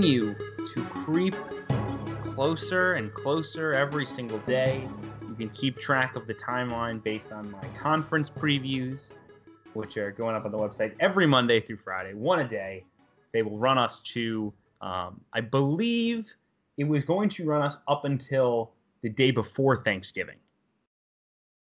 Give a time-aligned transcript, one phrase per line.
[0.00, 0.34] continue
[0.74, 1.36] to creep
[2.22, 4.88] closer and closer every single day.
[5.28, 9.10] You can keep track of the timeline based on my conference previews,
[9.74, 12.82] which are going up on the website every Monday through Friday, one a day.
[13.34, 16.32] They will run us to, um, I believe
[16.78, 18.70] it was going to run us up until
[19.02, 20.36] the day before Thanksgiving.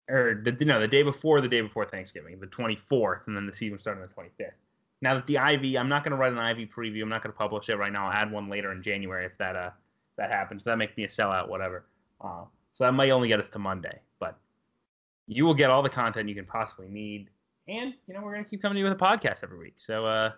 [0.09, 3.53] Or the, no, the day before the day before Thanksgiving, the 24th, and then the
[3.53, 4.51] season started on the 25th.
[5.01, 7.01] Now that the Ivy, I'm not going to write an Ivy preview.
[7.01, 8.07] I'm not going to publish it right now.
[8.07, 9.71] I'll add one later in January if that uh
[10.17, 10.63] that happens.
[10.63, 11.85] That makes me a sellout, whatever.
[12.19, 14.37] Uh, so that might only get us to Monday, but
[15.27, 17.29] you will get all the content you can possibly need.
[17.67, 19.75] And you know we're going to keep coming to you with a podcast every week.
[19.77, 20.31] So uh,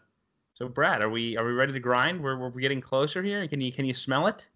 [0.53, 2.21] so Brad, are we are we ready to grind?
[2.21, 3.47] We're we're getting closer here.
[3.47, 4.47] Can you can you smell it?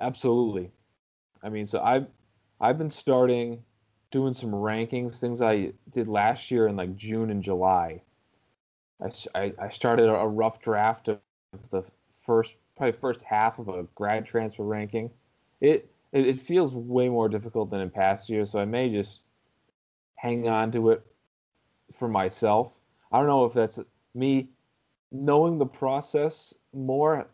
[0.00, 0.70] Absolutely.
[1.42, 2.06] I mean, so I've
[2.60, 3.62] I've been starting
[4.10, 8.00] doing some rankings, things I did last year in like June and July.
[9.34, 11.18] I, I, started a rough draft of
[11.70, 11.84] the
[12.22, 15.10] first probably first half of a grad transfer ranking.
[15.60, 19.20] It, it it feels way more difficult than in past years, so I may just
[20.16, 21.04] hang on to it
[21.92, 22.78] for myself.
[23.12, 23.78] I don't know if that's
[24.14, 24.48] me
[25.12, 27.26] knowing the process more,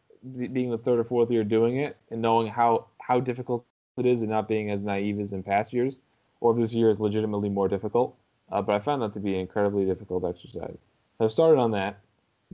[0.53, 3.65] being the third or fourth year doing it, and knowing how how difficult
[3.97, 5.99] it is, and not being as naive as in past years,
[6.41, 8.17] or if this year is legitimately more difficult.
[8.51, 10.81] Uh, but I found that to be an incredibly difficult exercise.
[11.21, 12.01] I've started on that.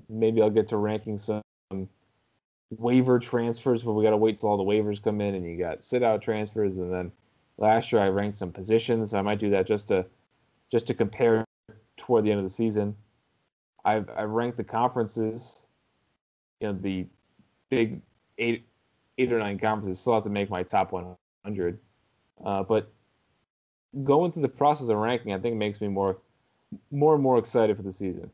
[0.09, 1.43] Maybe I'll get to ranking some
[2.71, 5.57] waiver transfers, but we got to wait till all the waivers come in, and you
[5.57, 7.13] got sit out transfers, and then
[7.59, 9.15] last year I ranked some positions.
[9.15, 10.05] I might do that just to
[10.71, 11.45] just to compare
[11.97, 12.97] toward the end of the season.
[13.85, 15.65] I've I've ranked the conferences,
[16.61, 17.07] you know, the
[17.71, 18.01] big
[18.39, 18.67] eight
[19.19, 20.01] eight or nine conferences.
[20.01, 21.79] Still have to make my top 100,
[22.45, 22.91] uh, but
[24.05, 26.19] going through the process of ranking, I think it makes me more
[26.91, 28.31] more and more excited for the season.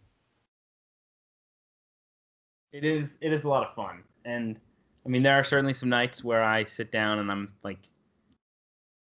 [2.72, 4.58] It is it is a lot of fun, and
[5.04, 7.78] I mean there are certainly some nights where I sit down and I'm like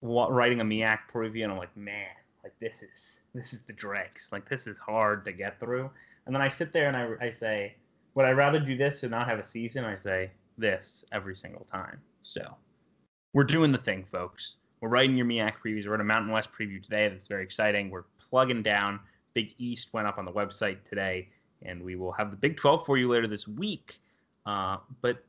[0.02, 2.10] writing a MEAC preview, and I'm like, man,
[2.44, 5.90] like this is this is the dregs, like this is hard to get through.
[6.26, 7.76] And then I sit there and I I say,
[8.16, 9.86] would I rather do this and not have a season?
[9.86, 12.00] I say this every single time.
[12.22, 12.42] So
[13.34, 14.58] we're doing the thing, folks.
[14.82, 15.88] We're writing your MEAC previews.
[15.88, 17.08] We're in a Mountain West preview today.
[17.08, 17.90] That's very exciting.
[17.90, 19.00] We're plugging down.
[19.34, 21.30] Big East went up on the website today
[21.66, 24.00] and we will have the Big 12 for you later this week.
[24.46, 25.24] Uh, but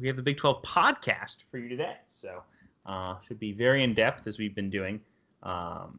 [0.00, 1.96] we have the Big 12 podcast for you today.
[2.20, 2.42] So
[2.86, 5.00] uh, should be very in depth as we've been doing.
[5.42, 5.98] Um,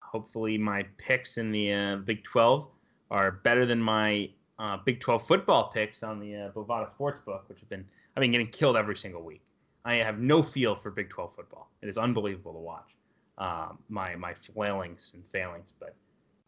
[0.00, 2.68] hopefully, my picks in the uh, Big 12
[3.10, 7.60] are better than my uh, Big 12 football picks on the uh, Bovada Sportsbook, which
[7.60, 7.84] have been
[8.16, 9.42] I've been getting killed every single week.
[9.84, 11.70] I have no feel for Big 12 football.
[11.80, 12.94] It is unbelievable to watch
[13.38, 15.70] um, my my flailings and failings.
[15.78, 15.94] But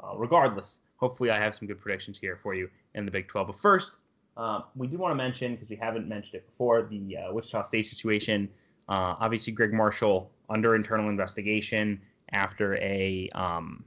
[0.02, 3.48] uh, regardless, hopefully I have some good predictions here for you in the Big 12.
[3.48, 3.90] But first,
[4.36, 7.64] uh, we do want to mention, because we haven't mentioned it before, the uh, Wichita
[7.64, 8.48] State situation.
[8.88, 12.00] Uh, obviously, Gregg Marshall under internal investigation
[12.32, 13.84] after a um,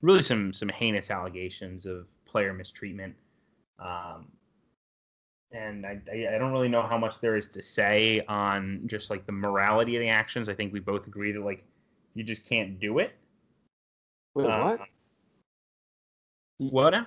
[0.00, 3.14] really some some heinous allegations of player mistreatment.
[3.78, 4.26] Um,
[5.52, 9.26] and I, I don't really know how much there is to say on just like
[9.26, 10.48] the morality of the actions.
[10.48, 11.64] I think we both agree that like
[12.14, 13.12] you just can't do it.
[14.34, 14.80] Wait, uh, what?
[16.70, 17.06] What now?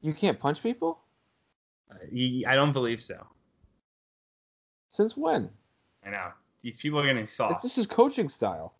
[0.00, 1.00] You can't punch people?
[1.90, 1.94] Uh,
[2.46, 3.26] I don't believe so.
[4.90, 5.48] Since when?
[6.04, 6.28] I know.
[6.62, 7.54] These people are getting soft.
[7.54, 8.74] It's just his coaching style.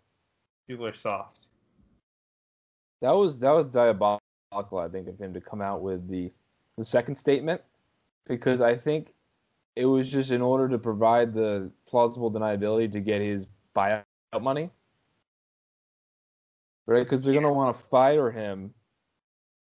[0.66, 1.48] People are soft.
[3.00, 4.20] That was that was diabolical,
[4.78, 6.30] I think, of him to come out with the
[6.78, 7.60] the second statement,
[8.28, 9.12] because I think
[9.74, 14.04] it was just in order to provide the plausible deniability to get his buyout
[14.40, 14.70] money,
[16.86, 17.02] right?
[17.02, 18.72] Because they're gonna want to fire him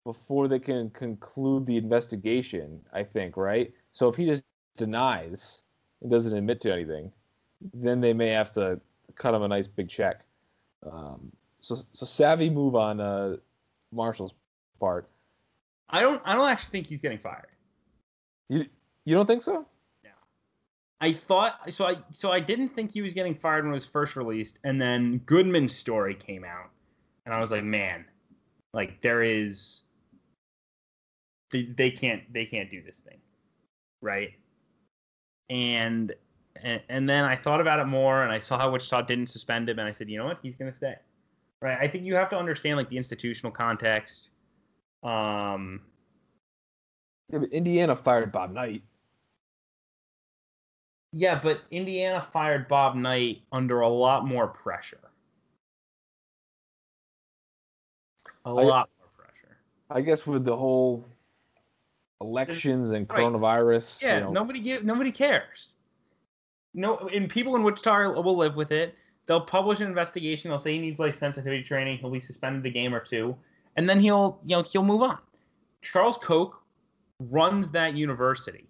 [0.05, 3.73] before they can conclude the investigation, I think, right?
[3.91, 4.45] So if he just
[4.77, 5.63] denies
[6.01, 7.11] and doesn't admit to anything,
[7.73, 8.79] then they may have to
[9.15, 10.21] cut him a nice big check.
[10.89, 13.37] Um, so, so savvy move on uh,
[13.91, 14.33] Marshall's
[14.79, 15.09] part.
[15.89, 16.21] I don't.
[16.25, 17.47] I don't actually think he's getting fired.
[18.49, 18.65] You
[19.05, 19.65] you don't think so?
[20.03, 20.09] No.
[20.99, 21.85] I thought so.
[21.85, 24.81] I so I didn't think he was getting fired when it was first released, and
[24.81, 26.71] then Goodman's story came out,
[27.25, 28.05] and I was like, man,
[28.73, 29.83] like there is
[31.51, 33.19] they, they can't they can't do this thing,
[34.01, 34.31] right?
[35.49, 36.13] And,
[36.61, 39.69] and and then I thought about it more, and I saw how Wichita didn't suspend
[39.69, 40.95] him, and I said, you know what, he's gonna stay,
[41.61, 41.77] right?
[41.79, 44.29] I think you have to understand like the institutional context.
[45.03, 45.81] Um,
[47.31, 48.83] yeah, but Indiana fired Bob Knight.
[51.11, 54.99] Yeah, but Indiana fired Bob Knight under a lot more pressure.
[58.45, 59.57] A I, lot more pressure.
[59.89, 61.07] I guess with the whole
[62.21, 63.19] elections and Right.
[63.19, 64.01] coronavirus.
[64.01, 65.73] Yeah, you know, nobody give nobody cares.
[66.73, 68.95] No, and people in Wichita will live with it.
[69.27, 70.49] They'll publish an investigation.
[70.49, 71.97] They'll say he needs like sensitivity training.
[71.99, 73.35] He'll be suspended a game or two,
[73.75, 75.17] and then he'll you know he'll move on.
[75.81, 76.61] Charles Koch
[77.19, 78.65] runs that university,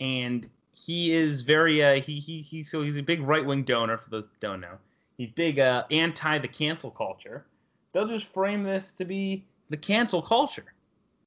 [0.00, 3.96] and he is very uh, he he he so he's a big right wing donor
[3.96, 4.76] for those that don't know.
[5.16, 7.46] He's big uh, anti the cancel culture.
[7.92, 10.73] They'll just frame this to be the cancel culture,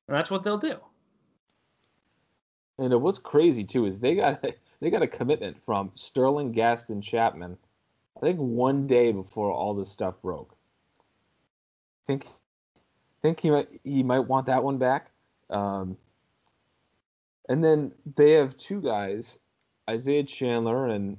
[0.08, 0.78] and that's what they'll do.
[2.80, 4.44] And what's crazy too is they got
[4.80, 7.58] they got a commitment from Sterling Gaston Chapman.
[8.16, 10.56] I think one day before all this stuff broke.
[12.06, 12.28] Think
[13.22, 15.12] think he might he might want that one back.
[15.50, 15.98] Um,
[17.50, 19.40] and then they have two guys,
[19.90, 21.18] Isaiah Chandler and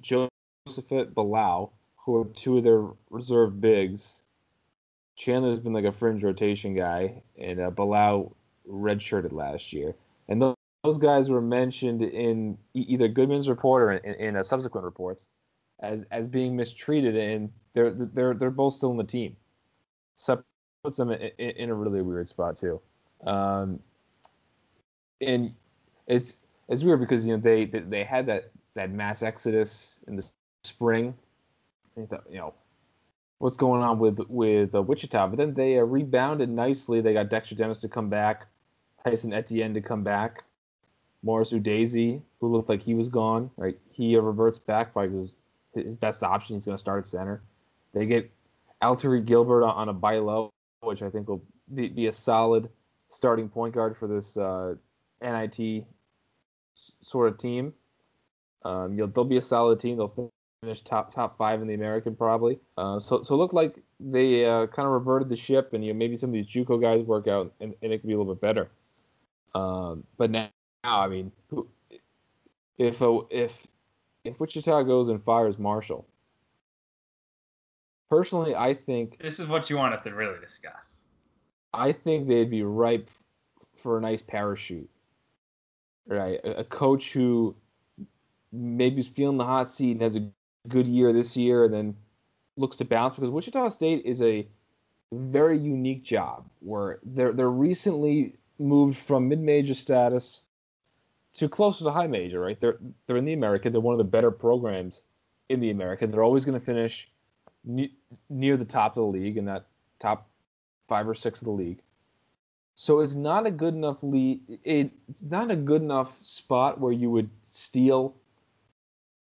[0.00, 4.23] Josephat Bilau, who are two of their reserve bigs.
[5.16, 8.32] Chandler's been like a fringe rotation guy, and uh, Bilau
[8.68, 9.94] redshirted last year.
[10.28, 15.26] And those those guys were mentioned in either Goodman's report or in, in, subsequent reports
[15.80, 19.34] as as being mistreated, and they're they're they're both still in the team.
[20.14, 20.42] So
[20.84, 22.80] puts them in, in, a really weird spot too.
[23.26, 23.80] Um,
[25.20, 25.54] and
[26.06, 26.36] it's
[26.68, 30.24] it's weird because you know they, they had that that mass exodus in the
[30.64, 31.14] spring.
[31.96, 32.54] You know,
[33.38, 35.28] what's going on with with uh, Wichita?
[35.28, 37.00] But then they uh, rebounded nicely.
[37.00, 38.46] They got Dexter Dennis to come back,
[39.04, 40.44] Tyson Etienne to come back.
[41.22, 43.78] Morris Udeze, who looked like he was gone, right?
[43.90, 45.36] He uh, reverts back by his,
[46.00, 46.56] best option.
[46.56, 47.42] He's going to start at center.
[47.94, 48.30] They get
[48.82, 50.52] Alterique Gilbert on, on a buy low,
[50.82, 51.42] which I think will
[51.74, 52.68] be, be a solid
[53.08, 54.74] starting point guard for this uh,
[55.20, 55.84] NIT
[57.00, 57.72] sort of team.
[58.64, 59.96] Um, you'll, they'll be a solid team.
[59.96, 60.32] They'll
[60.64, 62.58] finish top top five in the American probably.
[62.78, 65.92] Uh, so so it looked like they uh, kind of reverted the ship, and you
[65.92, 68.18] know, maybe some of these JUCO guys work out, and, and it could be a
[68.18, 68.70] little bit better.
[69.54, 70.48] Um, but now,
[70.82, 71.68] now, I mean, who,
[72.78, 73.66] if a, if
[74.24, 76.06] if Wichita goes and fires Marshall,
[78.10, 81.02] personally, I think This is what you wanted to really discuss.
[81.72, 83.10] I think they'd be ripe
[83.74, 84.88] for a nice parachute.
[86.06, 87.56] Right, a, a coach who
[88.52, 90.30] maybe is feeling the hot seat and has a
[90.68, 91.96] good year this year, and then
[92.56, 94.46] looks to bounce because Wichita State is a
[95.12, 100.42] very unique job where they're they're recently moved from mid-major status
[101.34, 102.40] to closer to high major.
[102.40, 103.72] Right, they're they're in the American.
[103.72, 105.02] They're one of the better programs
[105.48, 106.10] in the American.
[106.10, 107.08] They're always going to finish
[107.64, 107.92] ne-
[108.30, 109.66] near the top of the league in that
[109.98, 110.28] top
[110.88, 111.80] five or six of the league.
[112.76, 114.40] So it's not a good enough lead.
[114.64, 118.14] It's not a good enough spot where you would steal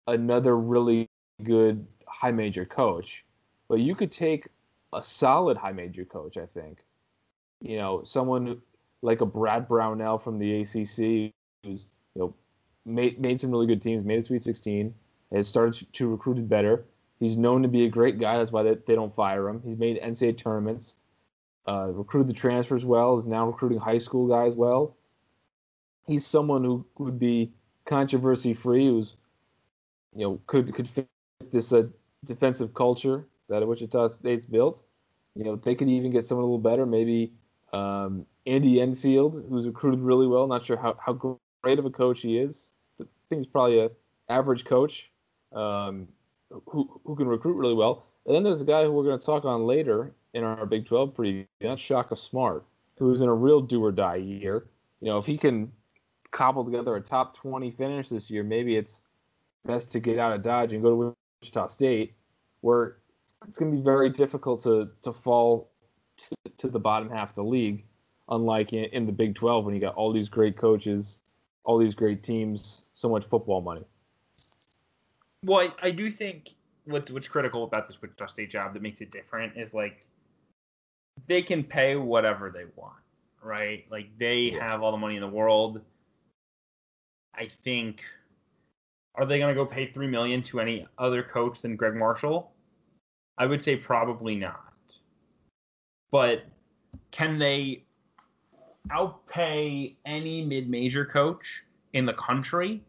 [0.06, 1.08] another really
[1.43, 3.25] good high major coach,
[3.69, 4.49] but you could take
[4.93, 6.37] a solid high major coach.
[6.37, 6.79] I think,
[7.61, 8.61] you know, someone
[9.02, 11.32] like a Brad Brownell from the ACC,
[11.64, 12.34] who's you know
[12.84, 14.94] made made some really good teams, made a Sweet 16,
[15.32, 16.84] has started to recruit it better.
[17.20, 18.37] He's known to be a great guy.
[18.37, 19.62] That's why they, they don't fire him.
[19.64, 20.96] He's made NCAA tournaments
[21.67, 24.96] uh, recruited the transfers well, is now recruiting high school guys well.
[26.06, 27.52] He's someone who would be
[27.84, 29.17] controversy free, who's
[30.14, 31.08] you know could could fit
[31.51, 31.84] this uh,
[32.25, 34.82] defensive culture that Wichita State's built.
[35.34, 37.32] You know they could even get someone a little better, maybe
[37.72, 40.46] um, Andy Enfield, who's recruited really well.
[40.46, 42.69] Not sure how, how great of a coach he is.
[43.01, 43.91] I think he's probably a
[44.29, 45.11] average coach
[45.53, 46.08] um,
[46.67, 48.06] who who can recruit really well.
[48.27, 50.87] And then there's a guy who we're going to talk on later in our Big
[50.87, 51.46] 12 preview.
[51.61, 52.65] That's Shaka Smart,
[52.99, 54.67] who's in a real do or die year.
[55.01, 55.72] You know, if he can
[56.31, 59.01] cobble together a top 20 finish this year, maybe it's
[59.65, 62.15] best to get out of Dodge and go to Wichita State,
[62.61, 62.99] where
[63.46, 65.70] it's going to be very difficult to to fall
[66.17, 67.84] to, to the bottom half of the league,
[68.29, 71.19] unlike in, in the Big 12 when you got all these great coaches,
[71.65, 73.84] all these great teams, so much football money.
[75.44, 76.51] Well, I, I do think
[76.84, 80.06] what's what's critical about this Wichita State job that makes it different is like
[81.27, 82.94] they can pay whatever they want,
[83.43, 83.84] right?
[83.91, 84.70] Like they Yeah.
[84.70, 85.81] have all the money in the world.
[87.34, 88.03] I think
[89.14, 92.52] are they going to go pay 3 million to any other coach than Gregg Marshall?
[93.38, 94.72] I would say probably not.
[96.10, 96.44] But
[97.10, 97.84] can they
[98.90, 102.82] outpay any mid-major coach in the country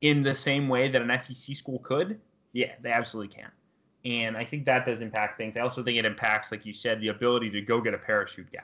[0.00, 2.20] in the same way that an SEC school could?
[2.52, 3.50] Yeah, they absolutely can.
[4.04, 5.56] And I think that does impact things.
[5.56, 8.50] I also think it impacts, like you said, the ability to go get a parachute
[8.52, 8.60] guy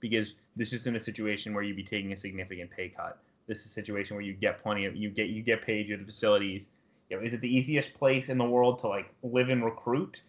[0.00, 3.20] because this isn't a situation where you'd be taking a significant pay cut.
[3.48, 5.86] This is a situation where you get plenty of you get you get paid.
[5.86, 6.66] You have the facilities.
[7.10, 10.20] You know, is it the easiest place in the world to like live and recruit?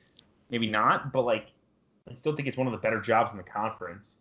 [0.50, 1.48] Maybe not, but like
[2.10, 4.16] I still think it's one of the better jobs in the conference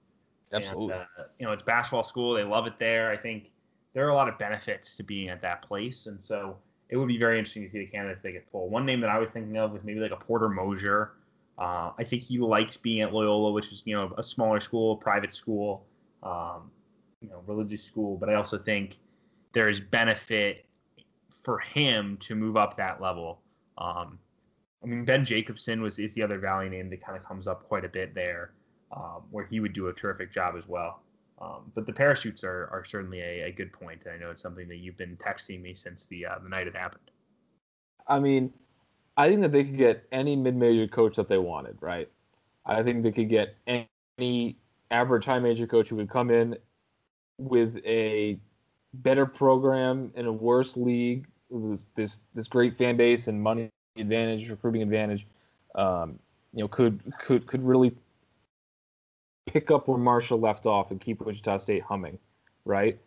[0.53, 0.95] Absolutely.
[0.95, 2.35] And, uh, you know, it's basketball school.
[2.35, 3.11] They love it there.
[3.11, 3.51] I think
[3.95, 6.57] there are a lot of benefits to being at that place, and so
[6.89, 8.71] it would be very interesting to see the candidates they get pulled.
[8.71, 11.13] One name that I was thinking of was maybe like a Porter Moser
[11.59, 14.97] Uh, I think he likes being at Loyola, which is you know a smaller school,
[14.97, 15.85] private school,
[16.23, 16.71] um,
[17.21, 18.17] you know, religious school.
[18.17, 18.99] But I also think
[19.53, 20.67] there is benefit
[21.45, 23.41] for him to move up that level.
[23.79, 24.19] Um,
[24.83, 27.67] I mean, Ben Jacobson was is the other Valley name that kind of comes up
[27.67, 28.53] quite a bit there,
[28.95, 31.03] um, where he would do a terrific job as well.
[31.41, 34.43] Um, but the parachutes are, are certainly a, a good point, and I know it's
[34.43, 37.11] something that you've been texting me since the uh, the night it happened.
[38.07, 38.53] I mean,
[39.17, 42.09] I think that they could get any mid-major coach that they wanted, right?
[42.67, 44.59] I think they could get any
[44.91, 46.57] average high major coach who would come in
[47.39, 48.39] with a
[48.95, 54.49] better program in a worse league, this this, this great fan base and money advantage,
[54.51, 55.27] recruiting advantage.
[55.75, 56.19] Um,
[56.53, 57.95] you know, could could could really
[59.47, 62.19] pick up where Marshall left off and keep Wichita State humming,
[62.65, 62.99] right?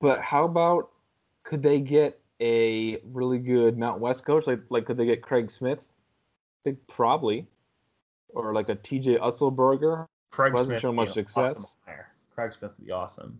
[0.00, 0.90] But how about
[1.44, 4.46] could they get a really good Mount West coach?
[4.46, 5.78] Like like could they get Craig Smith?
[5.78, 7.46] I think probably,
[8.30, 9.18] or like a T.J.
[9.18, 10.06] Otzelberger.
[10.30, 11.56] Craig Hasn't Smith shown much success.
[11.56, 11.94] awesome.
[12.34, 13.38] Craig Smith would be awesome.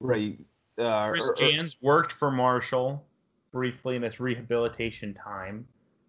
[0.00, 0.38] Right.
[0.78, 3.06] Uh, Chris or- or- Jans worked for Marshall
[3.52, 5.66] briefly in his rehabilitation time.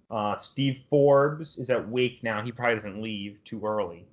[0.10, 2.41] Uh, Steve Forbes is at Wake now.
[2.41, 4.08] He probably doesn't leave too early.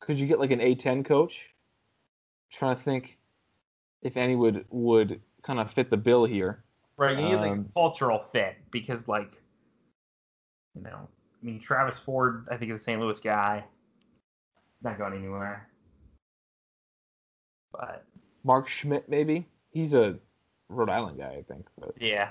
[0.00, 1.50] could you get like an A10 coach?
[2.50, 3.18] trying to think
[4.02, 6.62] if any would would kind of fit the bill here.
[6.98, 9.42] Right, you need like Um, a cultural fit because, like,
[10.74, 11.08] you know,
[11.42, 13.00] I mean, Travis Ford, I think is a St.
[13.00, 13.64] Louis guy.
[14.82, 15.68] Not going anywhere.
[17.78, 18.04] But
[18.44, 20.16] Mark Schmidt, maybe he's a
[20.68, 21.66] Rhode Island guy, I think.
[21.78, 22.30] But yeah,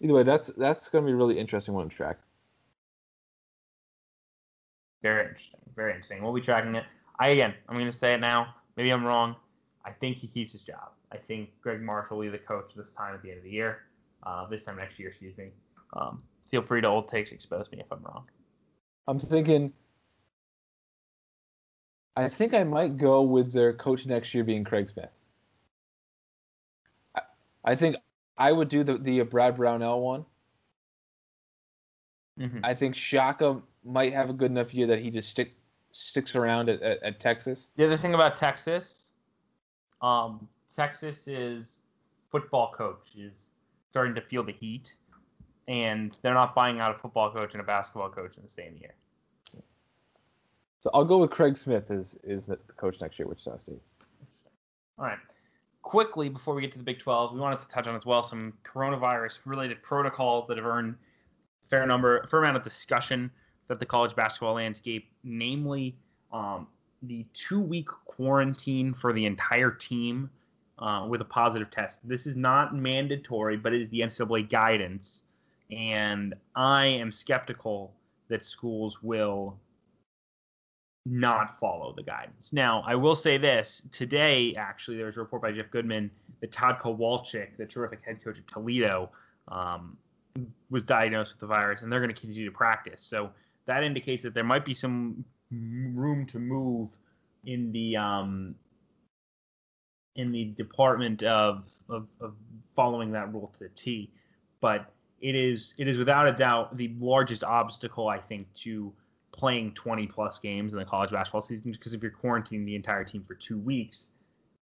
[0.00, 2.18] either way, that's that's going to be a really interesting one to track.
[5.02, 5.60] very interesting.
[5.74, 6.22] Very interesting.
[6.22, 6.84] We'll be tracking it.
[7.18, 8.54] I again, I'm going to say it now.
[8.76, 9.36] Maybe I'm wrong.
[9.84, 10.90] I think he keeps his job.
[11.12, 13.50] I think Gregg Marshall will be the coach this time at the end of the
[13.50, 13.78] year.
[14.22, 15.50] Uh, this time next year, excuse me.
[15.94, 18.24] Um, feel free to old takes expose me if I'm wrong.
[19.06, 19.72] I'm thinking.
[22.18, 25.10] I think I might go with their coach next year being Craig Smith.
[27.14, 27.20] I,
[27.64, 27.94] I think
[28.36, 30.24] I would do the the Brad Brownell one.
[32.40, 32.58] Mm-hmm.
[32.64, 35.54] I think Shaka might have a good enough year that he just stick
[35.92, 37.70] sticks around at, at, at Texas.
[37.76, 39.10] The other thing about Texas,
[40.02, 41.78] um, Texas is
[42.32, 43.32] football coach is
[43.90, 44.92] starting to feel the heat,
[45.68, 48.76] and they're not buying out a football coach and a basketball coach in the same
[48.80, 48.94] year.
[50.80, 53.82] So I'll go with Craig Smith as is the coach next year, Wichita State.
[54.98, 55.18] All right.
[55.82, 58.22] Quickly, before we get to the Big 12, we wanted to touch on as well
[58.22, 60.94] some coronavirus related protocols that have earned
[61.64, 63.30] a fair number, a fair amount of discussion
[63.68, 65.96] that the college basketball landscape, namely
[66.32, 66.66] um,
[67.02, 70.30] the two week quarantine for the entire team
[70.78, 72.06] uh, with a positive test.
[72.06, 75.22] This is not mandatory, but it is the NCAA guidance.
[75.70, 77.92] And I am skeptical
[78.28, 79.58] that schools will
[81.10, 82.52] not follow the guidance.
[82.52, 86.10] Now, I will say this today, actually, there was a report by Jeff Goodman
[86.40, 89.10] that Tod Kowalczyk, the terrific head coach at Toledo,
[89.48, 89.96] um,
[90.70, 93.02] was diagnosed with the virus, and they're going to continue to practice.
[93.02, 93.30] So
[93.66, 96.90] that indicates that there might be some room to move
[97.44, 98.54] in the um,
[100.16, 102.34] in the department of, of of
[102.76, 104.10] following that rule to the T.
[104.60, 108.92] But it is it is without a doubt the largest obstacle I think to
[109.38, 113.04] playing 20 plus games in the college basketball season because if you're quarantining the entire
[113.04, 114.10] team for two weeks,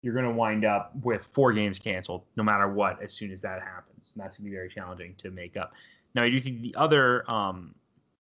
[0.02, 3.40] you're going to wind up with four games canceled no matter what as soon as
[3.42, 4.12] that happens.
[4.14, 5.72] And that's going to be very challenging to make up.
[6.14, 7.74] Now, I do think the other um,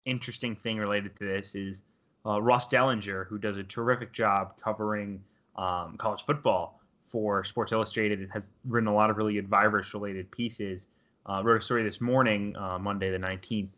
[0.05, 1.83] interesting thing related to this is
[2.25, 5.21] uh, Ross Dellenger, who does a terrific job covering
[5.55, 9.93] um, college football for Sports Illustrated and has written a lot of really good virus
[9.93, 10.87] related pieces.
[11.25, 13.69] Uh, wrote a story this morning, uh, Monday the 19th,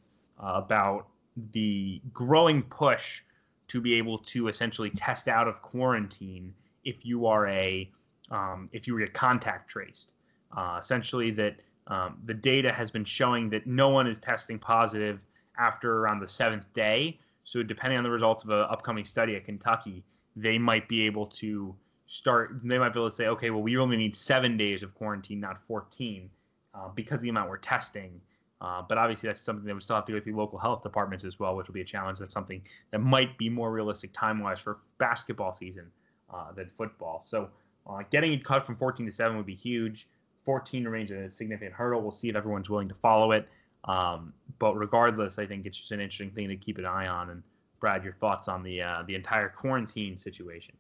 [0.42, 1.08] uh, about
[1.52, 3.22] the growing push
[3.68, 7.90] to be able to essentially test out of quarantine if you are a
[8.32, 10.12] um, if you were get contact traced.
[10.56, 11.56] Uh, essentially, that
[11.88, 15.20] um, the data has been showing that no one is testing positive
[15.60, 17.20] after around the seventh day.
[17.44, 20.04] So, depending on the results of an upcoming study at Kentucky,
[20.36, 21.76] they might be able to
[22.08, 22.60] start.
[22.64, 25.40] They might be able to say, okay, well, we only need seven days of quarantine,
[25.40, 26.30] not 14,
[26.74, 28.20] uh, because of the amount we're testing.
[28.66, 31.24] Uh, but obviously, that's something that would still have to go through local health departments
[31.24, 32.18] as well, which will be a challenge.
[32.18, 35.86] That's something that might be more realistic time wise for basketball season
[36.34, 37.22] uh, than football.
[37.22, 37.50] So,
[37.88, 40.08] uh, getting it cut from 14 to 7 would be huge.
[40.46, 42.02] 14 remains a significant hurdle.
[42.02, 43.48] We'll see if everyone's willing to follow it.
[43.84, 47.30] Um, but regardless, I think it's just an interesting thing to keep an eye on.
[47.30, 47.44] And
[47.80, 50.74] Brad, your thoughts on the uh, the entire quarantine situation.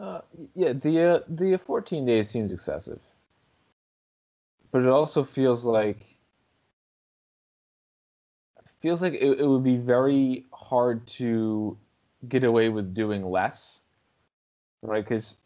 [0.00, 0.20] Uh,
[0.54, 3.00] yeah, the the 14 days seems excessive,
[4.70, 6.18] but it also feels like
[8.80, 11.76] feels like it, it would be very hard to
[12.28, 13.80] get away with doing less,
[14.82, 15.04] right?
[15.04, 15.36] Because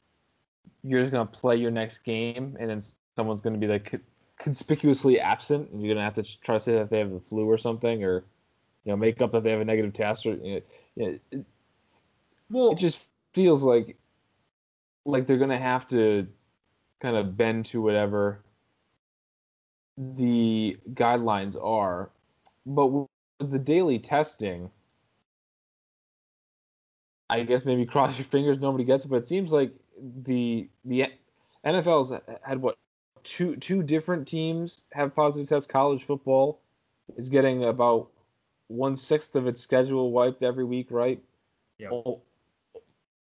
[0.82, 2.80] you're just gonna play your next game, and then
[3.16, 4.00] someone's gonna be like
[4.38, 7.48] conspicuously absent, and you're gonna have to try to say that they have the flu
[7.48, 8.24] or something, or
[8.84, 10.62] you know, make up that they have a negative test, or you
[10.96, 11.44] know, it,
[12.50, 13.96] well, it just feels like
[15.04, 16.26] like they're gonna have to
[17.00, 18.41] kind of bend to whatever
[19.96, 22.10] the guidelines are,
[22.66, 23.08] but with
[23.38, 24.70] the daily testing.
[27.28, 29.72] I guess maybe cross your fingers nobody gets it, but it seems like
[30.24, 31.06] the the
[31.64, 32.76] NFL's had what
[33.22, 35.66] two two different teams have positive tests.
[35.70, 36.60] College football
[37.16, 38.08] is getting about
[38.68, 41.22] one sixth of its schedule wiped every week, right?
[41.78, 41.90] Yeah.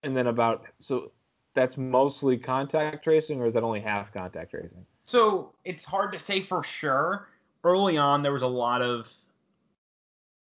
[0.04, 1.12] And then about so
[1.54, 4.86] that's mostly contact tracing, or is that only half contact tracing?
[5.06, 7.30] So it's hard to say for sure.
[7.64, 9.08] Early on, there was a lot of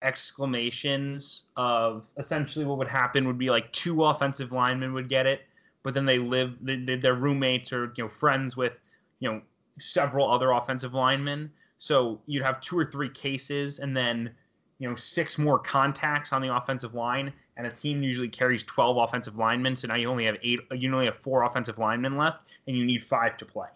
[0.03, 5.43] exclamations of essentially what would happen would be like two offensive linemen would get it,
[5.83, 8.73] but then they live, they, their roommates or you know friends with
[9.19, 9.43] you know
[9.79, 11.51] several other offensive linemen.
[11.79, 14.31] So you'd have two or three cases, and then
[14.79, 18.97] you know six more contacts on the offensive line, and a team usually carries 12
[18.97, 19.77] offensive linemen.
[19.77, 22.85] So now you only have eight, you only have four offensive linemen left, and you
[22.85, 23.69] need five to play.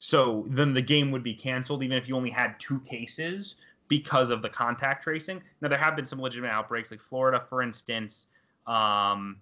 [0.00, 3.56] So then the game would be canceled, even if you only had two cases
[3.88, 5.42] because of the contact tracing.
[5.60, 8.26] Now there have been some legitimate outbreaks, like Florida, for instance.
[8.66, 9.36] Um,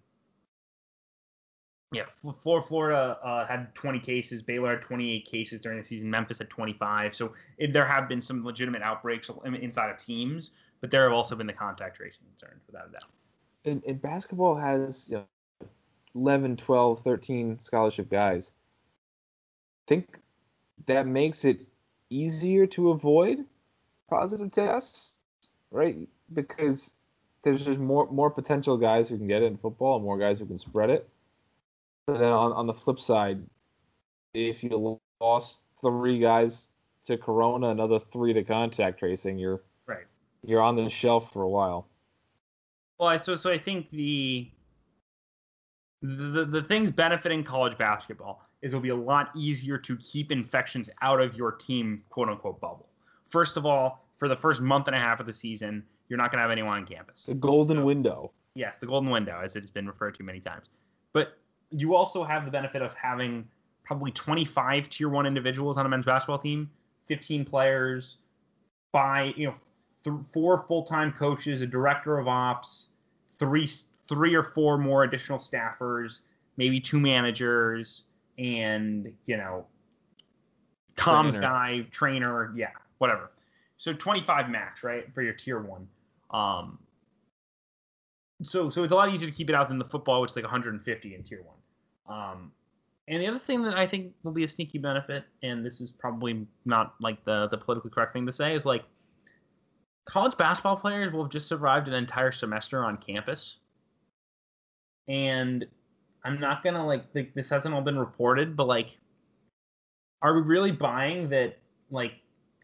[1.93, 2.03] yeah,
[2.43, 4.43] for Florida uh, had 20 cases.
[4.43, 6.11] Baylor had 28 cases during the season.
[6.11, 7.15] Memphis had 25.
[7.15, 11.37] So it, there have been some legitimate outbreaks inside of teams, but there have also
[11.37, 13.11] been the contact tracing concerns, without a doubt.
[13.65, 15.69] And, and basketball has you know,
[16.15, 18.51] 11, 12, 13 scholarship guys.
[19.87, 20.19] Think
[20.87, 21.61] that makes it
[22.11, 23.45] easier to avoid
[24.09, 25.19] positive tests,
[25.71, 25.97] right?
[26.33, 26.93] Because
[27.43, 30.39] there's just more more potential guys who can get it in football and more guys
[30.39, 31.09] who can spread it.
[32.07, 33.41] But then on, on the flip side,
[34.35, 36.69] if you lost three guys
[37.05, 40.07] to corona, another three to contact tracing, you're right.
[40.45, 41.87] You're on the shelf for a while.
[42.99, 44.51] Well, I, so so I think the
[46.03, 50.91] the the things benefiting college basketball is it'll be a lot easier to keep infections
[51.03, 52.89] out of your team quote unquote bubble.
[53.31, 56.31] First of all, for the first month and a half of the season, you're not
[56.31, 57.25] going to have anyone on campus.
[57.25, 58.33] The golden so, window.
[58.55, 60.67] Yes, the golden window, as it's been referred to many times.
[61.13, 61.39] But
[61.71, 63.47] you also have the benefit of having
[63.85, 66.71] probably 25 tier one individuals on a men's basketball team,
[67.07, 68.17] 15 players,
[68.93, 69.55] by you know,
[70.05, 72.87] th- four full time coaches, a director of ops,
[73.39, 73.69] three
[74.09, 76.21] three or four more additional staffers,
[76.57, 78.03] maybe two managers,
[78.39, 79.67] and you know,
[80.97, 81.49] Tom's trainer.
[81.49, 83.33] guy, trainer, yeah, whatever.
[83.77, 85.87] So 25 max, right, for your tier one.
[86.31, 86.79] Um,
[88.43, 90.37] so so it's a lot easier to keep it out than the football, which is
[90.37, 91.57] like 150 in tier one.
[92.09, 92.53] Um,
[93.09, 95.91] and the other thing that I think will be a sneaky benefit, and this is
[95.91, 98.85] probably not like the the politically correct thing to say, is like
[100.05, 103.57] college basketball players will have just survived an entire semester on campus.
[105.09, 105.67] And
[106.25, 108.97] I'm not gonna like this hasn't all been reported, but like,
[110.23, 111.59] are we really buying that
[111.91, 112.13] like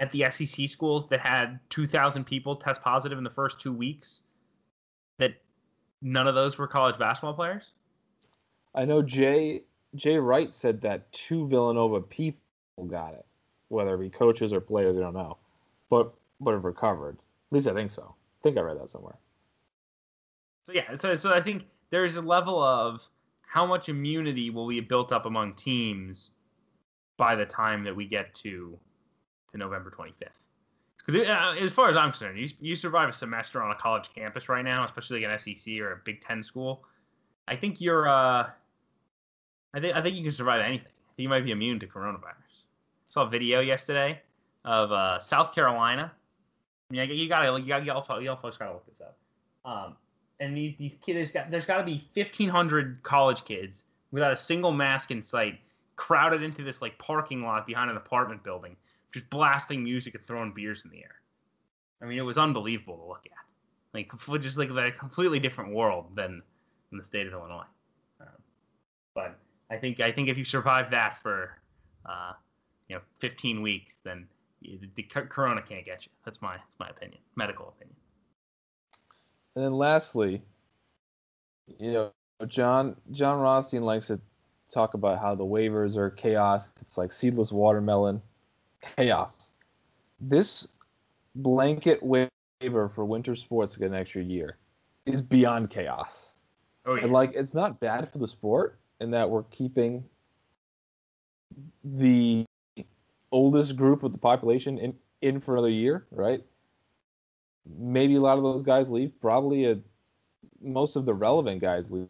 [0.00, 4.22] at the SEC schools that had 2,000 people test positive in the first two weeks,
[5.18, 5.34] that
[6.02, 7.72] none of those were college basketball players?
[8.74, 9.62] I know Jay
[9.94, 12.38] Jay Wright said that two Villanova people
[12.88, 13.24] got it,
[13.68, 15.38] whether it be coaches or players, I don't know,
[15.88, 17.16] but but have recovered.
[17.16, 18.02] At least I think so.
[18.02, 19.16] I think I read that somewhere.
[20.66, 23.00] So yeah, so so I think there's a level of
[23.54, 26.30] how much immunity will be built up among teams
[27.16, 28.76] by the time that we get to
[29.52, 30.26] to November 25th.
[30.98, 34.08] Because uh, as far as I'm concerned, you, you survive a semester on a college
[34.12, 36.82] campus right now, especially like an SEC or a Big Ten school.
[37.46, 38.08] I think you're.
[38.08, 38.48] Uh,
[39.72, 40.88] I think I think you can survive anything.
[40.88, 42.24] I think you might be immune to coronavirus.
[42.24, 44.20] I saw a video yesterday
[44.64, 46.10] of uh, South Carolina.
[46.90, 49.16] I mean, you gotta, you gotta, y'all, y'all folks gotta look this up.
[49.64, 49.96] Um,
[50.40, 54.36] and these, these kids, there's got, there's got to be 1,500 college kids without a
[54.36, 55.60] single mask in sight,
[55.96, 58.76] crowded into this like parking lot behind an apartment building
[59.14, 61.14] just blasting music and throwing beers in the air.
[62.02, 63.32] I mean, it was unbelievable to look at.
[63.94, 64.10] Like,
[64.42, 66.42] just like a completely different world than
[66.90, 67.62] in the state of Illinois.
[68.20, 68.26] Um,
[69.14, 69.38] but
[69.70, 71.56] I think I think if you survive that for,
[72.04, 72.32] uh,
[72.88, 74.26] you know, 15 weeks, then
[74.60, 76.10] the Corona can't get you.
[76.24, 77.96] That's my that's my opinion, medical opinion.
[79.56, 80.42] And then lastly,
[81.78, 82.12] you know,
[82.46, 84.20] Jon Jon Rothstein likes to
[84.70, 86.72] talk about how the waivers are chaos.
[86.80, 88.20] It's like seedless watermelon,
[88.96, 89.52] chaos.
[90.20, 90.66] This
[91.36, 94.58] blanket waiver for winter sports to get an extra year
[95.06, 96.34] is beyond chaos.
[96.86, 97.04] Oh yeah.
[97.04, 100.04] And like it's not bad for the sport in that we're keeping
[101.84, 102.44] the
[103.30, 106.44] oldest group of the population in in for another year, right?
[107.66, 109.12] Maybe a lot of those guys leave.
[109.20, 109.78] Probably a,
[110.62, 112.08] most of the relevant guys leave.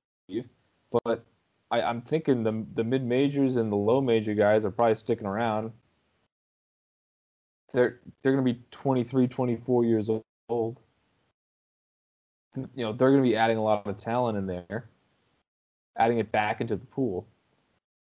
[1.04, 1.24] But
[1.70, 5.26] I, I'm thinking the the mid majors and the low major guys are probably sticking
[5.26, 5.72] around.
[7.72, 10.10] They're they're gonna be 23, 24 years
[10.48, 10.78] old.
[12.56, 14.88] You know they're gonna be adding a lot of talent in there,
[15.96, 17.26] adding it back into the pool.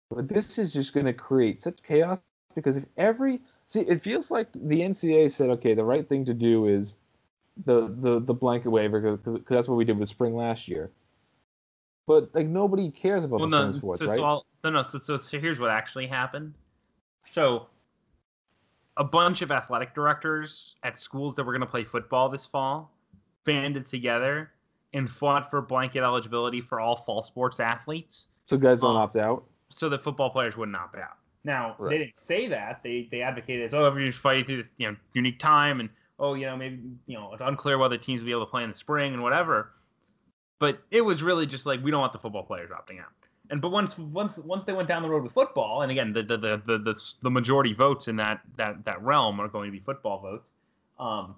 [0.10, 2.22] But this is just gonna create such chaos
[2.54, 6.34] because if every see, it feels like the NCA said, okay, the right thing to
[6.34, 6.94] do is
[7.66, 10.92] the the the blanket waiver because that's what we did with spring last year.
[12.06, 14.16] But like nobody cares about well, the spring no, sports, so, right?
[14.16, 14.86] so, I'll, no, no.
[14.88, 16.54] So, so, so here's what actually happened.
[17.34, 17.68] So,
[18.96, 22.92] a bunch of athletic directors at schools that were going to play football this fall
[23.44, 24.52] banded together
[24.94, 29.18] and fought for blanket eligibility for all fall sports athletes, so guys don't um, opt
[29.18, 29.44] out.
[29.70, 31.18] so that football players wouldn't opt out.
[31.44, 31.92] Now Right.
[31.92, 32.82] they didn't say that.
[32.84, 36.34] They they advocated as oh everybody's fighting through this you know unique time and oh
[36.34, 38.70] you know maybe you know it's unclear whether teams will be able to play in
[38.70, 39.74] the spring and whatever.
[40.60, 43.12] But it was really just like we don't want the football players opting out.
[43.50, 46.24] And but once once once they went down the road with football, and again the
[46.24, 49.72] the the the, the, the majority votes in that that that realm are going to
[49.72, 50.54] be football votes.
[51.00, 51.36] Um,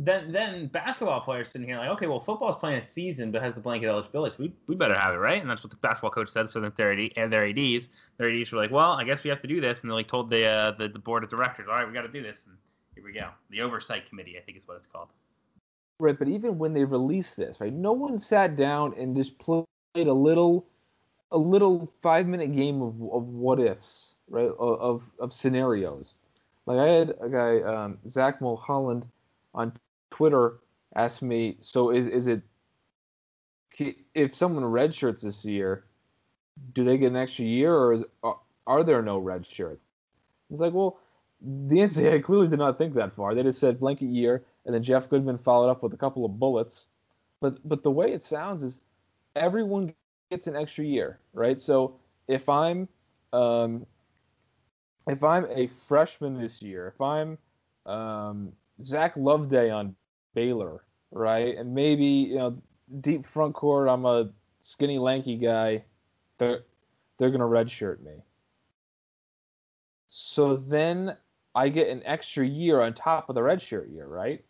[0.00, 3.54] then then basketball players sitting here like, okay, well football's playing its season but has
[3.54, 5.40] the blanket eligibility, so we, we better have it, right?
[5.40, 6.48] And that's what the basketball coach said.
[6.48, 9.30] So that their AD, and their ads, their ads were like, well, I guess we
[9.30, 11.66] have to do this, and they like told the uh, the, the board of directors,
[11.68, 12.56] all right, we got to do this, and
[13.00, 13.30] here we go.
[13.50, 15.08] The oversight committee, I think is what it's called.
[15.98, 19.64] Right, but even when they released this, right, no one sat down and just played
[19.94, 20.66] a little,
[21.32, 26.14] a little five minute game of, of what ifs, right, of, of scenarios.
[26.66, 29.06] Like I had a guy, um, Zach Mulholland,
[29.54, 29.72] on
[30.10, 30.60] Twitter
[30.94, 32.42] asked me, so is is it
[34.14, 35.84] if someone redshirts this year,
[36.74, 39.80] do they get an extra year, or is, are, are there no red shirts?
[40.50, 40.98] It's like, well,
[41.40, 43.34] the NCAA clearly did not think that far.
[43.34, 46.38] They just said blanket year, and then Jeff Goodman followed up with a couple of
[46.38, 46.86] bullets.
[47.40, 48.82] But but the way it sounds is
[49.36, 49.94] everyone
[50.30, 51.58] gets an extra year, right?
[51.58, 51.96] So
[52.28, 52.88] if I'm
[53.32, 53.86] um,
[55.08, 57.38] if I'm a freshman this year, if I'm
[57.86, 59.94] um, Zach Loveday on
[60.34, 62.62] Baylor, right, and maybe you know
[63.00, 65.84] deep front court, I'm a skinny, lanky guy.
[66.38, 66.60] They're
[67.18, 68.22] they're gonna redshirt me.
[70.06, 71.16] So then
[71.60, 74.42] I get an extra year on top of the redshirt year, right?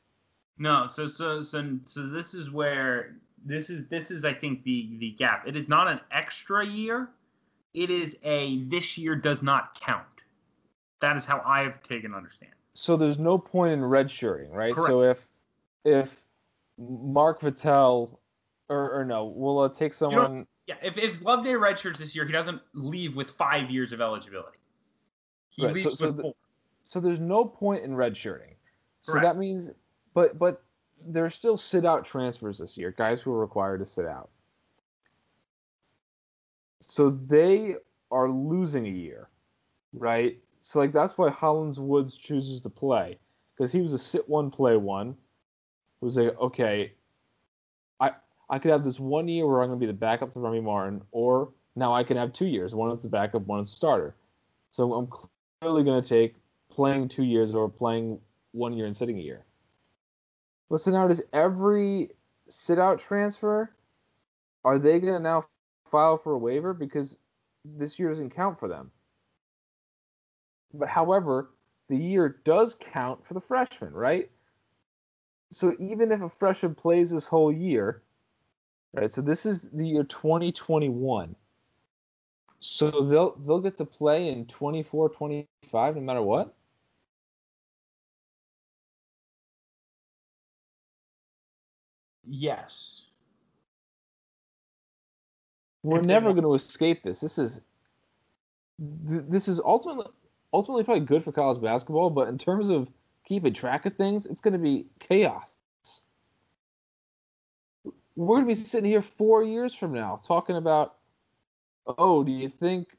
[0.59, 4.97] No, so so so so this is where this is this is I think the
[5.01, 5.49] the gap.
[5.49, 7.09] It is not an extra year.
[7.75, 10.07] It is a this year does not count.
[11.01, 12.53] That is how I've taken understand.
[12.75, 14.77] So there's no point in redshirting, right?
[14.77, 15.27] So if
[15.85, 16.23] if
[16.79, 18.21] Mark Vital
[18.69, 20.47] or, or no, we'll uh, take someone.
[20.69, 24.59] Yeah, if if Loveday redshirts this year, he doesn't leave with five years of eligibility.
[25.49, 26.35] He Right, so- leaves so with the- four.
[26.91, 28.55] So there's no point in redshirting.
[29.03, 29.25] So Correct.
[29.25, 29.71] that means,
[30.13, 30.63] but but
[31.07, 34.29] there are still sit out transfers this year, guys who are required to sit out.
[36.81, 37.77] So they
[38.11, 39.29] are losing a year,
[39.93, 40.37] right?
[40.63, 43.19] So like that's why Holland Woods chooses to play
[43.57, 45.11] because he was a sit one play one.
[45.11, 46.93] It was like okay,
[48.01, 48.11] I
[48.51, 50.61] I could have this one year where I'm going to be the backup to Remy
[50.61, 52.75] Martin, or now I can have two years.
[52.75, 54.17] One is the backup, one is the starter.
[54.73, 55.09] So I'm
[55.61, 56.35] clearly going to take
[56.81, 58.19] playing two years or playing
[58.53, 59.45] one year and sitting a year.
[60.71, 62.09] But so now does every
[62.49, 63.71] sit out transfer?
[64.65, 65.45] Are they going to now
[65.91, 67.19] file for a waiver because
[67.67, 68.91] this year doesn't count for them?
[70.73, 71.51] But however,
[71.91, 74.31] the year does count for the freshman, right?
[75.51, 78.01] So even if a freshman plays this whole year,
[78.95, 79.13] right?
[79.13, 81.37] So this is the year 2021.
[82.61, 86.55] So they'll they'll get to play in 24, 25 no matter what.
[92.27, 93.03] Yes.
[95.83, 97.21] We're never going to escape this.
[97.21, 97.61] This is
[99.09, 100.13] th- this is ultimately
[100.53, 102.89] ultimately probably good for college basketball, but in terms of
[103.25, 105.57] keeping track of things, it's going to be chaos.
[108.17, 110.97] We're going to be sitting here four years from now talking about,
[111.87, 112.99] oh, do you think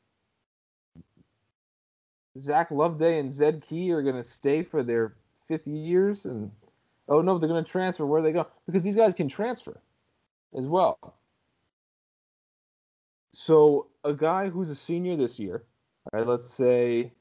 [2.40, 5.16] Zach Loveday and Zed Key are going to stay for their
[5.48, 6.26] fifth years?
[6.26, 6.50] And
[7.12, 8.06] Oh no, they're going to transfer.
[8.06, 8.48] Where they go?
[8.66, 9.78] Because these guys can transfer
[10.58, 10.98] as well.
[13.34, 15.66] So a guy who's a senior this year,
[16.06, 17.12] all right, let's say,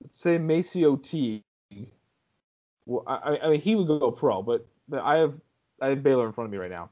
[0.00, 1.42] let's say MaCio Teague.
[2.86, 5.40] Well, I, I mean, he would go pro, but but I have
[5.80, 6.90] I have Baylor in front of me right now.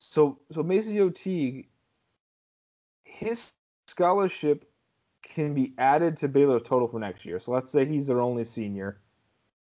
[0.00, 1.66] So so MaCio Teague,
[3.04, 3.54] his
[3.86, 4.70] scholarship
[5.28, 7.38] can be added to Baylor's total for next year.
[7.38, 9.00] So let's say he's their only senior.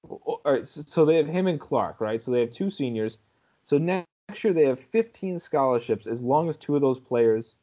[0.08, 2.20] All right, so they have him and Clark, right?
[2.20, 3.18] So they have two seniors.
[3.64, 7.56] So next year they have 15 scholarships as long as two of those players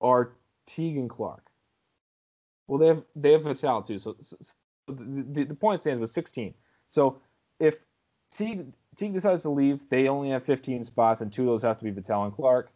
[0.00, 0.32] are
[0.66, 1.44] Teague and Clark.
[2.68, 3.98] Well, they have they have Vital too.
[3.98, 4.36] So, so
[4.88, 6.54] the, the point stands with 16.
[6.90, 7.20] So
[7.58, 7.76] if
[8.30, 11.78] Teague Teague decides to leave, they only have 15 spots, and two of those have
[11.78, 12.70] to be Vital and Clark,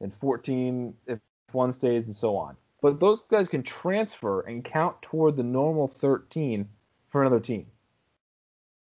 [0.00, 1.18] and 14 if
[1.52, 2.56] one stays, and so on.
[2.82, 6.68] But those guys can transfer and count toward the normal 13
[7.08, 7.66] for another team.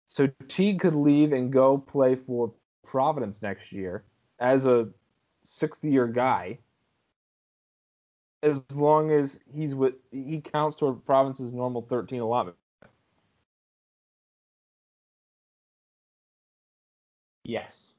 [0.07, 2.53] So Teague could leave and go play for
[2.85, 4.05] Providence next year
[4.39, 4.87] as a
[5.43, 6.57] 60 year guy
[8.41, 12.57] as long as he's with he counts toward Providence's normal 13 allotment.
[17.43, 17.93] Yes.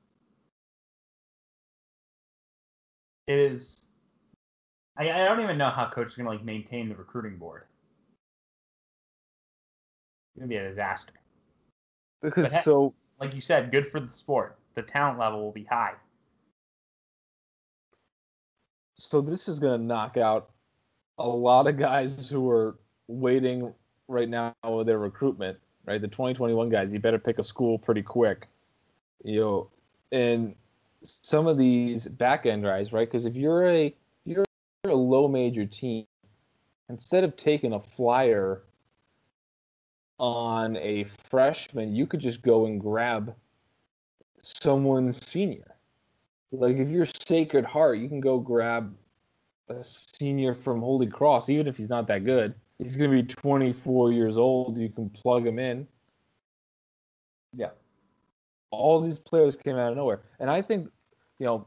[3.27, 3.85] It is.
[4.97, 7.63] I, I don't even know how coach is gonna like maintain the recruiting board.
[10.35, 11.13] It's gonna be a disaster.
[12.23, 14.59] Because But so Like you said, good for the sport.
[14.75, 15.95] The talent level will be high.
[19.01, 20.51] so this is going to knock out
[21.19, 22.77] a lot of guys who are
[23.09, 23.73] waiting
[24.09, 26.01] right now with their recruitment, right?
[26.01, 28.47] The 2021 guys, you better pick a school pretty quick.
[29.25, 29.71] You know,
[30.13, 30.55] and
[31.03, 33.09] some of these back end guys, right?
[33.09, 33.95] Because if you're a
[34.91, 36.07] a low major team,
[36.89, 38.63] instead of taking a flyer
[40.19, 43.35] on a freshman, you could just go and grab
[44.43, 45.77] someone senior.
[46.53, 48.95] Like if you're Sacred Heart, you can go grab
[49.69, 52.55] a senior from Holy Cross, even if he's not that good.
[52.79, 54.79] He's going to be 24 years old.
[54.79, 55.87] You can plug him in.
[57.55, 57.71] Yeah.
[58.71, 60.89] All these players came out of nowhere, and I think,
[61.39, 61.67] you know,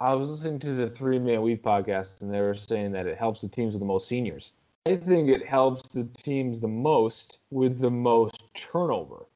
[0.00, 3.18] I was listening to the Three Man Weave podcast, and they were saying that it
[3.18, 4.52] helps the teams with the most seniors.
[4.86, 9.26] I think it helps the teams the most with the most turnover.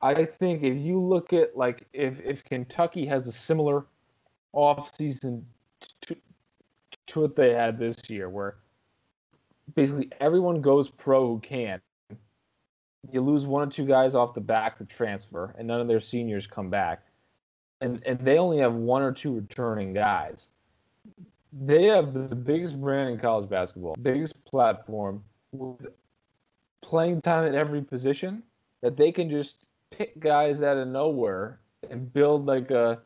[0.00, 3.86] I think if you look at like if if Kentucky has a similar
[4.54, 5.42] offseason
[6.02, 6.16] to,
[7.08, 8.58] to what they had this year, where
[9.74, 11.80] basically everyone goes pro who can.
[13.10, 16.00] You lose one or two guys off the back to transfer, and none of their
[16.00, 17.03] seniors come back,
[17.84, 20.48] and and they only have one or two returning guys.
[21.52, 25.86] They have the biggest brand in college basketball, biggest platform with
[26.82, 28.42] playing time at every position
[28.80, 33.00] that they can just pick guys out of nowhere and build like a,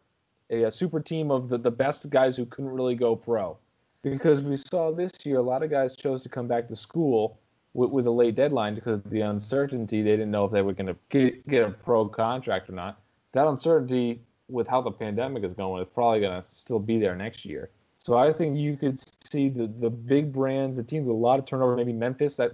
[0.51, 3.57] a, a super team of the, the best guys who couldn't really go pro.
[4.03, 7.39] Because we saw this year, a lot of guys chose to come back to school
[7.75, 10.03] with, with a late deadline because of the uncertainty.
[10.03, 13.01] They didn't know if they were going to get, get a pro contract or not.
[13.33, 17.15] That uncertainty with how the pandemic is going it's probably going to still be there
[17.15, 17.71] next year.
[17.99, 18.99] So I think you could
[19.31, 22.53] see the, the big brands, the teams with a lot of turnover, maybe Memphis that,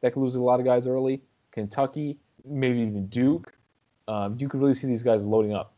[0.00, 3.52] that could lose a lot of guys early, Kentucky, maybe even Duke.
[4.08, 5.74] Um, you could really see these guys loading up.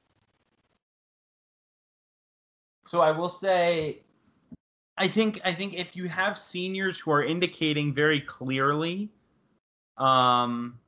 [2.87, 4.01] So I will say,
[4.97, 9.11] I think I think if you have seniors who are indicating very clearly,
[9.99, 10.79] um,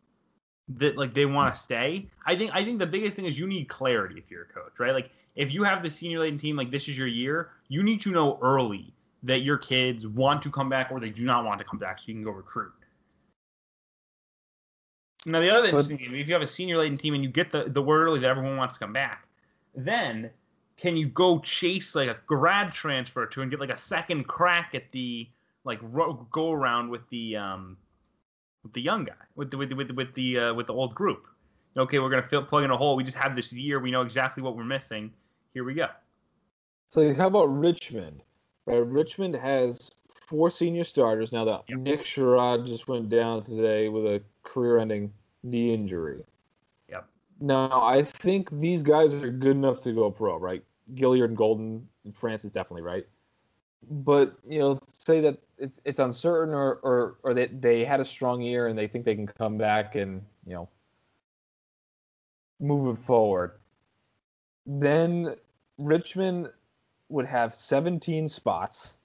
[0.77, 3.47] that like they want to stay, I think I think the biggest thing is you
[3.47, 4.93] need clarity if you're a coach, right?
[4.93, 8.01] Like if you have the senior laden team, like this is your year, you need
[8.03, 11.59] to know early that your kids want to come back or they do not want
[11.59, 12.73] to come back, so you can go recruit.
[15.27, 17.53] Now the other interesting thing, if you have a senior laden team and you get
[17.53, 19.29] the, the word early that everyone wants to come back,
[19.75, 20.31] then
[20.77, 24.75] can you go chase like a grad transfer to and get like a second crack
[24.75, 25.29] at the
[25.65, 27.77] like ro- go around with the um
[28.63, 30.75] with the young guy with the with the with the with the, uh, with the
[30.75, 31.27] old group?
[31.77, 32.97] Okay, we're gonna fill plug in a hole.
[32.97, 33.79] We just have this year.
[33.81, 35.13] We know exactly what we're missing.
[35.55, 35.87] Here we go.
[36.91, 38.23] So like, how about Richmond?
[38.67, 41.45] Right, Richmond has four senior starters now.
[41.45, 41.79] That Yep.
[41.79, 46.23] Nick Sherod just went down today with a career-ending knee injury.
[46.89, 47.09] Yep.
[47.41, 50.63] Now I think these guys are good enough to go pro, right?
[50.95, 53.07] Gilyard and Golden and Francis definitely right.
[53.89, 58.05] But you know, say that it's it's uncertain, or or or that they had a
[58.05, 60.69] strong year and they think they can come back and you know
[62.61, 63.53] move it forward.
[64.67, 65.35] Then
[65.79, 66.51] Richmond
[67.09, 68.99] would have 17 spots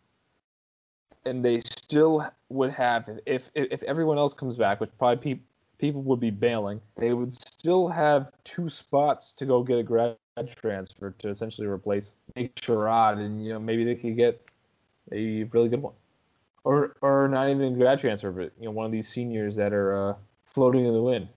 [1.25, 5.41] and they still would have if if, if everyone else comes back, which probably pe-
[5.77, 10.15] people would be bailing, they would still have two spots to go get a grad
[10.55, 14.41] transfer to essentially replace Nick Sherod, and you know maybe they could get
[15.11, 15.93] a really good one,
[16.63, 19.73] or or not even a grad transfer, but you know one of these seniors that
[19.73, 20.13] are uh,
[20.45, 21.27] floating in the wind.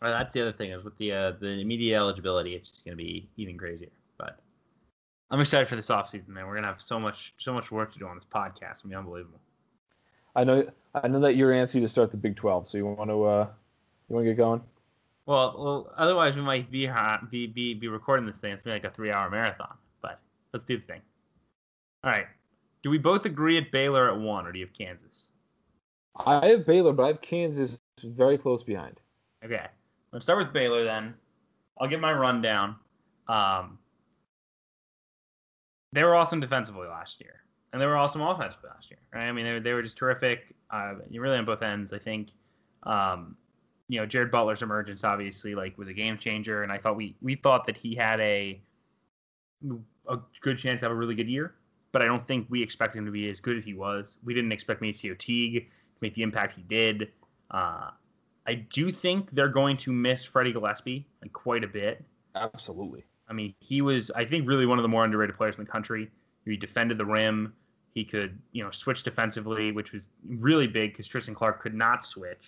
[0.00, 2.96] Well, that's the other thing is with the uh, the immediate eligibility, it's just going
[2.96, 3.88] to be even crazier.
[4.18, 4.38] But
[5.30, 6.46] I'm excited for this offseason, man.
[6.46, 8.72] We're gonna have so much so much work to do on this podcast.
[8.72, 9.38] It's gonna be unbelievable.
[10.34, 13.10] I know I know that you're antsy to start the Big 12, so you want
[13.10, 13.46] to uh,
[14.08, 14.60] you want to get going?
[15.26, 16.90] Well, well, otherwise we might be
[17.30, 18.52] be be be recording this thing.
[18.52, 19.74] It's gonna be like a three-hour marathon.
[20.00, 20.18] But
[20.52, 21.00] let's do the thing.
[22.02, 22.26] All right.
[22.82, 25.28] Do we both agree at Baylor at one, or do you have Kansas?
[26.16, 29.00] I have Baylor, but I have Kansas very close behind.
[29.44, 29.66] Okay.
[30.12, 31.14] Let's start with Baylor then.
[31.80, 32.76] I'll give my rundown.
[33.28, 33.78] Um,
[35.92, 37.42] they were awesome defensively last year,
[37.72, 38.98] and they were awesome offensively last year.
[39.12, 39.28] Right?
[39.28, 40.54] I mean, they, they were just terrific.
[40.70, 41.92] Uh, really on both ends.
[41.92, 42.30] I think,
[42.84, 43.36] um,
[43.88, 47.14] you know, Jared Butler's emergence obviously like was a game changer, and I thought we
[47.20, 48.60] we thought that he had a
[50.08, 51.54] a good chance to have a really good year,
[51.92, 54.16] but I don't think we expected him to be as good as he was.
[54.24, 57.12] We didn't expect MaCio Teague to make the impact he did.
[57.50, 57.90] Uh,
[58.46, 62.04] I do think they're going to miss Freddie Gillespie like quite a bit.
[62.34, 63.04] Absolutely.
[63.28, 65.70] I mean, he was, I think, really one of the more underrated players in the
[65.70, 66.10] country.
[66.44, 67.52] He defended the rim.
[67.94, 72.04] He could, you know, switch defensively, which was really big because Tristan Clark could not
[72.06, 72.42] switch.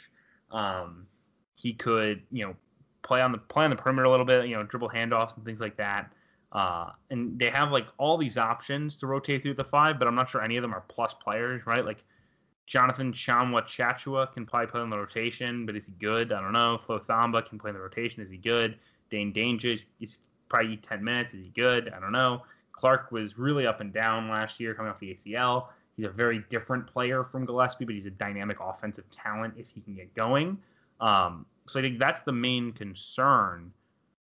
[0.51, 1.07] Um,
[1.55, 2.57] he could, you know,
[3.03, 5.45] play on the play on the perimeter a little bit, you know, dribble handoffs and
[5.45, 6.11] things like that.
[6.55, 10.14] Uh, and they have like all these options to rotate through the five, but I'm
[10.14, 11.85] not sure any of them are plus players, right?
[11.85, 12.05] Like
[12.67, 16.33] Jonathan Tchamwa Tchatchoua can probably play in the rotation, but is he good?
[16.33, 16.81] I don't know.
[16.87, 18.23] Flo Thamba can play in the rotation.
[18.23, 18.77] Is he good?
[19.11, 21.35] Dain Dainja is probably 10 minutes.
[21.35, 21.93] Is he good?
[21.95, 22.43] I don't know.
[22.73, 25.67] Clark was really up and down last year coming off the ACL.
[25.97, 29.81] He's a very different player from Gillespie, but he's a dynamic offensive talent if he
[29.81, 30.59] can get going.
[31.01, 33.73] Um, so I think that's the main concern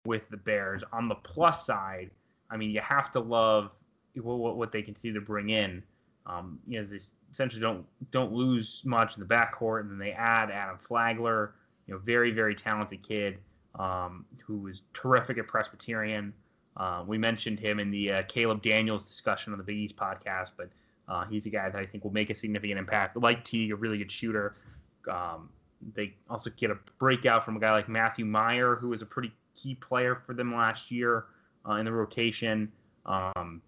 [0.04, 0.82] with the Bears.
[0.92, 2.10] On the plus side,
[2.50, 3.70] I mean, you have to love
[4.16, 5.82] what, what they continue to bring in.
[6.26, 6.98] Um, you know, they
[7.32, 11.54] essentially don't don't lose much in the backcourt, and then they add Adam Flagler,
[11.86, 13.38] you know, very very talented kid
[13.78, 16.32] um, who was terrific at Presbyterian.
[16.76, 20.50] Uh, we mentioned him in the uh, Caleb Daniels discussion on the Big East podcast,
[20.56, 20.70] but
[21.08, 23.16] uh, he's a guy that I think will make a significant impact.
[23.16, 24.56] Like T, a really good shooter.
[25.10, 25.50] Um,
[25.94, 29.32] they also get a breakout from a guy like Matthew Mayer, who was a pretty
[29.54, 31.26] key player for them last year
[31.68, 32.70] uh, in the rotation.
[33.06, 33.62] Um,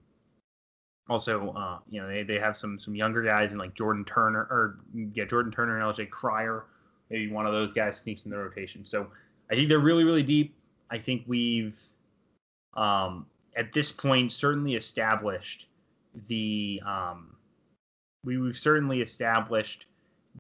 [1.09, 4.47] also, uh, you know, they, they have some some younger guys in like Jordan Turner
[4.51, 4.79] or
[5.15, 6.65] yeah, Jordan Turner and LJ Cryer.
[7.11, 8.87] Maybe one of those guys sneaks in the rotation.
[8.87, 9.09] So
[9.51, 10.55] I think they're really, really deep.
[10.91, 11.79] I think we've,
[12.75, 15.67] um, at this point, certainly established
[16.29, 17.37] the, um,
[18.25, 19.87] we, we've certainly established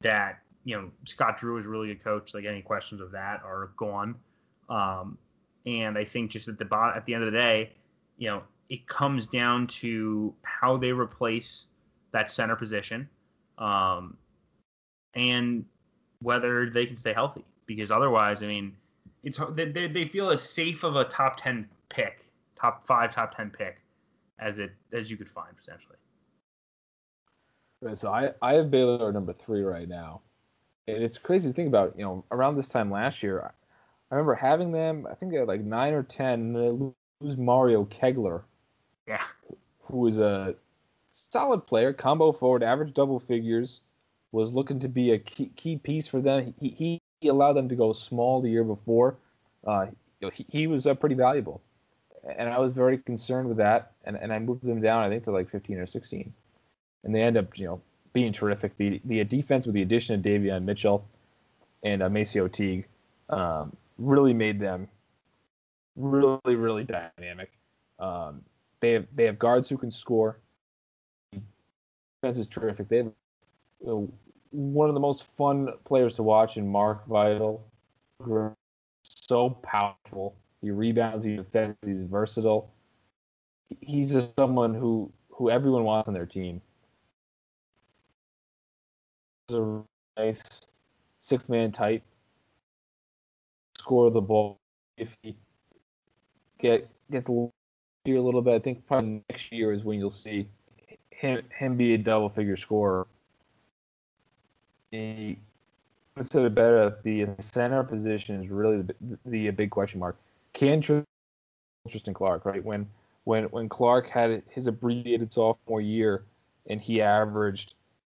[0.00, 2.32] that, you know, Scott Drew is a really good coach.
[2.32, 4.14] Like any questions of that are gone.
[4.70, 5.18] Um,
[5.66, 7.72] and I think just at the bottom, at the end of the day,
[8.16, 11.66] you know, it comes down to how they replace
[12.12, 13.08] that center position,
[13.58, 14.16] um,
[15.14, 15.64] and
[16.20, 17.44] whether they can stay healthy.
[17.66, 18.76] Because otherwise, I mean,
[19.22, 22.24] it's they, they feel as safe of a top 10 pick
[22.58, 23.78] top five top 10 pick
[24.38, 25.96] as it as you could find potentially
[27.80, 30.20] right, so i i have baylor number three right now
[30.88, 33.52] and it's crazy to think about you know around this time last year
[34.12, 37.36] i remember having them i think they had like nine or ten and they lose
[37.36, 38.42] mario kegler
[39.08, 39.22] yeah
[39.84, 40.54] who was a
[41.10, 43.80] solid player combo forward average double figures
[44.30, 47.68] was looking to be a key, key piece for them he, he he allowed them
[47.68, 49.16] to go small the year before.
[49.66, 49.86] Uh,
[50.20, 51.62] you know, he, he was uh, pretty valuable,
[52.36, 53.92] and I was very concerned with that.
[54.04, 56.32] And, and I moved them down, I think, to like 15 or 16,
[57.04, 57.80] and they end up, you know,
[58.12, 58.76] being terrific.
[58.76, 61.06] The the defense with the addition of Davion Mitchell
[61.84, 62.86] and uh, MaCio Teague
[63.30, 64.88] um, really made them
[65.96, 67.50] really really dynamic.
[67.98, 68.42] Um,
[68.80, 70.38] they have they have guards who can score.
[71.32, 72.88] Defense is terrific.
[72.88, 73.06] They have
[73.80, 74.12] you know,
[74.50, 77.64] one of the most fun players to watch in Mark Vital.
[79.02, 80.36] So powerful.
[80.60, 82.70] He rebounds, he defends, he's versatile.
[83.80, 86.60] He's just someone who who everyone wants on their team.
[89.48, 89.82] He's a
[90.16, 90.42] nice
[91.20, 92.02] six man type.
[93.82, 94.60] Score the ball
[94.96, 95.34] if he
[96.60, 97.50] get gets a
[98.06, 98.54] little bit.
[98.54, 100.46] I think probably next year is when you'll see
[101.10, 103.08] him him be a double figure scorer
[104.92, 105.36] the
[106.14, 110.16] consider better the center position is really the, the, big question mark.
[110.52, 110.80] Can
[111.90, 112.86] Tristan Clark right when
[113.24, 116.22] when when Clark had his abbreviated sophomore year
[116.68, 117.74] and he averaged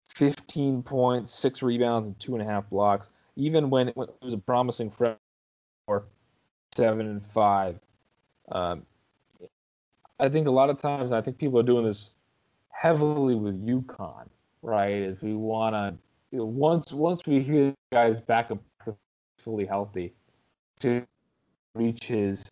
[0.09, 3.11] 15 points, six rebounds, and two and a half blocks.
[3.37, 5.17] Even when it was a promising freshman,
[5.87, 6.03] or
[6.75, 7.79] seven and five.
[8.51, 8.85] Um,
[10.19, 12.11] I think a lot of times, I think people are doing this
[12.69, 14.27] heavily with UConn,
[14.61, 14.95] right?
[14.95, 15.95] If we want to,
[16.31, 18.59] you know, once once we hear guys back up
[19.39, 20.13] fully healthy,
[20.79, 21.05] to
[21.75, 22.43] reach his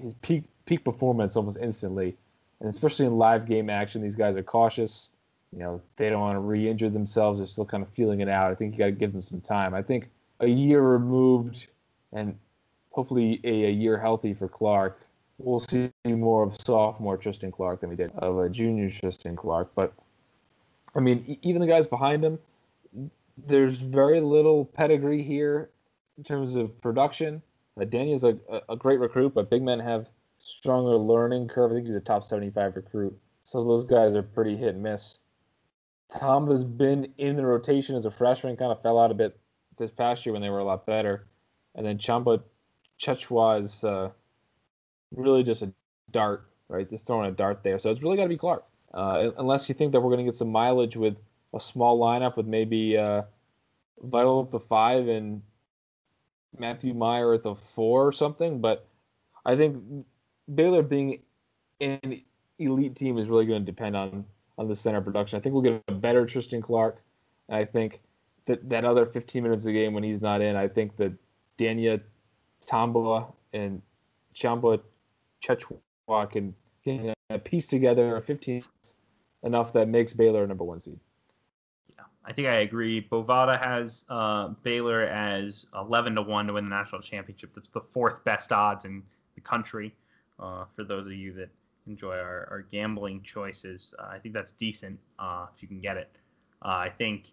[0.00, 2.16] his peak peak performance almost instantly,
[2.60, 5.08] and especially in live game action, these guys are cautious.
[5.52, 7.38] You know, they don't want to re-injure themselves.
[7.38, 8.52] They're still kind of feeling it out.
[8.52, 9.74] I think you got to give them some time.
[9.74, 11.66] I think a year removed,
[12.12, 12.38] and
[12.90, 15.00] hopefully a, a year healthy for Clark,
[15.38, 19.72] we'll see more of sophomore Tristan Clark than we did of a junior Tristan Clark.
[19.74, 19.92] But
[20.94, 22.38] I mean, even the guys behind him,
[23.46, 25.70] there's very little pedigree here
[26.18, 27.42] in terms of production.
[27.80, 28.36] Uh, is a,
[28.68, 30.06] a great recruit, but big men have
[30.38, 31.70] stronger learning curve.
[31.70, 33.16] I think he's a top 75 recruit.
[33.44, 35.18] So those guys are pretty hit and miss.
[36.10, 39.38] Tom has been in the rotation as a freshman, kind of fell out a bit
[39.78, 41.26] this past year when they were a lot better.
[41.74, 42.42] And then Tchamwa
[43.00, 44.10] Tchatchoua is uh,
[45.14, 45.72] really just a
[46.10, 46.88] dart, right?
[46.88, 47.78] Just throwing a dart there.
[47.78, 48.64] So it's really got to be Clark.
[48.92, 51.16] Uh, unless you think that we're going to get some mileage with
[51.54, 53.22] a small lineup with maybe uh,
[54.02, 55.42] Vital at the five and
[56.58, 58.60] Matthew Mayer at the four or something.
[58.60, 58.86] But
[59.44, 59.82] I think
[60.54, 61.20] Baylor being
[61.80, 62.22] an
[62.58, 64.24] elite team is really going to depend on
[64.58, 65.38] on the center production.
[65.38, 67.02] I think we'll get a better Tristan Clark.
[67.48, 68.00] And I think
[68.44, 71.12] that that other 15 minutes a game when he's not in, I think that
[71.58, 72.00] Dainja
[72.66, 73.82] Tombola and
[74.34, 74.80] Tchamwa
[75.42, 76.54] Tchatchoua can,
[76.84, 78.64] can piece together a 15
[79.42, 80.98] enough that makes Baylor a number one seed.
[81.88, 83.06] Yeah, I think I agree.
[83.10, 87.50] Bovada has uh, Baylor as 11 to 1 to win the national championship.
[87.54, 89.02] That's the fourth best odds in
[89.34, 89.94] the country
[90.38, 91.48] uh, for those of you that
[91.86, 93.94] enjoy our, our gambling choices.
[93.98, 96.10] Uh, I think that's decent uh, if you can get it.
[96.62, 97.32] Uh, I think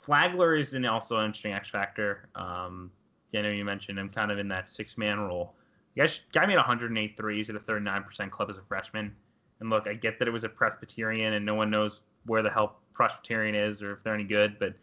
[0.00, 2.28] Flagler is an also an interesting X factor.
[2.34, 2.90] Um,
[3.34, 5.54] I know you mentioned him kind of in that six man role.
[5.96, 9.14] Guys, guy made 108 threes at a 39% club as a freshman.
[9.60, 12.50] And look, I get that it was a Presbyterian and no one knows where the
[12.50, 14.74] hell Presbyterian is or if they're any good, but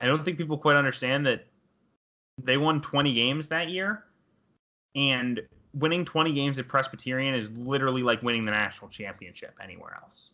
[0.00, 1.46] I don't think people quite understand that
[2.42, 4.04] they won 20 games that year.
[4.96, 5.40] And
[5.72, 10.30] winning 20 games at Presbyterian is literally like winning the national championship anywhere else.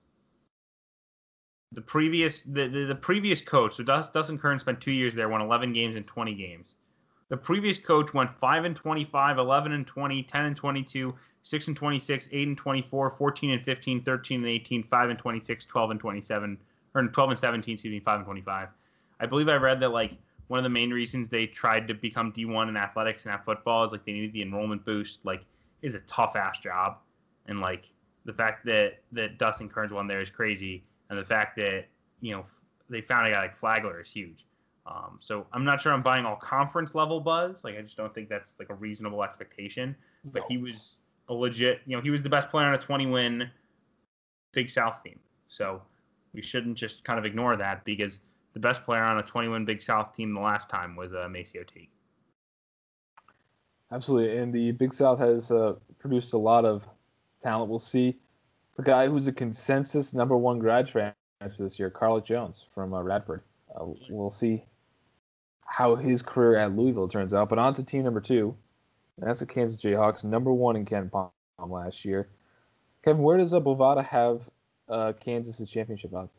[1.72, 5.40] The previous the, the, the previous coach, so Dustin Kerns spent two years there, won
[5.40, 6.76] 11 games and 20 games.
[7.30, 11.76] The previous coach went 5 and 25, 11 and 20, 10 and 22, 6 and
[11.76, 16.00] 26, 8 and 24, 14 and 15, 13 and 18, 5 and 26, 12 and
[16.00, 16.58] 27,
[16.94, 18.68] or 12 and 17, excuse me, 5 and 25.
[19.20, 20.18] I believe I read that like
[20.48, 23.84] one of the main reasons they tried to become D1 in athletics and at football
[23.84, 25.24] is like they needed the enrollment boost.
[25.24, 25.44] Like,
[25.82, 26.98] is a tough ass job,
[27.46, 27.90] and like
[28.24, 31.86] the fact that that Dustin Kerns won there is crazy, and the fact that
[32.20, 32.44] you know
[32.88, 34.44] they found a guy like Flagler is huge.
[34.90, 37.62] Um, so I'm not sure I'm buying all conference level buzz.
[37.62, 39.94] Like I just don't think that's like a reasonable expectation.
[40.24, 40.96] But he was
[41.28, 43.48] a legit, you know, he was the best player on a 20 win
[44.52, 45.18] Big South team.
[45.48, 45.80] So
[46.34, 48.20] we shouldn't just kind of ignore that because
[48.52, 51.66] the best player on a 21 Big South team the last time was uh, MaCio
[51.66, 51.90] Teague.
[53.92, 56.84] Absolutely, and the Big South has uh, produced a lot of
[57.42, 57.70] talent.
[57.70, 58.16] We'll see
[58.76, 61.18] the guy who's a consensus number one grad transfer
[61.58, 63.42] this year, Carlik Jones from uh, Radford.
[63.74, 64.64] Uh, we'll see
[65.70, 67.48] how his career at Louisville turns out.
[67.48, 68.56] But on to team number two.
[69.18, 71.30] That's the Kansas Jayhawks, number one in KenPom
[71.64, 72.28] last year.
[73.04, 74.42] Kevin, where does Bovada have
[74.88, 76.34] uh, Kansas's championship odds?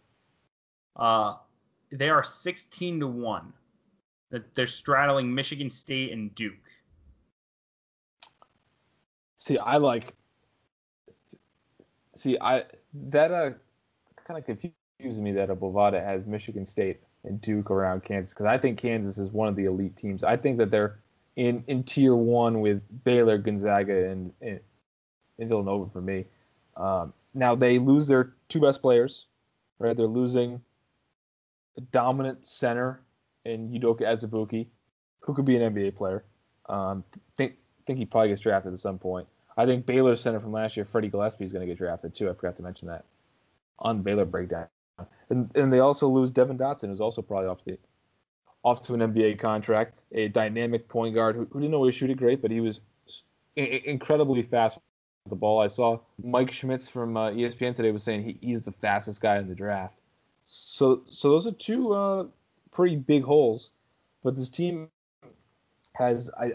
[0.95, 1.35] Uh,
[1.91, 3.53] they are 16 to 1.
[4.31, 6.53] That they're straddling Michigan State and Duke.
[9.37, 10.13] See, I like
[12.15, 12.63] See, I
[12.93, 13.51] that uh
[14.27, 18.47] kind of confuses me that a Bovada has Michigan State and Duke around Kansas because
[18.47, 20.23] I think Kansas is one of the elite teams.
[20.23, 20.99] I think that they're
[21.35, 24.59] in in tier one with Baylor, Gonzaga, and and,
[25.39, 26.25] Villanova for me.
[26.77, 29.25] Um, now they lose their two best players,
[29.79, 29.95] right?
[29.95, 30.61] They're losing
[31.77, 33.01] a dominant center
[33.45, 34.67] in Udoka Azubuike,
[35.21, 36.23] who could be an NBA player.
[36.69, 37.03] Um,
[37.37, 37.55] think
[37.85, 39.27] think he probably gets drafted at some point.
[39.57, 42.29] I think Baylor center from last year, Freddie Gillespie, is going to get drafted too.
[42.29, 43.05] I forgot to mention that
[43.79, 44.67] on Baylor breakdown.
[45.29, 47.77] And and they also lose Devon Dotson, who's also probably off the
[48.63, 52.17] off to an NBA contract, a dynamic point guard who, who didn't always shoot it
[52.17, 52.79] great, but he was
[53.55, 54.77] incredibly fast
[55.25, 55.59] with the ball.
[55.59, 59.37] I saw Mike Schmitz from uh, ESPN today was saying he, he's the fastest guy
[59.37, 59.95] in the draft.
[60.45, 62.25] So so those are two uh,
[62.71, 63.71] pretty big holes,
[64.23, 64.89] but this team
[65.93, 66.53] has I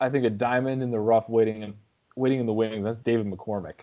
[0.00, 1.74] I think a diamond in the rough waiting
[2.16, 2.84] waiting in the wings.
[2.84, 3.80] That's David McCormack,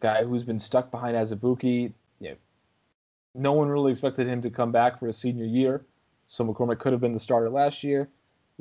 [0.00, 1.92] guy who's been stuck behind Azubuike.
[2.20, 2.36] You know,
[3.36, 5.84] no one really expected him to come back for his senior year.
[6.26, 8.08] So McCormack could have been the starter last year.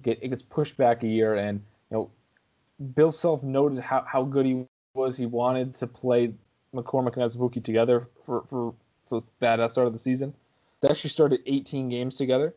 [0.03, 2.11] It gets pushed back a year, and you know,
[2.95, 5.15] Bill Self noted how, how good he was.
[5.15, 6.33] He wanted to play
[6.75, 8.73] McCormack and Azubuike together for, for,
[9.05, 10.33] for that start of the season.
[10.81, 12.53] They actually started 18 games together.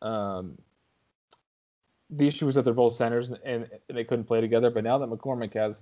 [0.00, 0.56] Um,
[2.10, 4.70] the issue was that they're both centers and, and they couldn't play together.
[4.70, 5.80] But now that McCormack has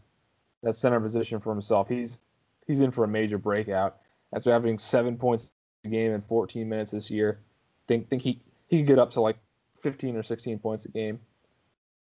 [0.62, 2.20] that center position for himself, he's
[2.66, 3.98] he's in for a major breakout.
[4.34, 5.52] After having seven points
[5.84, 7.38] a game in 14 minutes this year,
[7.86, 9.36] think think he he could get up to like
[9.80, 11.20] 15 or 16 points a game.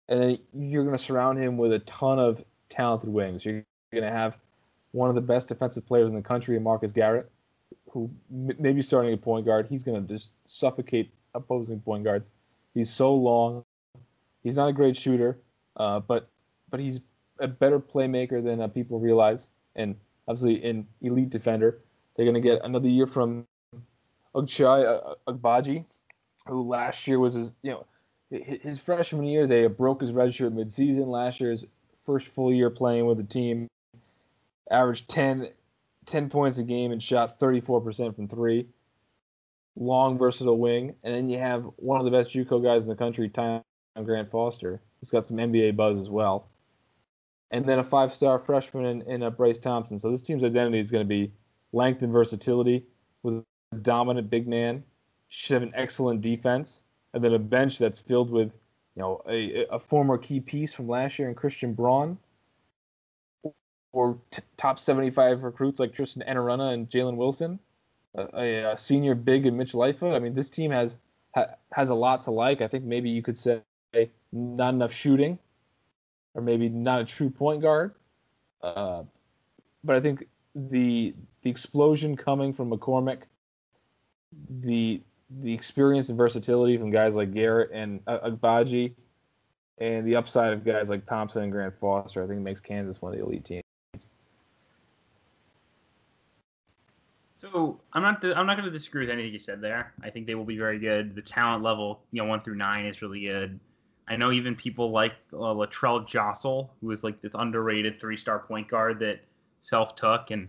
[0.09, 3.45] And then you're going to surround him with a ton of talented wings.
[3.45, 4.37] You're going to have
[4.91, 7.31] one of the best defensive players in the country, Marcus Garrett,
[7.89, 9.67] who maybe starting a point guard.
[9.69, 12.25] He's going to just suffocate opposing point guards.
[12.73, 13.63] He's so long.
[14.43, 15.39] He's not a great shooter,
[15.77, 16.27] uh, but
[16.69, 17.01] but he's
[17.39, 19.95] a better playmaker than uh, people realize, and
[20.27, 21.79] obviously an elite defender.
[22.15, 23.45] They're going to get another year from
[24.35, 25.85] Ochai Agbaji,
[26.47, 27.85] who last year was his you know
[28.29, 31.07] his freshman year they broke his red shirt midseason.
[31.07, 31.65] Last year's
[32.05, 33.67] first full year playing with the team,
[34.69, 35.49] averaged 10,
[36.05, 38.67] 10 points a game and shot 34% from three.
[39.75, 42.95] Long versatile wing, and then you have one of the best JUCO guys in the
[42.95, 43.63] country, Tyon
[44.03, 46.47] Grant Foster, who's got some NBA buzz as well.
[47.49, 49.97] And then a five-star freshman in, in uh, Bryce Thompson.
[49.97, 51.31] So this team's identity is going to be
[51.71, 52.85] length and versatility
[53.23, 53.43] with
[53.73, 54.83] dominant big man
[55.29, 58.51] should have an excellent defense, and then a bench that's filled with,
[58.95, 62.17] you know, a, a former key piece from last year in Christian Braun,
[63.91, 67.59] or t- top 75 recruits like Tristan Enaruna and Jalen Wilson,
[68.15, 70.13] a, a, senior big in Mitch Lightfoot.
[70.13, 70.97] I mean, this team has
[71.33, 72.61] ha, has a lot to like.
[72.61, 73.61] I think maybe you could say
[74.31, 75.37] not enough shooting,
[76.33, 77.93] or maybe not a true point guard.
[78.61, 79.03] Uh,
[79.83, 83.23] but I think the the explosion coming from McCormack,
[84.61, 85.01] the
[85.41, 88.93] the experience and versatility from guys like Garrett and Agbaji,
[89.79, 93.13] and the upside of guys like Thompson and Grant Foster, I think makes Kansas one
[93.13, 93.63] of the elite teams.
[97.37, 99.93] So I'm not I'm not going to disagree with anything you said there.
[100.01, 101.13] I think they will be very good.
[101.13, 103.59] The talent level, you know, one through nine is really good.
[104.07, 108.39] I know even people like uh, Latrell Jossell, who is like this underrated three star
[108.39, 109.21] point guard that
[109.61, 110.47] self took, and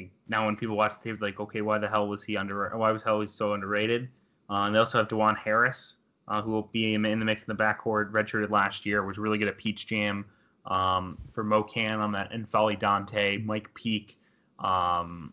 [0.00, 2.76] like, now when people watch the tape, like, okay, why the hell was he under?
[2.76, 4.08] Why was hell he so underrated?
[4.48, 5.96] Uh, and they also have Dajuan Harris,
[6.28, 9.38] uh, who will be in the mix in the backcourt, redshirted last year, was really
[9.38, 10.24] good at Peach Jam.
[10.66, 14.18] Um, for MoKan on that N'Faly Dante, Mike Peake,
[14.58, 15.32] um,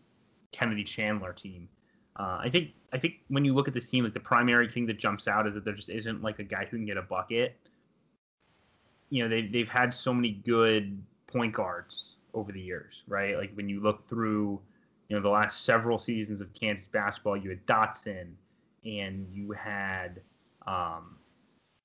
[0.52, 1.68] Kennedy Chandler team.
[2.16, 4.86] Uh, I think I think when you look at this team, like the primary thing
[4.86, 7.02] that jumps out is that there just isn't like a guy who can get a
[7.02, 7.56] bucket.
[9.10, 13.36] You know, they they've had so many good point guards over the years, right?
[13.36, 14.60] Like when you look through,
[15.08, 18.28] you know, the last several seasons of Kansas basketball, you had Dotson,
[18.84, 20.20] and you had,
[20.66, 21.16] um,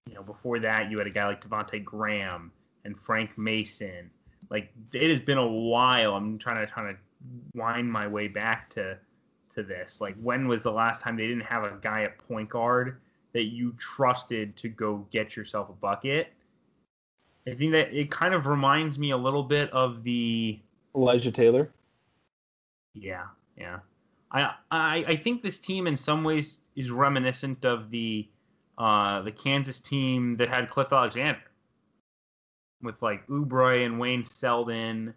[0.07, 2.51] you know, before that you had a guy like Devonte Graham
[2.85, 4.09] and Frank Mason.
[4.49, 6.13] Like it has been a while.
[6.13, 6.99] I'm trying to trying to
[7.55, 8.97] wind my way back to
[9.55, 10.01] to this.
[10.01, 12.99] Like when was the last time they didn't have a guy at point guard
[13.33, 16.33] that you trusted to go get yourself a bucket?
[17.47, 20.59] I think that it kind of reminds me a little bit of the
[20.95, 21.71] Elijah Taylor.
[22.93, 23.25] Yeah,
[23.57, 23.79] yeah.
[24.31, 28.27] I I I think this team in some ways is reminiscent of the
[28.77, 31.41] uh, the Kansas team that had Cliff Alexander
[32.81, 35.13] with like Oubre and Wayne Selden,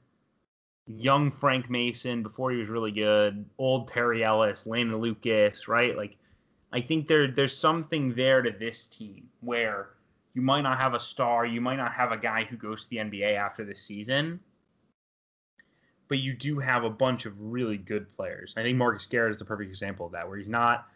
[0.87, 5.97] young Frank Mason before he was really good, old Perry Ellis, Landen Lucas, right?
[5.97, 6.17] Like
[6.73, 9.91] I think there there's something there to this team where
[10.37, 12.91] you might not have a star, you might not have a guy who goes to
[12.91, 14.39] the NBA after this season,
[16.09, 18.53] but you do have a bunch of really good players.
[18.55, 20.89] I think Marcus Garrett is the perfect example of that, where he's not,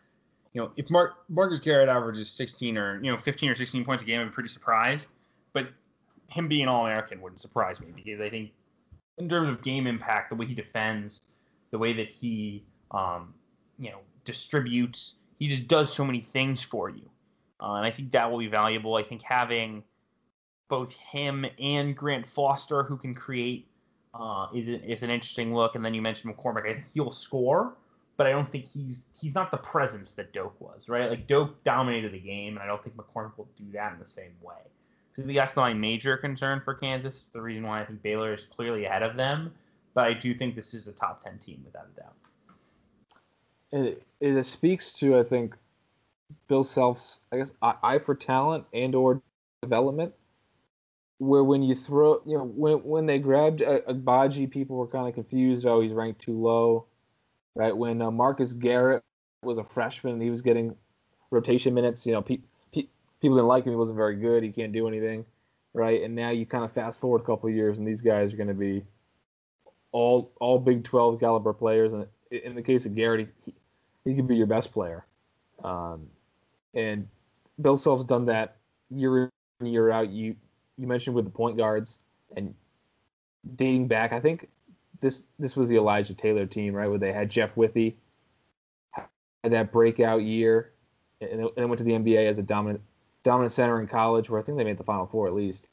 [0.52, 4.02] you know, if Mark, Marcus Garrett averages 16 or you know 15 or 16 points
[4.02, 5.06] a game, I'd be pretty surprised.
[5.54, 5.70] But
[6.28, 8.50] him being All American wouldn't surprise me because I think
[9.16, 11.22] in terms of game impact, the way he defends,
[11.70, 13.32] the way that he, um,
[13.78, 17.08] you know, distributes, he just does so many things for you.
[17.62, 18.96] Uh, and I think that will be valuable.
[18.96, 19.82] I think having
[20.68, 23.66] both him and Grant Foster, who can create,
[24.14, 25.74] uh, is, is an interesting look.
[25.74, 26.68] And then you mentioned McCormack.
[26.68, 27.74] I think he'll score,
[28.16, 31.10] but I don't think he's he's not the presence that Doak was, right?
[31.10, 34.08] Like Doak dominated the game, and I don't think McCormack will do that in the
[34.08, 34.62] same way.
[35.16, 37.16] So that's my major concern for Kansas.
[37.16, 39.52] It's the reason why I think Baylor is clearly ahead of them.
[39.92, 42.14] But I do think this is a top ten team without a doubt.
[43.72, 45.56] It it speaks to I think
[46.48, 49.22] Bill Self's, I guess, eye for talent and or
[49.62, 50.14] development.
[51.18, 55.14] Where when you throw, you know, when when they grabbed Agbaji, people were kind of
[55.14, 55.66] confused.
[55.66, 56.86] Oh, he's ranked too low,
[57.54, 57.76] right?
[57.76, 59.02] When uh, Marcus Garrett
[59.42, 60.74] was a freshman and he was getting
[61.30, 62.06] rotation minutes.
[62.06, 62.38] You know, pe-
[62.72, 62.88] pe-
[63.20, 63.72] people didn't like him.
[63.72, 64.42] He wasn't very good.
[64.42, 65.26] He can't do anything,
[65.74, 66.02] right?
[66.02, 68.48] And now you kind of fast forward a couple years, and these guys are going
[68.48, 68.82] to be
[69.92, 71.92] all all Big 12 caliber players.
[71.92, 73.54] And in the case of Garrett, he,
[74.04, 75.04] he could be your best player.
[75.62, 76.08] Um,
[76.74, 77.08] and
[77.60, 78.56] Bill Self's done that
[78.90, 80.10] year in year out.
[80.10, 80.36] You
[80.78, 82.00] you mentioned with the point guards
[82.36, 82.54] and
[83.56, 84.48] dating back, I think
[85.00, 86.88] this this was the Elijah Taylor team, right?
[86.88, 87.96] Where they had Jeff Withey
[88.94, 90.72] had that breakout year,
[91.20, 92.82] and then went to the NBA as a dominant
[93.22, 95.68] dominant center in college, where I think they made the Final Four at least.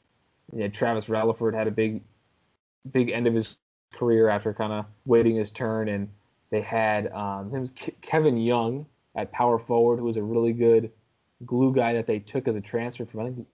[0.54, 2.02] Yeah, Travis Releford had a big
[2.90, 3.56] big end of his
[3.92, 6.08] career after kind of waiting his turn, and
[6.50, 7.66] they had um, him
[8.00, 10.90] Kevin Young at power forward, who was a really good
[11.44, 13.46] glue guy that they took as a transfer from I think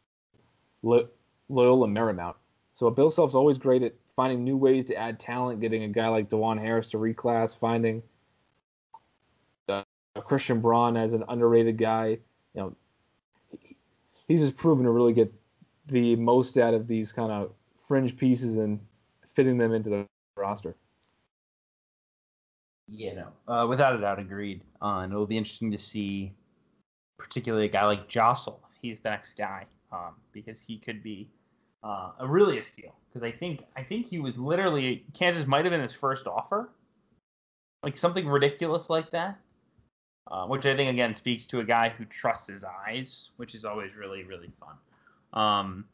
[1.48, 2.34] Loyola Marymount.
[2.72, 6.08] So Bill Self's always great at finding new ways to add talent, getting a guy
[6.08, 8.02] like Dajuan Harris to reclass, finding
[9.68, 9.82] uh,
[10.24, 12.18] Christian Braun as an underrated guy.
[12.54, 12.76] You know,
[14.28, 15.32] he's just proven to really get
[15.86, 17.52] the most out of these kind of
[17.86, 18.80] fringe pieces and
[19.34, 20.74] fitting them into the roster.
[22.88, 24.62] Yeah, no, uh, without a doubt, agreed.
[24.82, 26.32] Uh, and it'll be interesting to see,
[27.18, 28.58] particularly a guy like Jossell.
[28.80, 31.28] He's the next guy um, because he could be
[31.82, 32.94] uh, a really a steal.
[33.08, 36.70] Because I think I think he was literally Kansas might have been his first offer,
[37.82, 39.38] like something ridiculous like that.
[40.30, 43.64] Uh, which I think again speaks to a guy who trusts his eyes, which is
[43.64, 44.76] always really really fun.
[45.32, 45.84] Um,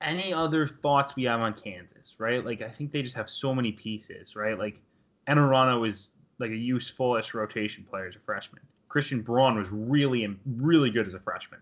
[0.00, 2.44] any other thoughts we have on Kansas, right?
[2.44, 4.58] Like I think they just have so many pieces, right?
[4.58, 4.80] Like
[5.28, 8.62] Enaruna is like a useful-ish rotation player as a freshman.
[8.88, 11.60] Christian Braun was really really good as a freshman.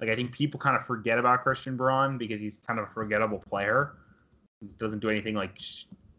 [0.00, 2.90] Like I think people kind of forget about Christian Braun because he's kind of a
[2.92, 3.92] forgettable player.
[4.60, 5.60] He doesn't do anything like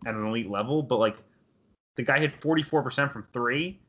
[0.05, 1.17] at an elite level, but like
[1.97, 3.79] the guy hit 44% from 3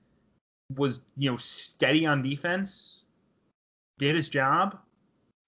[0.77, 3.03] was, you know, steady on defense,
[3.99, 4.79] did his job.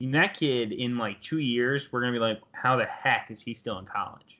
[0.00, 3.30] And that kid in like 2 years, we're going to be like how the heck
[3.30, 4.37] is he still in college?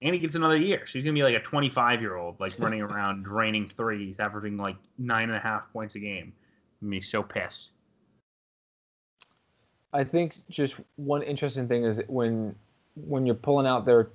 [0.00, 0.86] And he gets another year.
[0.86, 4.20] So he's going to be like a 25 year old, like running around draining threes,
[4.20, 6.32] averaging like nine and a half points a game.
[6.82, 7.70] I'm so pissed.
[9.92, 12.54] I think just one interesting thing is when
[12.94, 14.10] when you're pulling out their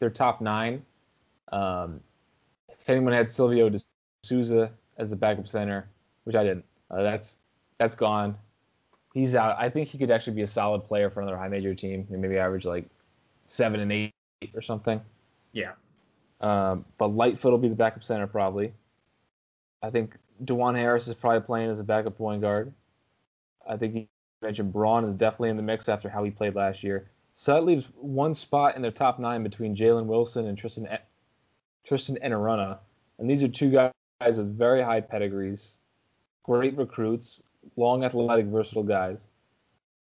[0.00, 0.84] their top nine.
[1.52, 2.00] Um,
[2.68, 3.80] if anyone had Silvio De
[4.24, 5.88] Sousa as the backup center,
[6.24, 7.38] which I didn't, uh, that's
[7.78, 8.36] that's gone.
[9.14, 9.56] He's out.
[9.58, 12.06] I think he could actually be a solid player for another high major team.
[12.10, 12.88] and Maybe average like
[13.46, 14.12] seven and eight
[14.54, 15.00] or something.
[15.58, 15.72] Yeah.
[16.40, 18.72] Um, but Lightfoot will be the backup center probably.
[19.82, 22.72] I think Dajuan Harris is probably playing as a backup point guard.
[23.68, 24.06] I think you
[24.40, 27.10] mentioned Braun is definitely in the mix after how he played last year.
[27.34, 30.88] So that leaves one spot in their top nine between Jalen Wilson and Tristan
[31.84, 32.78] Tristan Enaruna.
[33.18, 35.72] And these are two guys with very high pedigrees,
[36.44, 37.42] great recruits,
[37.76, 39.26] long athletic, versatile guys.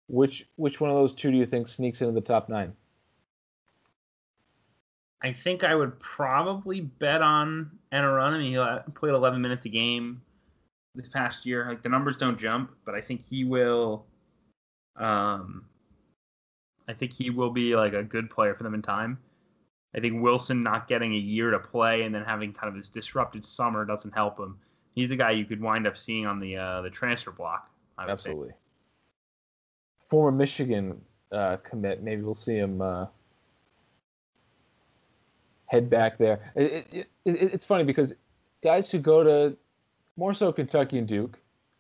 [0.08, 2.74] Which which one of those two do you think sneaks into the top nine?
[5.24, 8.34] I think I would probably bet on Enaruna.
[8.34, 10.22] I mean, he played 11 minutes a game
[10.96, 11.68] this past year.
[11.70, 14.06] Like the numbers don't jump, but I think he will
[14.98, 15.66] um,
[16.88, 19.18] I think he will be like a good player for them in time.
[19.96, 22.90] I think Wilson not getting a year to play and then having kind of this
[22.90, 24.58] disrupted summer doesn't help him.
[24.96, 27.70] He's a guy you could wind up seeing on the uh, the transfer block.
[28.00, 28.50] Absolutely.
[28.50, 28.60] Think.
[30.10, 31.00] Former Michigan
[31.32, 32.04] uh, commit.
[32.04, 33.06] Maybe we'll see him uh,
[35.74, 36.40] head back there.
[36.56, 38.14] It, it, it, it's funny because
[38.64, 39.58] guys who go to
[40.16, 41.40] more so Kentucky and Duke,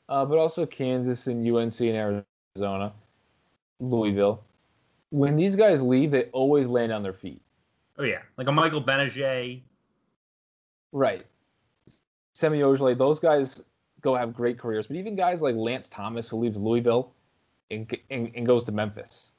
[0.09, 2.25] uh, but also Kansas and UNC and
[2.55, 2.91] Arizona
[3.79, 4.43] Louisville.
[5.11, 7.39] When these guys leave, they always land on their feet.
[7.99, 9.61] Oh yeah, like a Michael Gbinije.
[10.91, 11.25] Right.
[12.33, 13.61] Semi Ojeleye, those guys
[14.01, 14.87] go have great careers.
[14.87, 17.13] But even guys like Lance Thomas, who leaves Louisville
[17.69, 19.29] and, and, and goes to Memphis,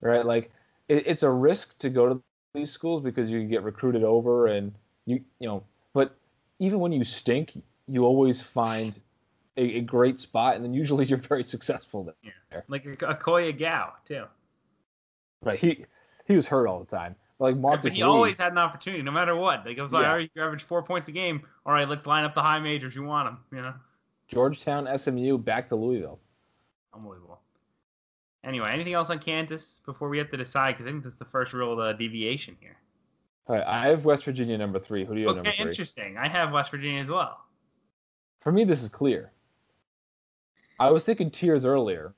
[0.00, 0.24] right?
[0.24, 0.50] Like
[0.88, 2.22] it, it's a risk to go to
[2.54, 4.72] these schools because you get recruited over and
[5.06, 5.62] you you know.
[5.92, 6.14] But
[6.58, 8.98] even when you stink, you always find
[9.56, 12.32] a, a, great spot, and then usually you're very successful there.
[12.52, 12.60] Yeah.
[12.68, 14.24] Like Akoy Agau too.
[15.42, 15.58] Right.
[15.58, 15.84] He
[16.26, 17.16] he was hurt all the time.
[17.38, 19.66] Like Marcus, but he Lee, always had an opportunity, no matter what.
[19.66, 20.10] Like it was like, yeah.
[20.10, 21.42] all right, you average four points a game.
[21.66, 22.94] All right, let's line up the high majors.
[22.94, 23.74] You want them, you know.
[24.28, 26.20] Georgetown, SMU, back to Louisville.
[26.94, 27.40] Unbelievable.
[28.44, 30.72] Anyway, anything else on Kansas before we have to decide?
[30.72, 32.76] Because I think this is the first real uh, deviation here.
[33.46, 35.04] All right, I have West Virginia number three.
[35.04, 35.70] Who do you have okay, number three?
[35.70, 36.16] interesting.
[36.16, 37.38] I have West Virginia as well.
[38.40, 39.32] For me, this is clear.
[40.80, 42.14] I was thinking tiers earlier,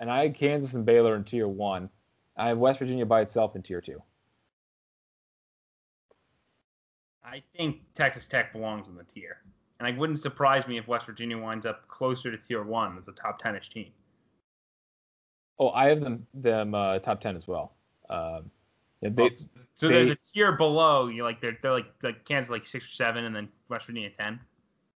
[0.00, 1.88] and I had Kansas and Baylor in tier one.
[2.36, 4.02] I have West Virginia by itself in tier two.
[7.24, 9.38] I think Texas Tech belongs in the tier,
[9.80, 13.08] and it wouldn't surprise me if West Virginia winds up closer to tier one as
[13.08, 13.92] a top ten-ish team.
[15.62, 17.72] Oh, I have them them uh, top ten as well.
[18.10, 18.50] Um,
[19.00, 19.28] yeah, they, Oh,
[19.74, 22.86] so they- there's a tier below you, like they're they're like like Kansas like six
[22.86, 24.40] or seven, and then West Virginia ten.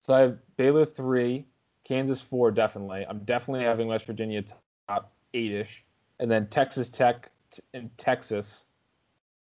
[0.01, 1.47] so I have Baylor three,
[1.85, 3.07] Kansas four, definitely.
[3.09, 4.43] I'm definitely having West Virginia
[4.89, 5.85] top eight ish,
[6.19, 7.31] and then Texas Tech
[7.73, 8.67] and Texas,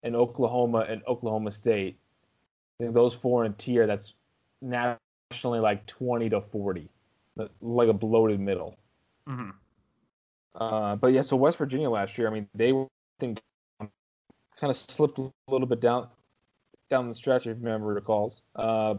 [0.02, 1.96] and Oklahoma and Oklahoma State.
[2.78, 4.12] I think those four in a tier that's
[4.60, 6.90] nationally like twenty to forty,
[7.62, 8.76] like a bloated middle.
[9.26, 9.50] Mm-hmm.
[10.54, 12.86] Uh, but yeah, so West Virginia last year, I mean, they were
[13.20, 13.40] kind
[14.62, 16.08] of slipped a little bit down
[16.90, 18.42] down the stretch, if memory recalls.
[18.54, 18.94] Uh,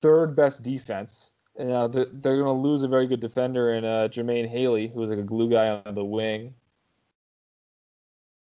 [0.00, 1.32] third best defense.
[1.56, 4.88] And, uh, they're, they're going to lose a very good defender in uh, Jermaine Haley,
[4.88, 6.54] who was like a glue guy on the wing.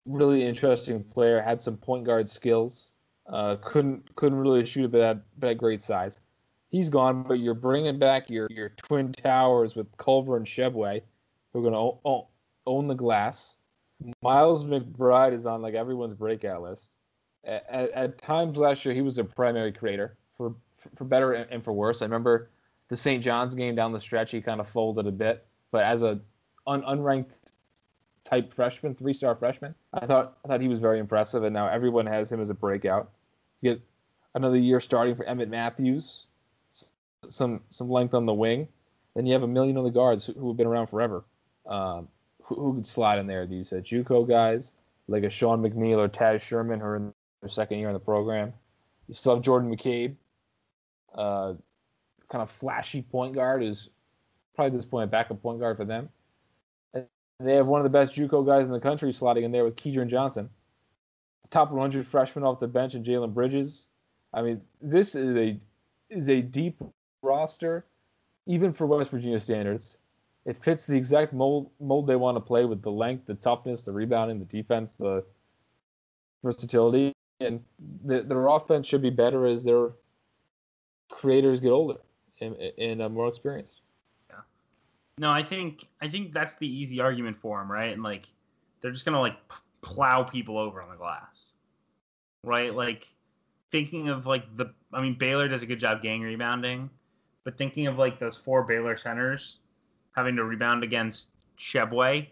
[0.05, 2.91] Really interesting player, had some point guard skills.
[3.29, 6.21] Uh, couldn't couldn't really shoot, but had great size.
[6.69, 11.03] He's gone, but you're bringing back your your twin towers with Culver and Tshiebwe,
[11.53, 11.75] who are going
[12.05, 12.29] to
[12.67, 13.57] own, the glass.
[14.23, 16.99] Miles McBride is on like everyone's breakout list.
[17.45, 20.55] At, at, at times last year, he was a primary creator for
[20.97, 22.03] for better and, and for worse.
[22.03, 22.51] I remember
[22.89, 23.23] the St.
[23.23, 26.21] John's game down the stretch, he kind of folded a bit, but as a
[26.67, 27.53] un, unranked
[28.25, 31.69] type freshman, three star freshman, I thought I thought he was very impressive, and now
[31.69, 33.11] everyone has him as a breakout.
[33.61, 33.83] You get
[34.35, 36.27] another year starting for Emmett Matthews,
[37.29, 38.69] some some length on the wing,
[39.15, 41.25] then you have a million on the guards who, who have been around forever.
[41.67, 42.09] Um,
[42.47, 43.47] who, could slide in there?
[43.47, 44.73] These uh, JUCO guys
[45.09, 48.01] like a Sean McNeil or Taz Sherman, who are in their second year in the
[48.01, 48.53] program.
[49.09, 50.17] You still have Jordan McCabe,
[51.15, 51.55] uh,
[52.29, 53.89] kind of flashy point guard, who's
[54.55, 56.09] probably at this point a backup point guard for them.
[56.95, 57.07] And
[57.41, 59.77] they have one of the best JUCO guys in the country sliding in there with
[59.77, 60.49] Kedrian Johnson,
[61.51, 63.85] top 100 freshman off the bench, and Jalen Bridges.
[64.33, 65.61] I mean, this is a
[66.11, 66.81] is a deep
[67.23, 67.85] roster,
[68.47, 69.97] even for West Virginia standards.
[70.47, 73.83] It fits the exact mold mold they want to play with the length, the toughness,
[73.83, 75.25] the rebounding, the defense, the
[76.45, 77.63] versatility, and
[78.05, 79.91] the, their offense should be better as their
[81.11, 81.99] creators get older
[82.41, 83.81] and, and uh, more experienced.
[84.31, 84.37] Yeah.
[85.19, 87.93] No, I think I think that's the easy argument for them, right?
[87.93, 88.29] And like
[88.81, 89.37] they're just gonna like
[89.83, 91.47] plow people over on the glass,
[92.45, 92.73] right?
[92.73, 93.13] Like
[93.73, 96.89] thinking of like the, I mean Baylor does a good job gang rebounding,
[97.43, 99.59] but thinking of like those four Baylor centers
[100.17, 101.27] having to rebound against
[101.59, 102.27] Tshiebwe,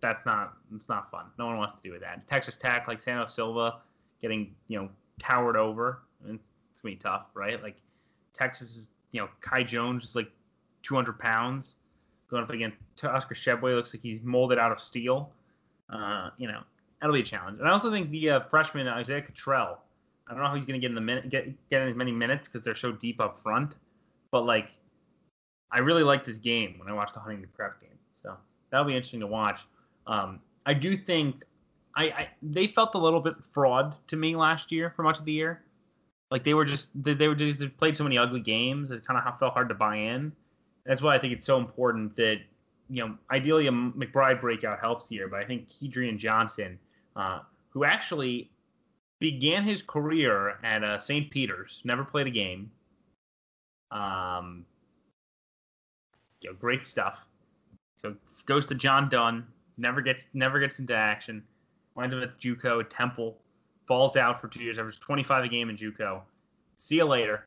[0.00, 1.26] that's not it's not fun.
[1.38, 2.26] No one wants to do with that.
[2.26, 3.76] Texas Tech, like Santos Silva,
[4.20, 6.38] getting you know towered over, and
[6.72, 7.62] it's gonna be tough, right?
[7.62, 7.76] Like
[8.34, 10.30] Texas is you know Kai Jones is like
[10.82, 11.76] 200 pounds
[12.28, 13.74] going up against Oscar Tshiebwe.
[13.74, 15.30] Looks like he's molded out of steel.
[15.88, 16.60] Uh, you know,
[17.00, 17.58] that'll be a challenge.
[17.58, 19.78] And I also think the uh, freshman Isaiah Cottrell.
[20.26, 22.12] I don't know how he's to get in the minute, get get in as many
[22.12, 23.74] minutes because they're so deep up front.
[24.30, 24.74] But like,
[25.74, 27.98] I really liked this game when I watched the Huntington Prep game.
[28.22, 28.36] So
[28.70, 29.60] that'll be interesting to watch.
[30.06, 31.44] Um, I do think
[31.96, 35.24] I, I they felt a little bit fraud to me last year for much of
[35.24, 35.62] the year.
[36.30, 38.92] Like they were just they, they were just they played so many ugly games.
[38.92, 40.32] It kind of felt hard to buy in.
[40.86, 42.38] That's why I think it's so important that
[42.88, 46.78] you know ideally a McBride breakout helps here, but I think Kedrian Johnson,
[47.16, 48.50] uh, who actually
[49.18, 51.30] began his career at uh, St.
[51.30, 52.70] Peter's, never played a game.
[53.90, 54.66] Um,
[56.40, 57.18] you know, great stuff.
[57.96, 58.14] So
[58.46, 59.46] goes to John Dunn,
[59.78, 61.42] never gets never gets into action,
[61.94, 63.38] winds up at JUCO Temple,
[63.86, 66.20] falls out for two years, averages 25 a game in JUCO.
[66.76, 67.46] See you later,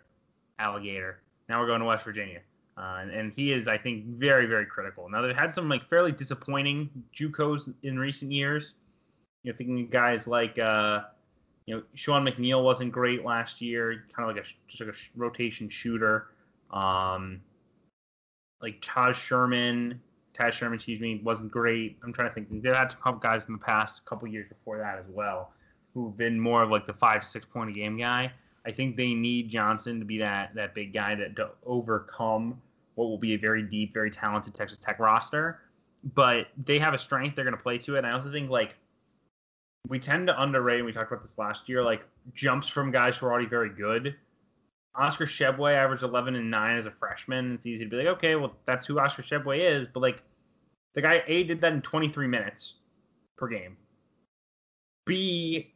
[0.60, 1.20] alligator.
[1.50, 2.40] Now we're going to West Virginia.
[2.78, 5.10] Uh, and, and he is, I think, very, very critical.
[5.10, 8.76] Now they've had some like fairly disappointing JUCOs in recent years.
[9.44, 11.02] You know, thinking guys like, uh,
[11.66, 14.98] you know, Sean McNeil wasn't great last year, kind of like a just like a
[15.16, 16.28] rotation shooter.
[16.72, 17.42] Um,
[18.62, 20.02] like Taj Sherman,
[20.34, 21.98] Taj Sherman, excuse me, wasn't great.
[22.04, 22.50] I'm trying to think.
[22.50, 25.52] They've had some couple guys in the past, a couple years before that as well,
[25.94, 28.32] who've been more of like the five six point a game guy.
[28.66, 32.62] I think they need Johnson to be that that big guy that to overcome
[32.96, 35.60] what will be a very deep, very talented Texas Tech roster.
[36.16, 38.00] But they have a strength; they're going to play to it.
[38.00, 38.76] And I also think like
[39.88, 40.78] we tend to underrate.
[40.78, 42.02] And we talked about this last year, like
[42.34, 44.16] jumps from guys who are already very good.
[44.96, 47.54] Oscar Tshiebwe averaged 11 and 9 as a freshman.
[47.54, 49.88] It's easy to be like, okay, well, that's who Oscar Tshiebwe is.
[49.88, 50.24] But, like,
[50.96, 52.76] the guy, A, did that in 23 minutes
[53.38, 53.78] per game.
[55.06, 55.74] B,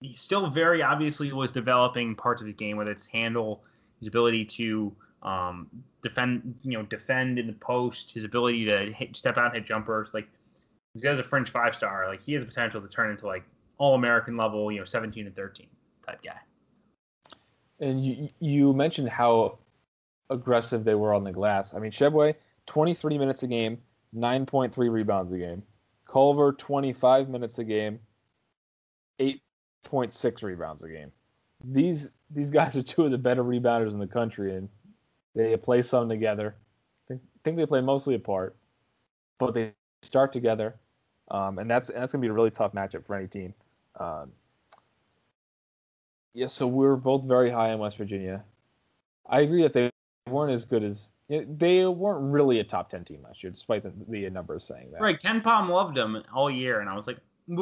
[0.00, 3.64] he still very obviously was developing parts of his game, whether it's handle,
[3.98, 5.68] his ability to um,
[6.02, 9.66] defend, you know, defend in the post, his ability to hit, step out and hit
[9.66, 10.10] jumpers.
[10.14, 10.28] Like,
[10.94, 12.06] this guy's a fringe five star.
[12.08, 13.44] Like, he has the potential to turn into, like,
[13.78, 15.66] all American level, you know, 17 and 13
[16.06, 16.38] type guy.
[17.80, 19.58] And you you mentioned how
[20.30, 21.74] aggressive they were on the glass.
[21.74, 22.34] I mean, Tshiebwe,
[22.66, 23.78] 23 minutes a game,
[24.16, 25.62] 9.3 rebounds a game.
[26.06, 27.98] Culver, 25 minutes a game,
[29.20, 31.10] 8.6 rebounds a game.
[31.64, 34.68] These these guys are two of the better rebounders in the country, and
[35.34, 36.54] they play some together.
[37.10, 38.56] I think they play mostly apart,
[39.38, 39.72] but they
[40.02, 40.76] start together,
[41.30, 43.54] um, and that's that's gonna be a really tough matchup for any team.
[43.98, 44.32] Um,
[46.34, 48.44] yeah, so we're both very high in West Virginia.
[49.26, 49.90] I agree that they
[50.28, 53.92] weren't as good as they weren't really a top ten team last year, despite the,
[54.08, 55.00] the numbers saying that.
[55.00, 57.18] Right, KenPom loved them all year, and I was like,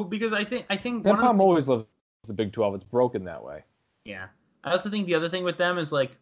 [0.09, 1.85] because I think I think KenPom the, always loves
[2.27, 2.75] the Big Twelve.
[2.75, 3.63] It's broken that way.
[4.05, 4.27] Yeah,
[4.65, 6.17] I also think the other thing with them is like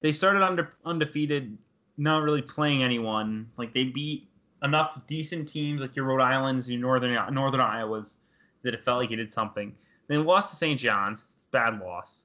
[0.00, 1.56] they started under undefeated,
[1.98, 3.48] not really playing anyone.
[3.58, 4.28] Like they beat
[4.62, 8.16] enough decent teams like your Rhode Islands, your Northern Northern Iowas,
[8.62, 9.74] that it felt like you did something.
[10.08, 10.80] Then lost to St.
[10.80, 11.24] John's.
[11.52, 12.24] Bad loss.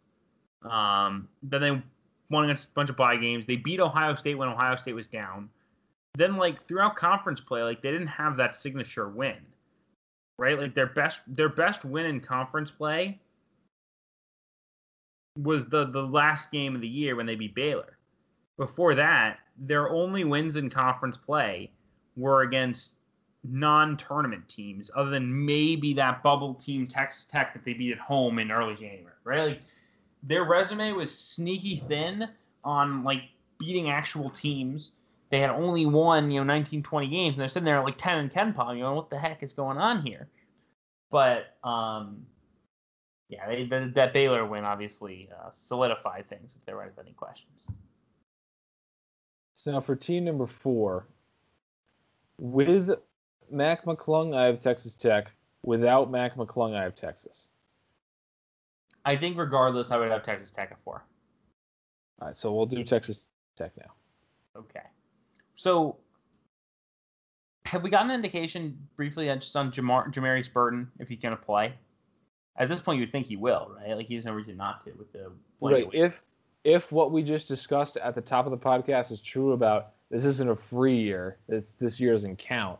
[0.63, 1.81] Um, then they
[2.29, 3.45] won against a bunch of bye games.
[3.45, 5.49] They beat Ohio State when Ohio State was down.
[6.15, 9.37] Then like throughout conference play, like they didn't have that signature win.
[10.39, 10.59] Right?
[10.59, 13.19] Like their best their best win in conference play
[15.37, 17.97] was the the last game of the year when they beat Baylor.
[18.57, 21.71] Before that, their only wins in conference play
[22.15, 22.91] were against
[23.49, 28.39] non-tournament teams, other than maybe that bubble team Texas Tech that they beat at home
[28.39, 29.13] in early January.
[29.23, 29.47] Right?
[29.49, 29.61] Like
[30.23, 32.27] their resume was sneaky thin
[32.63, 33.23] on like
[33.59, 34.91] beating actual teams.
[35.29, 38.17] They had only won, you know, 19, 20 games, and they're sitting there like 10
[38.17, 38.77] and 10 pong.
[38.77, 40.29] You know, what the heck is going on here?
[41.11, 42.25] But um,
[43.29, 46.53] yeah, they, the, that Baylor win obviously uh, solidified things.
[46.55, 47.67] If there was any questions.
[49.55, 51.07] So now for team number four,
[52.37, 52.91] with
[53.49, 55.31] Mac McClung, I have Texas Tech.
[55.63, 57.47] Without Mac McClung, I have Texas.
[59.05, 61.03] I think regardless, I would have Texas Tech at four.
[62.21, 63.23] All right, so we'll do Texas
[63.55, 63.91] Tech now.
[64.55, 64.81] Okay.
[65.55, 65.97] So,
[67.65, 71.41] have we gotten an indication briefly just on Jamar Jamarius Burton if he's going to
[71.41, 71.73] play?
[72.57, 73.95] At this point, you'd think he will, right?
[73.95, 75.31] Like he has no reason not to with the
[75.61, 75.87] right.
[75.93, 76.23] If
[76.63, 80.25] if what we just discussed at the top of the podcast is true about this
[80.25, 82.79] isn't a free year, it's this year doesn't count,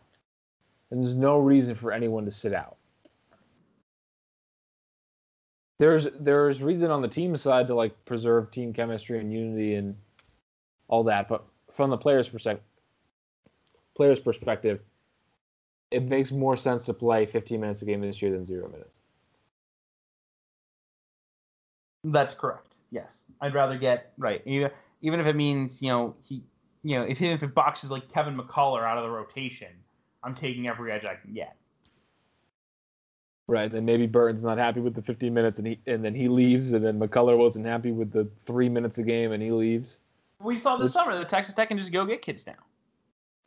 [0.92, 2.78] and there's no reason for anyone to sit out
[5.80, 9.96] there's there's reason on the team side to like preserve team chemistry and unity and
[10.88, 12.64] all that, but from the players' perspective,
[13.96, 14.80] players' perspective,
[15.92, 19.00] it makes more sense to play 15 minutes a game this year than zero minutes.
[22.04, 22.78] That's correct.
[22.90, 24.42] Yes, I'd rather get right.
[24.46, 26.42] Even if it means you know he,
[26.84, 29.68] you know, if even if it boxes like Kevin McCullar out of the rotation,
[30.28, 31.56] I'm taking every edge I can get.
[33.48, 36.28] Right, and maybe Burton's not happy with the 15 minutes, and he and then he
[36.28, 40.00] leaves, and then McCullar wasn't happy with the three minutes a game, and he leaves.
[40.42, 42.56] We saw this summer that Texas Tech can just go get kids now.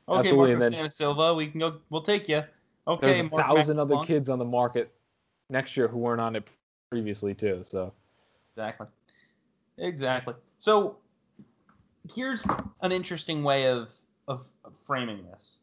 [0.08, 1.76] Okay, Marco then, Santa Silva, we can go.
[1.90, 2.42] We'll take you.
[2.88, 4.90] Okay, there's a Mark thousand other kids on the market
[5.50, 6.48] next year who weren't on it
[6.90, 7.60] previously too.
[7.62, 7.92] So
[8.56, 8.86] exactly,
[9.76, 10.32] exactly.
[10.56, 10.96] So
[12.14, 12.42] here's
[12.80, 13.90] an interesting way of
[14.28, 15.56] of, of framing this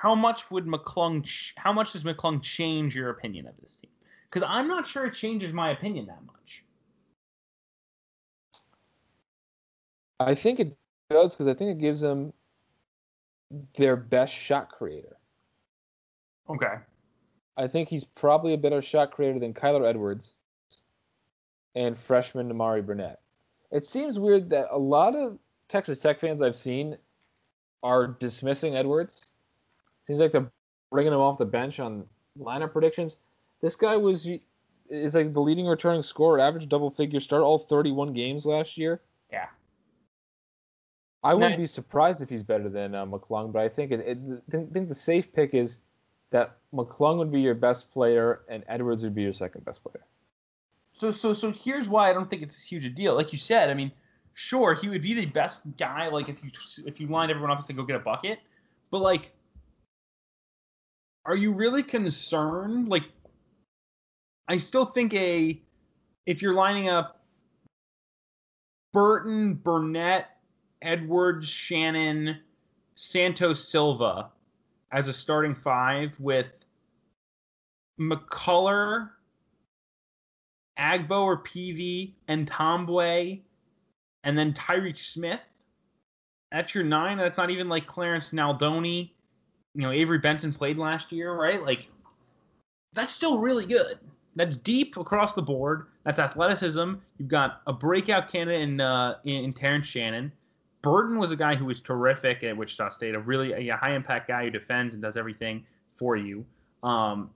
[0.00, 1.24] how much would McClung?
[1.24, 3.90] Ch- how much does McClung change your opinion of this team?
[4.30, 6.64] Because I'm not sure it changes my opinion that much.
[10.20, 10.76] I think it
[11.10, 12.32] does because I think it gives them
[13.76, 15.16] their best shot creator.
[16.48, 16.74] Okay.
[17.56, 20.34] I think he's probably a better shot creator than Kyler Edwards
[21.74, 23.20] and freshman Nimari Burnett.
[23.72, 25.38] It seems weird that a lot of
[25.68, 26.96] Texas Tech fans I've seen
[27.82, 29.22] are dismissing Edwards
[30.08, 30.50] Seems like they're
[30.90, 32.04] bringing him off the bench on
[32.40, 33.16] lineup predictions.
[33.60, 34.26] This guy was
[34.88, 39.02] is like the leading returning scorer, average double figure start all 31 games last year.
[39.30, 39.46] Yeah.
[41.22, 44.18] I wouldn't be surprised if he's better than uh, McClung, but I think it, it,
[44.48, 45.78] I think the safe pick is
[46.30, 50.04] that McClung would be your best player and Edwards would be your second best player.
[50.92, 53.14] So so so here's why I don't think it's as huge a deal.
[53.14, 53.92] Like you said, I mean,
[54.32, 56.08] sure he would be the best guy.
[56.08, 56.50] Like if you
[56.86, 58.38] if you lined everyone up and said go get a bucket,
[58.90, 59.32] but like
[61.28, 62.88] are you really concerned?
[62.88, 63.04] Like,
[64.48, 65.60] I still think a
[66.24, 67.22] if you're lining up
[68.94, 70.38] Burton, Burnett,
[70.80, 72.38] Edwards, Shannon,
[72.94, 74.30] Santos Silva
[74.90, 76.46] as a starting five with
[78.00, 79.10] McCullar,
[80.78, 83.42] Agbo or Peavy, and Ntambwe,
[84.24, 85.40] and then Tyreek Smith.
[86.52, 87.18] That's your nine.
[87.18, 89.10] That's not even like Clarence Nadolny
[89.78, 91.64] you know Avery Benson played last year, right?
[91.64, 91.88] Like
[92.94, 94.00] that's still really good.
[94.34, 95.86] That's deep across the board.
[96.04, 96.94] That's athleticism.
[97.18, 100.32] You've got a breakout candidate in uh, in, in Terrence Shannon.
[100.82, 104.26] Burton was a guy who was terrific at Wichita State, a really a high impact
[104.26, 105.64] guy who defends and does everything
[105.96, 106.44] for you.
[106.82, 107.30] Um,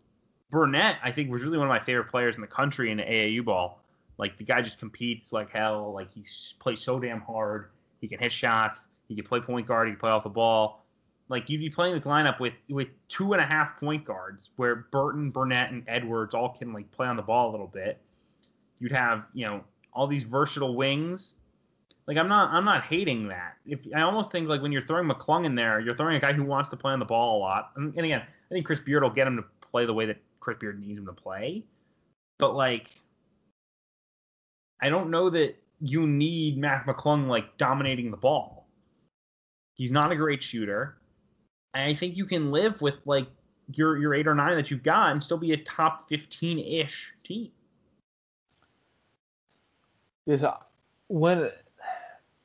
[0.51, 3.45] Burnett, I think, was really one of my favorite players in the country in AAU
[3.45, 3.84] ball.
[4.18, 5.93] Like the guy just competes like hell.
[5.93, 6.24] Like he
[6.59, 7.70] plays so damn hard.
[8.01, 8.88] He can hit shots.
[9.07, 9.86] He can play point guard.
[9.86, 10.81] He can play off the ball.
[11.32, 14.86] Like you'd be playing this lineup with with two and a half point guards, where
[14.92, 17.98] Burton, Burnett, and Edwards all can like play on the ball a little bit.
[18.80, 19.64] You'd have you know
[19.94, 21.32] all these versatile wings.
[22.06, 23.56] Like I'm not I'm not hating that.
[23.64, 26.34] If I almost think like when you're throwing McClung in there, you're throwing a guy
[26.34, 27.70] who wants to play on the ball a lot.
[27.76, 30.18] And, and again, I think Chris Beard will get him to play the way that
[30.40, 31.64] Chris Beard needs him to play.
[32.38, 32.90] But like,
[34.82, 38.66] I don't know that you need Mac McClung like dominating the ball.
[39.72, 40.98] He's not a great shooter.
[41.74, 43.26] I think you can live with like
[43.74, 47.12] your your eight or nine that you've got and still be a top fifteen ish
[47.24, 47.50] team.
[50.26, 50.56] Yes, uh,
[51.08, 51.50] when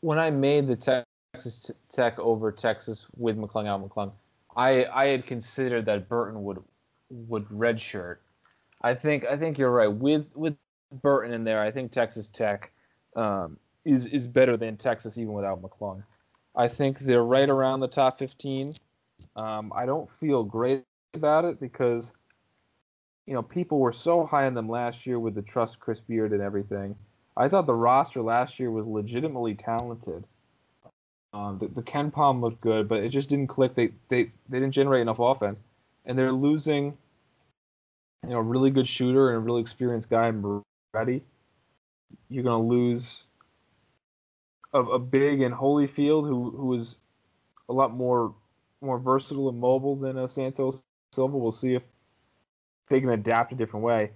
[0.02, 1.04] when I made the
[1.34, 4.12] Texas Tech over Texas with McClung out McClung,
[4.56, 6.64] I I had considered that Burton would
[7.10, 8.18] would redshirt.
[8.82, 10.56] I think I think you're right with with
[11.02, 11.62] Burton in there.
[11.62, 12.72] I think Texas Tech
[13.16, 16.04] um, is is better than Texas even without McClung.
[16.56, 18.74] I think they're right around the top 15.
[19.36, 22.14] Um, I don't feel great about it because
[23.26, 26.34] you know people were so high on them last year with the trust Chris Beard
[26.34, 26.96] and everything.
[27.38, 30.26] I thought the roster last year was legitimately talented.
[31.34, 33.76] Um, the, the KenPom looked good, but it just didn't click.
[33.76, 35.62] They they they didn't generate enough offense,
[36.06, 36.98] and they're losing.
[38.24, 41.24] You know, a really good shooter and a really experienced guy, Moretti.
[42.30, 43.24] You're gonna lose
[44.74, 46.98] a, a big and Holyfield who who is
[47.70, 48.34] a lot more
[48.82, 51.38] more versatile and mobile than uh, Santos Silva.
[51.38, 51.84] We'll see if
[52.90, 54.12] they can adapt a different way.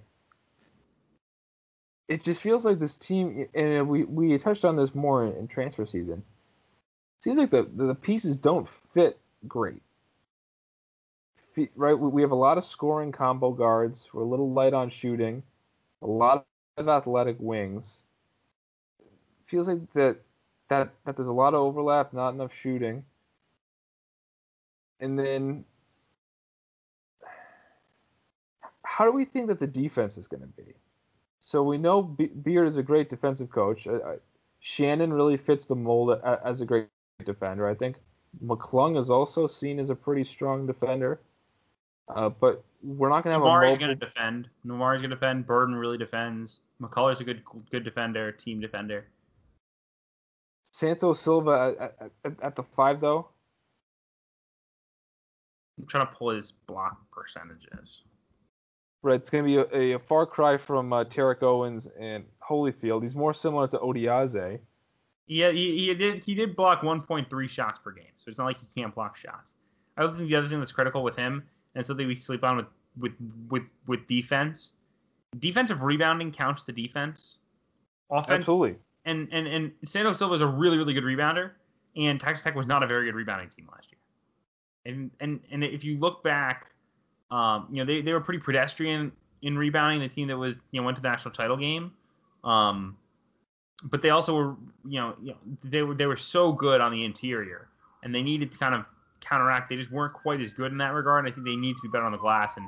[2.08, 5.86] It just feels like this team, and we we touched on this more in, transfer
[5.86, 6.22] season.
[7.18, 9.82] Seems like the the pieces don't fit great.
[11.76, 14.12] Right, we have a lot of scoring combo guards.
[14.12, 15.42] We're a little light on shooting.
[16.02, 16.46] A lot
[16.78, 18.02] of athletic wings.
[19.44, 20.18] Feels like that
[20.68, 23.04] that that there's a lot of overlap, not enough shooting.
[25.00, 25.64] And then
[28.84, 30.74] how do we think that the defense is going to be?
[31.40, 33.86] So we know Be- Beard is a great defensive coach.
[33.86, 34.16] Uh, uh
[34.60, 36.86] Shannon really fits the mold as a great
[37.24, 37.66] defender.
[37.66, 37.96] I think
[38.44, 41.20] McClung is also seen as a pretty strong defender.
[42.14, 44.48] Uh, but we're not going to have a going to defend.
[44.64, 45.46] Nimari's going to defend.
[45.46, 46.60] Burton really defends.
[46.80, 49.06] McCullar's a good good defender, team defender.
[50.72, 53.28] Santos Silva at, at, at the five though.
[55.78, 58.02] I'm trying to pull his block percentages.
[59.02, 63.02] Right, it's going to be a, a, far cry from uh, Tariq Owens and Holyfield.
[63.02, 64.60] He's more similar to Odiase.
[65.26, 68.58] Yeah, he, he did he did block 1.3 shots per game, so it's not like
[68.58, 69.54] he can't block shots.
[69.96, 71.42] I think the other thing that's critical with him
[71.74, 72.66] and something we sleep on with
[72.98, 73.12] with
[73.48, 74.72] with with defense,
[75.38, 77.36] defensive rebounding counts to defense.
[78.10, 78.76] Offense, Absolutely.
[79.04, 81.52] And and and Santos Silva is a really really good rebounder,
[81.96, 83.98] and Texas Tech was not a very good rebounding team last year.
[84.84, 86.66] And and and if you look back,
[87.30, 89.12] um, you know they, they were pretty pedestrian
[89.42, 90.00] in rebounding.
[90.00, 91.92] The team that was you know went to the national title game,
[92.44, 92.96] um,
[93.84, 96.90] but they also were you know you know they were they were so good on
[96.92, 97.68] the interior,
[98.02, 98.84] and they needed to kind of
[99.22, 99.70] counteract.
[99.70, 101.24] They just weren't quite as good in that regard.
[101.24, 102.56] And I think they need to be better on the glass.
[102.56, 102.66] And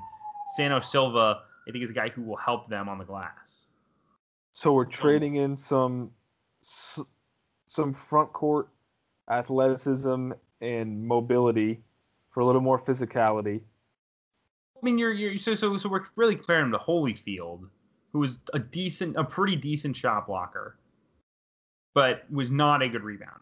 [0.56, 3.66] Santos Silva, I think, is a guy who will help them on the glass.
[4.54, 6.10] So we're trading in some
[6.62, 8.68] some front court
[9.30, 11.82] athleticism and mobility
[12.34, 13.60] for a little more physicality.
[14.76, 17.68] I mean, you're, you're so so so we're really comparing him to Holyfield,
[18.12, 20.76] who was a decent, a pretty decent shot blocker,
[21.94, 23.40] but was not a good rebounder.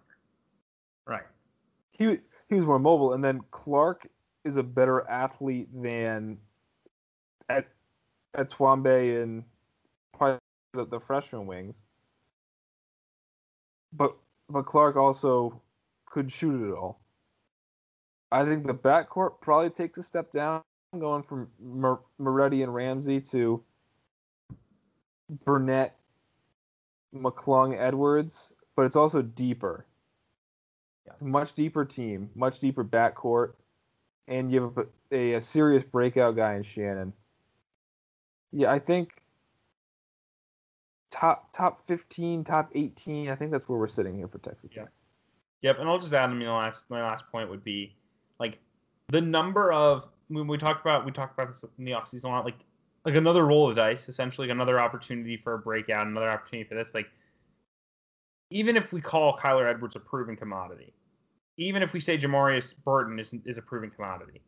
[1.07, 1.25] Right.
[1.93, 2.19] He
[2.49, 4.07] he was more mobile, and then Clark
[4.45, 6.37] is a better athlete than
[7.49, 7.67] at
[8.35, 9.43] at Ntambwe and
[10.17, 10.39] probably
[10.75, 11.83] the, the freshman wings.
[13.95, 14.17] But
[14.49, 15.61] but Clark also
[16.07, 17.02] could shoot it all.
[18.33, 20.63] I think the backcourt probably takes a step down,
[20.99, 21.49] going from
[22.19, 23.63] Moretti and Ramsey to
[25.45, 25.97] Burnett,
[27.15, 29.87] McClung, Edwards, but it's also deeper.
[31.07, 31.13] Yeah.
[31.21, 33.53] Much deeper team, much deeper backcourt,
[34.29, 37.13] and you have a, a, a serious breakout guy in Shannon.
[38.51, 39.23] Yeah, I think
[41.11, 43.29] top top 15, top 18.
[43.29, 44.89] I think that's where we're sitting here for Texas Tech.
[45.61, 46.31] Yep, and I'll just add.
[46.31, 47.95] I mean, last my last point would be
[48.43, 48.59] like
[49.09, 52.29] the number of when we talked about we talked about this in the offseason a
[52.29, 52.45] lot.
[52.45, 52.59] Like
[53.05, 56.75] like another roll of dice, essentially like another opportunity for a breakout, another opportunity for
[56.75, 56.95] this.
[56.95, 57.07] Like,
[58.51, 60.93] even if we call Kyler Edwards a proven commodity,
[61.57, 64.41] even if we say Jamarius Burton is is a proven commodity,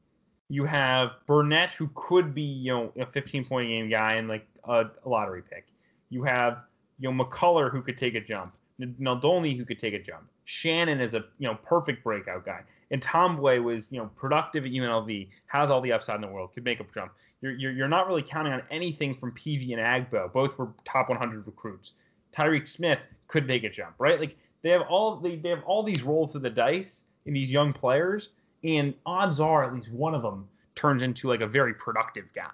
[0.49, 4.47] you have Burnett who could be you know a 15 point game guy and like
[4.65, 5.67] a, a lottery pick.
[6.11, 6.59] You have
[6.99, 8.53] you know McCullar who could take a jump.
[8.81, 10.25] Nadolny who could take a jump.
[10.47, 12.61] Shannon is a you know perfect breakout guy.
[12.91, 16.53] And Ntambwe was you know productive at UNLV, has all the upside in the world,
[16.55, 17.13] could make a jump.
[17.41, 20.33] You're, you're, you're not really counting on anything from Peavy and Agbo.
[20.33, 21.93] Both were top 100 recruits.
[22.35, 24.19] Tyreek Smith could make a jump, right?
[24.19, 27.51] Like they have all they, they have all these rolls of the dice in these
[27.51, 28.31] young players,
[28.65, 32.51] and odds are at least one of them turns into like a very productive guy.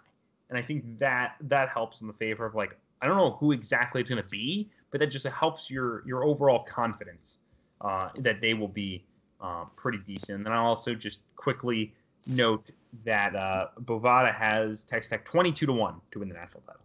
[0.48, 3.52] And I think that that helps in the favor of like I don't know who
[3.52, 7.38] exactly it's going to be, but that just helps your your overall confidence
[7.80, 9.04] uh, that they will be
[9.40, 10.38] uh, pretty decent.
[10.38, 11.94] And then I'll also just quickly
[12.26, 12.70] note
[13.04, 16.82] that uh, Bovada has Texas Tech 22 to 1 to win the national title.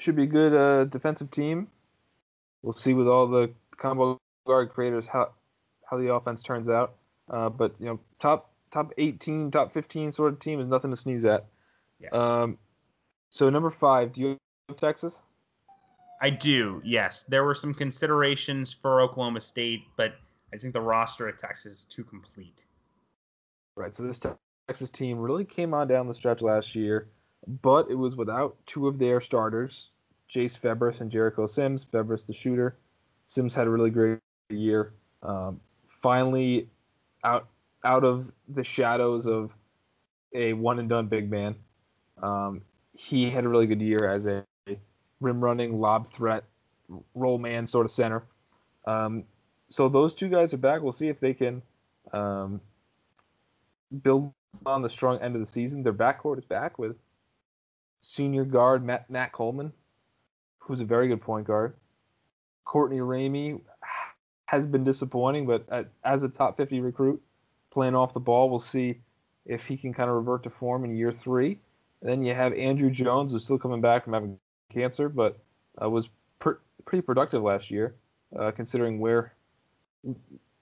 [0.00, 1.68] Should be a good uh, defensive team.
[2.62, 5.30] We'll see with all the combo guard creators how
[5.88, 6.94] how the offense turns out.
[7.30, 10.96] Uh, but you know, top top 18, top 15 sort of team is nothing to
[10.96, 11.46] sneeze at.
[12.00, 12.12] Yes.
[12.12, 12.58] Um,
[13.30, 14.36] so number five, do you
[14.68, 15.22] have Texas?
[16.20, 16.80] I do.
[16.84, 20.14] Yes, there were some considerations for Oklahoma State, but
[20.52, 22.64] I think the roster at Texas is too complete.
[23.76, 23.94] Right.
[23.94, 24.20] So this
[24.68, 27.08] Texas team really came on down the stretch last year,
[27.62, 29.90] but it was without two of their starters,
[30.32, 31.84] Jace Febres and Jericho Sims.
[31.84, 32.76] Febres the shooter.
[33.26, 34.92] Sims had a really great year.
[35.22, 35.60] Um,
[36.02, 36.68] finally,
[37.24, 37.48] out
[37.84, 39.52] out of the shadows of
[40.34, 41.54] a one and done big man.
[42.22, 42.62] Um,
[42.94, 44.44] he had a really good year as a
[45.24, 46.44] rim running, lob threat,
[47.14, 48.24] roll man sort of center.
[48.86, 49.24] Um,
[49.68, 50.82] so those two guys are back.
[50.82, 51.62] We'll see if they can
[52.12, 52.60] um,
[54.02, 54.32] build
[54.66, 55.82] on the strong end of the season.
[55.82, 56.96] Their backcourt is back with
[58.00, 59.72] senior guard Matt, Matt Coleman,
[60.58, 61.74] who's a very good point guard.
[62.64, 63.60] Courtney Ramey
[64.46, 67.20] has been disappointing, but as a top 50 recruit,
[67.72, 69.00] playing off the ball, we'll see
[69.46, 71.58] if he can kind of revert to form in year three.
[72.00, 74.38] And then you have Andrew Jones, who's still coming back from having
[74.72, 75.38] cancer, but
[75.82, 76.08] uh, was
[76.38, 77.94] per- pretty productive last year,
[78.38, 79.32] uh, considering where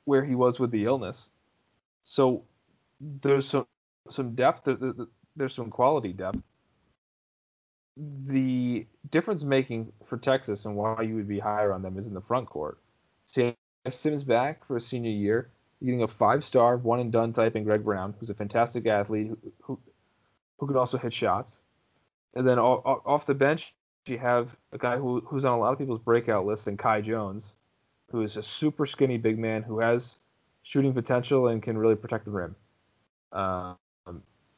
[0.05, 1.31] where he was with the illness.
[2.05, 2.45] So
[3.01, 3.67] there's some
[4.11, 4.69] some depth.
[5.37, 6.43] There's some quality depth.
[8.27, 12.15] The difference making for Texas and why you would be higher on them is in
[12.15, 12.79] the front court.
[13.37, 13.55] You
[13.91, 15.51] Sims back for a senior year.
[15.85, 19.27] Getting a five star, one and done type in Greg Brown, who's a fantastic athlete
[19.27, 19.79] who, who,
[20.59, 21.59] who can also hit shots.
[22.35, 23.75] And then off the bench,
[24.07, 27.01] you have a guy who, who's on a lot of people's breakout list in Kai
[27.01, 27.51] Jones,
[28.11, 30.17] who is a super skinny big man who has
[30.63, 32.57] shooting potential and can really protect the rim.
[33.33, 33.77] Um,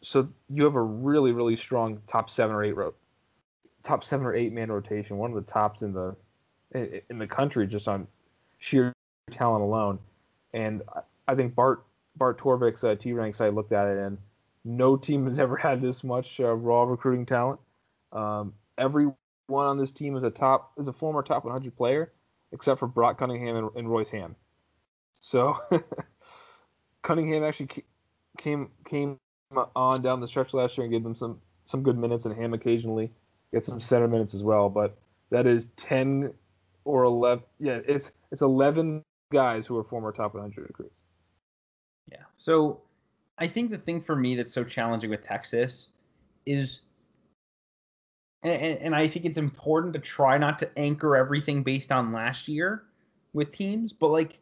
[0.04, 2.94] so you have a really, really strong top seven or eight ro-
[3.82, 6.14] top seven or eight man rotation, one of the tops in the
[6.74, 8.06] in, the country just on
[8.58, 8.92] sheer
[9.30, 9.98] talent alone.
[10.52, 10.82] And
[11.26, 11.84] I think Bart
[12.16, 14.18] Bart Torvik's uh, T rank site looked at it, and
[14.64, 17.60] no team has ever had this much uh, raw recruiting talent.
[18.12, 18.52] Um,
[19.48, 22.12] everyone on this team is a top is a former top 100 player,
[22.52, 24.36] except for Brock Cunningham and, and Royce Hamm.
[25.20, 25.56] So
[27.02, 27.68] Cunningham actually
[28.38, 29.18] came came
[29.76, 32.54] on down the stretch last year and gave them some some good minutes, and Hamm
[32.54, 33.10] occasionally
[33.52, 34.68] get some center minutes as well.
[34.68, 34.96] But
[35.30, 36.32] that is 10
[36.84, 37.44] or 11.
[37.58, 39.02] Yeah, it's it's 11
[39.32, 41.00] guys who are former top 100 recruits.
[42.10, 42.18] Yeah.
[42.36, 42.82] So
[43.38, 45.88] I think the thing for me that's so challenging with Texas
[46.46, 46.80] is,
[48.44, 52.46] and, and I think it's important to try not to anchor everything based on last
[52.46, 52.84] year
[53.32, 54.38] with teams, but like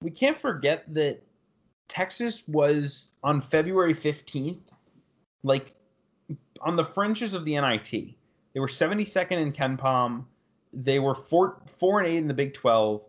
[0.00, 1.22] we can't forget that
[1.88, 4.60] Texas was on February 15th,
[5.42, 5.74] like
[6.60, 7.90] on the fringes of the NIT.
[7.90, 10.24] They were 72nd in KenPom.
[10.72, 13.02] They were four four and eight in the Big 12.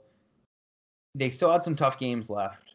[1.16, 2.74] They still had some tough games left.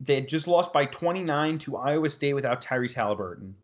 [0.00, 3.54] They had just lost by 29 to Iowa State without Tyrese Halliburton.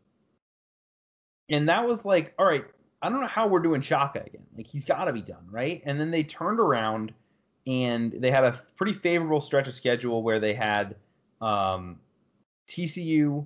[1.49, 2.65] And that was like, all right,
[3.01, 4.45] I don't know how we're doing Shaka again.
[4.55, 5.81] Like he's got to be done, right?
[5.85, 7.13] And then they turned around
[7.67, 10.95] and they had a pretty favorable stretch of schedule where they had
[11.41, 11.99] um,
[12.67, 13.45] TCU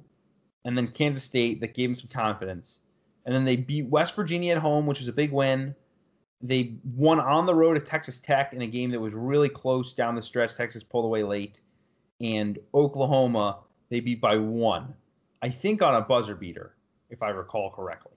[0.66, 2.80] and then Kansas State that gave them some confidence.
[3.26, 5.76] And then they beat West Virginia at home, which was a big win.
[6.42, 9.94] They won on the road at Texas Tech in a game that was really close
[9.94, 10.56] down the stretch.
[10.56, 11.62] Texas pulled away late.
[12.22, 13.60] And Oklahoma,
[13.90, 14.94] they beat by one.
[15.42, 16.76] I think on a buzzer beater,
[17.10, 18.15] if I recall correctly.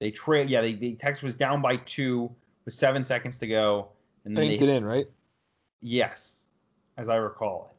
[0.00, 2.30] They trailed, yeah, they, they Texas was down by two
[2.64, 3.88] with seven seconds to go.
[4.24, 5.06] And then Banked they, it in, right?
[5.80, 6.46] Yes,
[6.96, 7.76] as I recall it.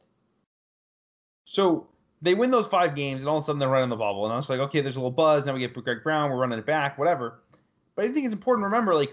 [1.44, 1.86] So
[2.20, 4.32] they win those five games, and all of a sudden they're running the bubble, and
[4.32, 5.46] I was like, okay, there's a little buzz.
[5.46, 7.40] Now we get Greg Brown, we're running it back, whatever.
[7.94, 9.12] But I think it's important to remember, like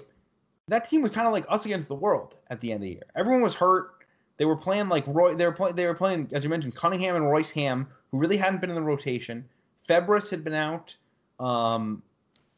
[0.67, 2.89] that team was kind of like us against the world at the end of the
[2.89, 3.03] year.
[3.15, 3.91] Everyone was hurt.
[4.37, 5.35] They were playing like Roy.
[5.35, 5.75] They were playing.
[5.75, 8.75] They were playing, as you mentioned, Cunningham and Royce Hamm, who really hadn't been in
[8.75, 9.45] the rotation.
[9.87, 10.95] Febres had been out,
[11.39, 12.01] um,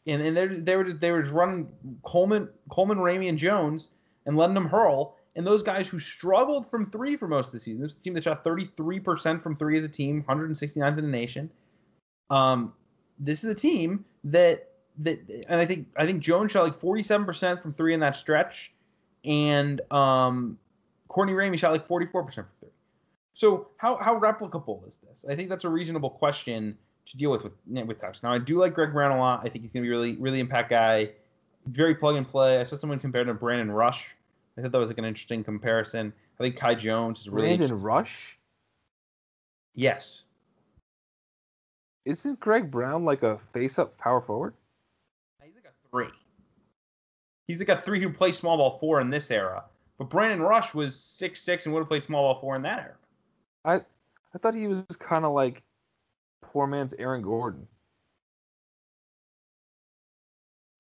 [0.08, 1.68] and and they they were just, they were just running
[2.04, 3.90] Coleman, Coleman, Ramey, and Jones,
[4.26, 5.16] and letting them hurl.
[5.36, 7.82] And those guys who struggled from three for most of the season.
[7.82, 11.02] This was a team that shot 33% from three as a team, 169th in the
[11.04, 11.52] nation.
[12.32, 12.74] Um,
[13.20, 17.62] this is a team that that, and I think I think Jones shot like 47%
[17.62, 18.74] from three in that stretch,
[19.26, 20.58] and um,
[21.08, 22.70] Courtney Ramey shot like 44% from three.
[23.34, 25.24] So how how replicable is this?
[25.30, 26.78] I think that's a reasonable question
[27.12, 27.54] to deal with with
[27.88, 28.24] with Tufts.
[28.24, 29.42] Now I do like Greg Brown a lot.
[29.44, 31.12] I think he's gonna be really really impact guy,
[31.68, 32.60] very plug and play.
[32.60, 34.16] I saw someone compared to Brandon Rush.
[34.58, 36.14] I thought that was like an interesting comparison.
[36.40, 38.38] I think Kai Jones is really Brandon Rush.
[39.76, 40.24] Yes.
[42.06, 44.54] Isn't Greg Brown like a face-up power forward?
[45.44, 46.08] He's like a three.
[47.48, 49.64] He's like a three who plays small ball four in this era.
[49.98, 52.80] But Brandon Rush was six six and would have played small ball four in that
[52.80, 52.96] era.
[53.66, 53.76] I
[54.34, 55.64] I thought he was kind of like
[56.52, 57.68] poor man's Aaron Gordon.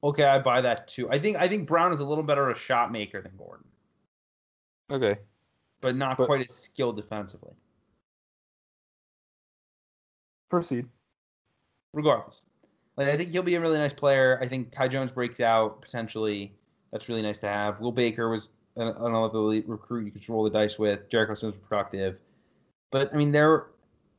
[0.03, 1.09] Okay, I buy that too.
[1.09, 3.65] I think I think Brown is a little better a shot maker than Gordon.
[4.91, 5.17] Okay.
[5.81, 7.53] But not but, quite as skilled defensively.
[10.49, 10.87] Proceed.
[11.93, 12.43] Regardless.
[12.95, 14.39] Like, I think he'll be a really nice player.
[14.41, 16.53] I think Kai Jones breaks out potentially.
[16.91, 17.79] That's really nice to have.
[17.79, 21.09] Will Baker was another elite recruit you could roll the dice with.
[21.09, 22.17] Jericho Sims was productive.
[22.91, 23.67] But I mean, there.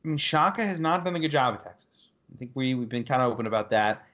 [0.03, 2.09] I mean, Shaka has not done a good job at Texas.
[2.33, 4.05] I think we we've been kind of open about that.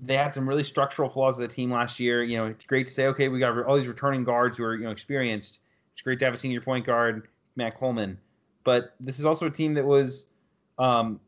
[0.00, 2.22] They had some really structural flaws of the team last year.
[2.24, 4.74] You know, it's great to say, okay, we got all these returning guards who are
[4.74, 5.58] you know experienced.
[5.94, 8.18] It's great to have a senior point guard, Matt Coleman.
[8.64, 10.26] But this is also a team that was,
[10.78, 11.20] um,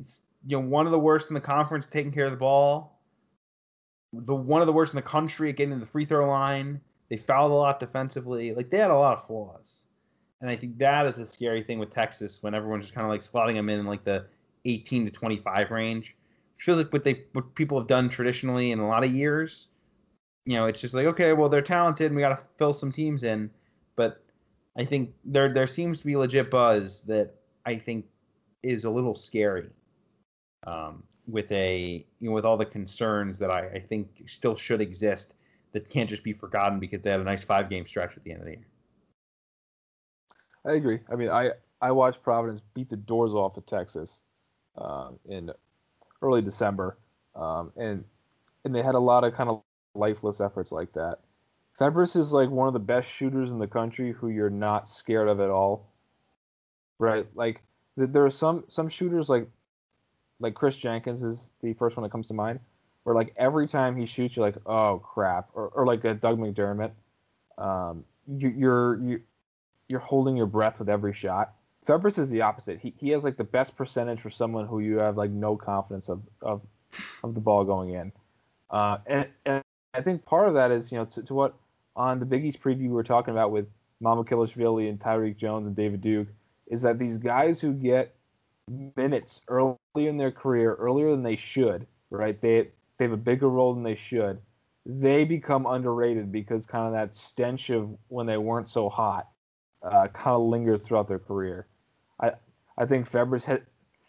[0.00, 2.98] it's you know, one of the worst in the conference taking care of the ball.
[4.12, 6.80] The one of the worst in the country at getting to the free throw line.
[7.08, 8.54] They fouled a lot defensively.
[8.54, 9.84] Like they had a lot of flaws.
[10.42, 13.10] And I think that is the scary thing with Texas when everyone's just kind of
[13.10, 14.26] like slotting them in, like the
[14.64, 16.16] 18 to 25 range.
[16.56, 19.68] Which feels like what they what people have done traditionally in a lot of years.
[20.44, 22.90] You know, it's just like okay, well they're talented, and we got to fill some
[22.90, 23.50] teams in.
[23.94, 24.22] But
[24.76, 28.04] I think there there seems to be legit buzz that I think
[28.64, 29.70] is a little scary.
[30.66, 34.80] Um, with a you know with all the concerns that I, I think still should
[34.80, 35.34] exist
[35.72, 38.32] that can't just be forgotten because they had a nice five game stretch at the
[38.32, 38.66] end of the year.
[40.64, 41.00] I agree.
[41.10, 44.20] I mean, I I watched Providence beat the doors off of Texas
[44.76, 45.50] um, in
[46.20, 46.98] early December,
[47.34, 48.04] um, and
[48.64, 49.62] and they had a lot of kind of
[49.94, 51.18] lifeless efforts like that.
[51.78, 55.28] Febres is like one of the best shooters in the country who you're not scared
[55.28, 55.88] of at all.
[56.98, 57.26] Right?
[57.34, 57.62] Like
[57.96, 59.48] there are some some shooters like
[60.38, 62.60] like Chris Jenkins is the first one that comes to mind,
[63.02, 66.38] where like every time he shoots, you're like, oh crap, or, or like a Doug
[66.38, 66.92] McDermott.
[67.58, 69.22] Um, you, you're you
[69.92, 71.52] you're holding your breath with every shot.
[71.86, 72.80] Febres is the opposite.
[72.80, 76.08] He, he has like the best percentage for someone who you have like no confidence
[76.08, 76.62] of of,
[77.22, 78.10] of the ball going in.
[78.70, 79.62] Uh, and, and
[79.92, 81.54] I think part of that is you know to, to what
[81.94, 83.66] on the Big East preview we were talking about with
[84.00, 86.28] Mama Mamukelashvili and Tyrique Jones and David Duke
[86.68, 88.14] is that these guys who get
[88.96, 92.40] minutes early in their career, earlier than they should, right?
[92.40, 94.40] They they have a bigger role than they should.
[94.86, 99.28] They become underrated because kind of that stench of when they weren't so hot
[99.82, 101.66] uh, kind of lingers throughout their career.
[102.20, 102.32] I
[102.78, 103.64] I think Febres hit,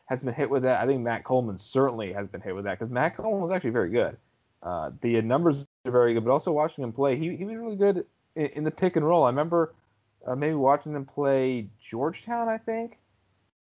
[0.05, 0.81] has been hit with that.
[0.81, 3.71] I think Matt Coleman certainly has been hit with that because Matt Coleman was actually
[3.71, 4.17] very good.
[4.61, 7.75] Uh, the numbers are very good, but also watching him play, he, he was really
[7.75, 8.05] good
[8.35, 9.25] in, in the pick and roll.
[9.25, 9.73] I remember
[10.25, 12.97] uh, maybe watching them play Georgetown, I think.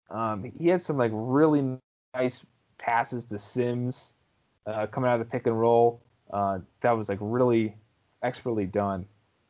[0.10, 1.78] Um, he had some like really
[2.16, 2.46] nice
[2.80, 4.14] passes to Sims
[4.66, 6.02] uh, coming out of the pick and roll.
[6.32, 7.76] Uh, that was like really
[8.24, 9.06] expertly done.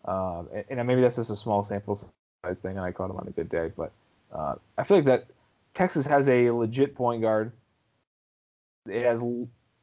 [0.05, 1.95] Uh, and, and, maybe that's just a small sample
[2.43, 3.71] thing, and I caught him on a good day.
[3.75, 3.91] But
[4.33, 5.27] uh, I feel like that
[5.73, 7.51] Texas has a legit point guard.
[8.87, 9.23] It has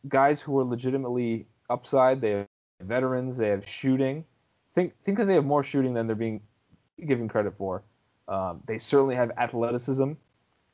[0.09, 2.21] guys who are legitimately upside.
[2.21, 2.47] They have
[2.81, 3.37] veterans.
[3.37, 4.25] They have shooting.
[4.75, 6.41] Think think that they have more shooting than they're being
[7.07, 7.83] given credit for.
[8.29, 10.13] Um, they certainly have athleticism.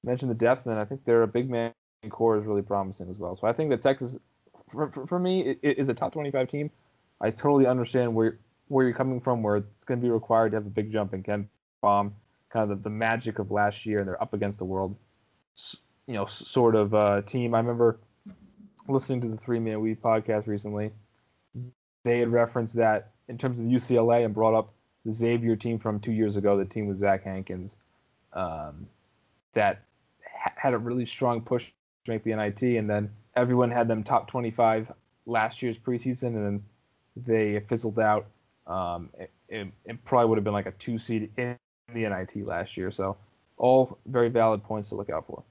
[0.05, 1.73] Mention the depth, and I think they're a big man
[2.11, 3.37] core is really promising as well.
[3.37, 4.19] So I think that Texas,
[4.73, 6.71] for, for, for me, it, it is a top 25 team.
[7.21, 8.39] I totally understand where
[8.69, 11.13] where you're coming from, where it's going to be required to have a big jump
[11.13, 11.23] in
[11.83, 12.13] KenPom,
[12.51, 14.97] kind of the, the magic of last year, and they're up against the world,
[16.07, 17.55] you know, sort of uh, team.
[17.55, 17.99] I remember
[18.89, 20.93] listening to the Three Man Weave podcast recently.
[22.05, 24.73] They had referenced that in terms of UCLA and brought up
[25.05, 27.77] the Xavier team from two years ago, the team with Zach Hankins.
[28.33, 28.87] Um,
[29.55, 29.83] that
[30.25, 31.67] ha- had a really strong push
[32.05, 34.91] to make the NIT, and then everyone had them top 25
[35.27, 36.65] last year's preseason, and then
[37.17, 38.27] they fizzled out.
[38.67, 41.59] Um, it, it, it probably would have been like a two seed in
[41.95, 42.91] the NIT last year.
[42.91, 43.17] So
[43.57, 45.43] all very valid points to look out for.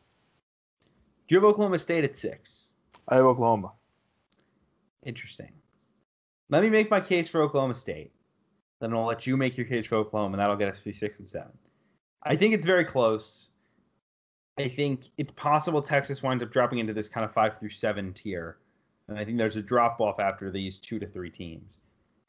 [1.27, 2.73] Do you have Oklahoma State at six?
[3.07, 3.71] I have Oklahoma.
[5.05, 5.51] Interesting.
[6.49, 8.11] Let me make my case for Oklahoma State.
[8.79, 11.19] Then I'll let you make your case for Oklahoma, and that'll get us to six
[11.19, 11.51] and seven.
[12.23, 13.47] I think it's very close.
[14.59, 18.13] I think it's possible Texas winds up dropping into this kind of five through seven
[18.13, 18.57] tier.
[19.07, 21.79] And I think there's a drop off after these two to three teams.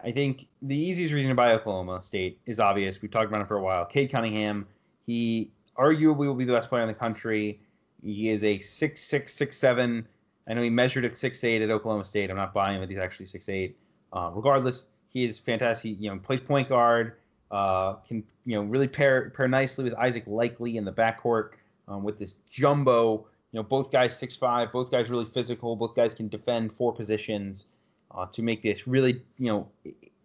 [0.05, 3.01] I think the easiest reason to buy Oklahoma State is obvious.
[3.01, 3.85] We've talked about it for a while.
[3.85, 4.67] Cade Cunningham,
[5.07, 7.61] he arguably will be the best player in the country.
[8.03, 10.07] He is a six six six seven.
[10.49, 12.31] I know he measured at six eight at Oklahoma State.
[12.31, 13.77] I'm not buying that he's actually six eight.
[14.13, 15.97] Uh, regardless, he is fantastic.
[16.01, 17.15] You know, plays point guard.
[17.51, 21.51] Uh, can you know really pair pair nicely with Isaac Likekele in the backcourt
[21.87, 23.27] um, with this jumbo.
[23.53, 24.73] You know, both guys six five.
[24.73, 25.77] Both guys really physical.
[25.77, 27.67] Both guys can defend four positions
[28.15, 29.69] uh, to make this really you know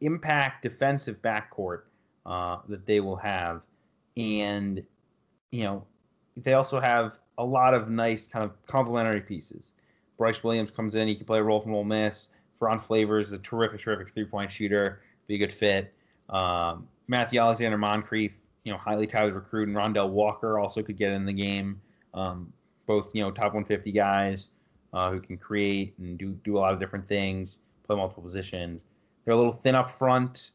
[0.02, 1.82] impact defensive backcourt
[2.26, 3.62] uh, that they will have,
[4.16, 4.84] and
[5.52, 5.84] you know
[6.36, 9.72] they also have a lot of nice kind of complementary pieces.
[10.18, 12.30] Bryce Williams comes in; he can play a role from Ole Miss.
[12.60, 15.02] Ferron Flavors is a terrific, terrific three point shooter.
[15.28, 15.94] Be a good fit.
[16.30, 18.34] Um, Matthew Alexander Moncrieffe,
[18.64, 21.80] you know, highly touted recruit, and Rondell Walker also could get in the game.
[22.14, 22.52] Um,
[22.86, 24.48] both, you know, top 150 guys
[24.94, 28.86] uh, who can create and do do a lot of different things, play multiple positions.
[29.26, 30.52] They're a little thin up front.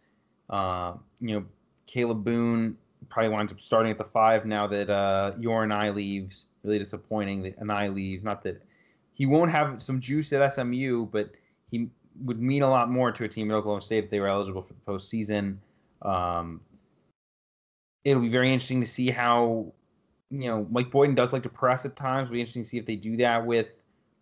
[0.50, 1.44] Uh, you know,
[1.88, 2.76] Kalib Boone
[3.08, 6.44] probably winds up starting at the five now that uh, Yor Anei leaves.
[6.62, 8.22] Really disappointing that Anei leaves.
[8.22, 8.62] Not that
[9.14, 11.30] he won't have some juice at SMU, but
[11.70, 11.88] he
[12.24, 14.62] would mean a lot more to a team at Oklahoma State if they were eligible
[14.62, 15.56] for the postseason.
[16.02, 16.60] Um,
[18.04, 19.72] it'll be very interesting to see how,
[20.30, 22.26] you know, Mike Boynton does like to press at times.
[22.26, 23.68] It'll be interesting to see if they do that with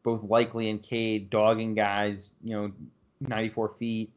[0.02, 2.72] both Likekele and Cade dogging guys, you know,
[3.20, 4.10] 94 feet.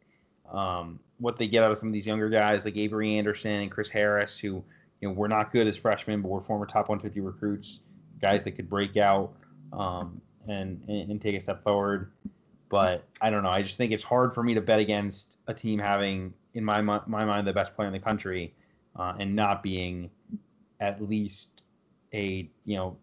[0.52, 3.72] Um, what they get out of some of these younger guys like Avery Anderson and
[3.72, 4.64] Chris Harris, who,
[5.02, 7.82] you know, were not good as freshmen, but were former top 150 recruits,
[8.22, 9.34] guys that could break out
[9.72, 12.12] um, and, and, and take a step forward.
[12.70, 13.50] But I don't know.
[13.50, 16.82] I just think it's hard for me to bet against a team having, in my
[16.82, 18.54] my mind, the best player in the country,
[18.96, 20.10] uh, and not being
[20.80, 21.62] at least
[22.14, 22.98] a you know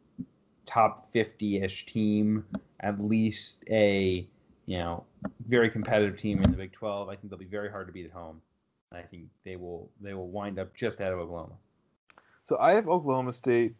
[0.67, 2.45] top 50-ish team,
[2.81, 4.27] at least a
[4.67, 5.05] you know
[5.49, 7.09] very competitive team in the Big 12.
[7.09, 8.41] I think they'll be very hard to beat at home.
[8.93, 11.55] I think they will they will wind up just out of Oklahoma.
[12.45, 13.75] So I have Oklahoma State.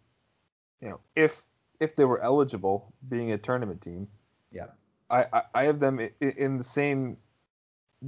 [0.81, 1.43] You know, if
[1.81, 4.07] if they were eligible, being a tournament team.
[4.53, 4.67] Yeah.
[5.11, 7.17] I, I have them in the same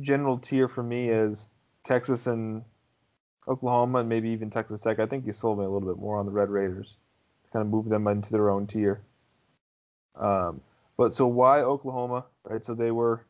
[0.00, 1.48] general tier for me as
[1.84, 2.62] Texas and
[3.48, 5.00] Oklahoma, and maybe even Texas Tech.
[5.00, 6.96] I think you sold me a little bit more on the Red Raiders,
[7.52, 9.02] kind of move them into their own tier.
[10.14, 10.60] Um,
[10.96, 12.24] but so why Oklahoma?
[12.44, 13.24] Right, so they were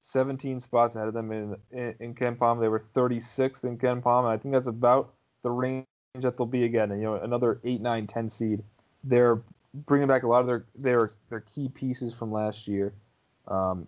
[0.00, 2.60] 17 spots ahead of them in in, in KenPom.
[2.60, 6.64] They were 36th in KenPom, and I think that's about the range that they'll be
[6.64, 6.90] again.
[6.90, 8.62] And you know, another 8, 9, 10 seed.
[9.04, 9.42] They're
[9.74, 12.94] bringing back a lot of their their their key pieces from last year.
[13.48, 13.86] Um,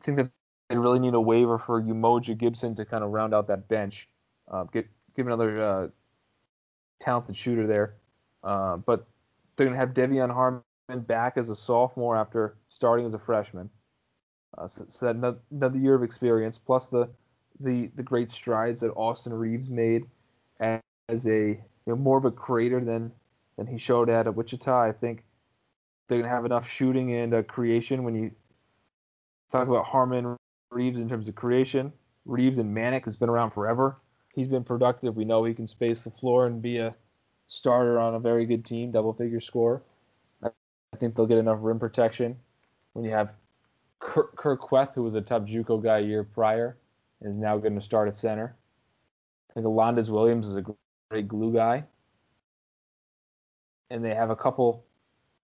[0.00, 0.30] I think that
[0.68, 4.08] they really need a waiver for Umoja Gibson to kind of round out that bench.
[4.50, 5.88] Uh, get give another uh,
[7.00, 7.94] talented shooter there.
[8.42, 9.06] Uh, but
[9.56, 10.62] they're gonna have De'Vion Harmon
[11.00, 13.70] back as a sophomore after starting as a freshman.
[14.56, 15.08] Uh, so, so
[15.50, 17.08] another year of experience, plus the
[17.60, 20.06] the the great strides that Austin Reaves made
[20.60, 23.12] as a you know, more of a creator than
[23.56, 24.80] than he showed at Wichita.
[24.82, 25.24] I think
[26.08, 28.30] they're gonna have enough shooting and uh, creation when you
[29.50, 30.36] talk about Harmon
[30.70, 31.92] Reaves in terms of creation.
[32.24, 33.96] Reaves and Manek, who's been around forever,
[34.34, 35.16] he's been productive.
[35.16, 36.94] We know he can space the floor and be a
[37.46, 39.82] starter on a very good team, double figure score.
[40.92, 42.36] I think they'll get enough rim protection.
[42.92, 43.32] When you have
[44.00, 46.76] Kur Kuath, who was a top JUCO guy a year prior,
[47.20, 48.54] is now going to start at center.
[49.50, 50.64] I think Alondes Williams is a
[51.10, 51.84] great glue guy
[53.92, 54.84] and they have a couple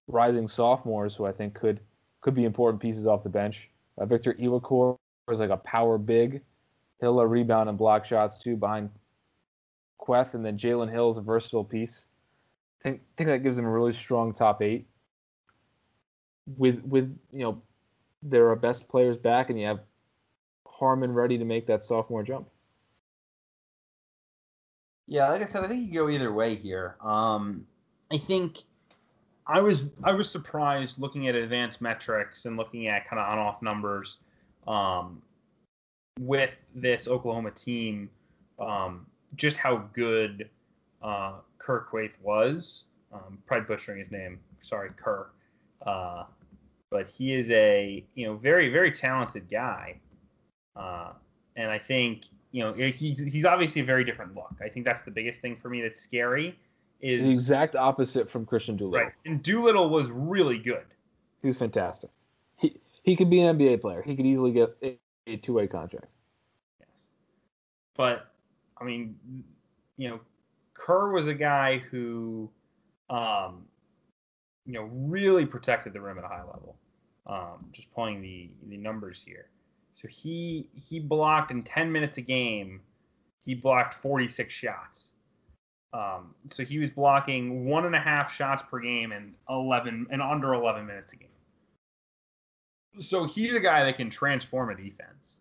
[0.06, 1.80] rising sophomores who I think could
[2.22, 3.68] could be important pieces off the bench.
[3.98, 4.96] Uh, Victor Iwuakor
[5.30, 6.40] is like a power big.
[7.00, 8.90] He'll rebound and block shots too behind
[10.00, 12.04] Kuath, and then Jalen Hill is a versatile piece.
[12.80, 14.86] I think think that gives them a really strong top eight.
[16.56, 17.62] With with you know
[18.22, 19.80] there are best players back, and you have
[20.66, 22.48] Harmon ready to make that sophomore jump.
[25.06, 26.96] Yeah, like I said, I think you go either way here.
[27.00, 27.66] Um,
[28.12, 28.58] I think
[29.46, 33.38] I was I was surprised looking at advanced metrics and looking at kind of on
[33.38, 34.18] off numbers
[34.66, 35.22] um,
[36.20, 38.10] with this Oklahoma team,
[38.58, 39.06] um,
[39.36, 40.50] just how good
[41.02, 42.84] uh, Kur Kuath was.
[43.10, 44.38] Um, probably butchering his name.
[44.60, 45.30] Sorry, Kur.
[45.86, 46.24] Uh,
[46.90, 49.98] but he is a you know very very talented guy,
[50.76, 51.12] uh,
[51.56, 54.54] and I think you know he's he's obviously a very different look.
[54.62, 56.58] I think that's the biggest thing for me that's scary.
[57.00, 59.06] Is the exact opposite from Kristian Doolittle.
[59.06, 60.86] right, and Doolittle was really good.
[61.42, 62.10] He was fantastic.
[62.56, 64.02] He he could be an NBA player.
[64.02, 66.08] He could easily get a, a two way contract.
[66.80, 66.88] Yes.
[67.96, 68.32] But
[68.80, 69.16] I mean,
[69.96, 70.20] you know,
[70.74, 72.50] Kur was a guy who,
[73.10, 73.64] um,
[74.68, 76.76] you know, really protected the rim at a high level.
[77.26, 79.48] Um, just pulling the the numbers here.
[79.94, 82.80] So he he blocked in 10 minutes a game.
[83.44, 85.04] He blocked 46 shots.
[85.94, 90.20] Um, so he was blocking one and a half shots per game and 11 and
[90.20, 91.28] under 11 minutes a game.
[92.98, 95.38] So he's a guy that can transform a defense.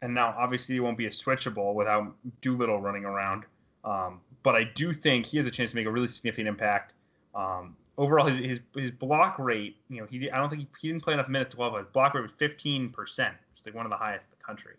[0.00, 3.44] And now, obviously, he won't be a switchable without Doolittle running around.
[3.84, 6.94] Um, but I do think he has a chance to make a really significant impact.
[7.34, 10.88] Um, overall, his, his, his block rate, you know, he I don't think he, he
[10.88, 13.84] didn't play enough minutes to but his block rate was 15%, which is like one
[13.84, 14.74] of the highest in the country.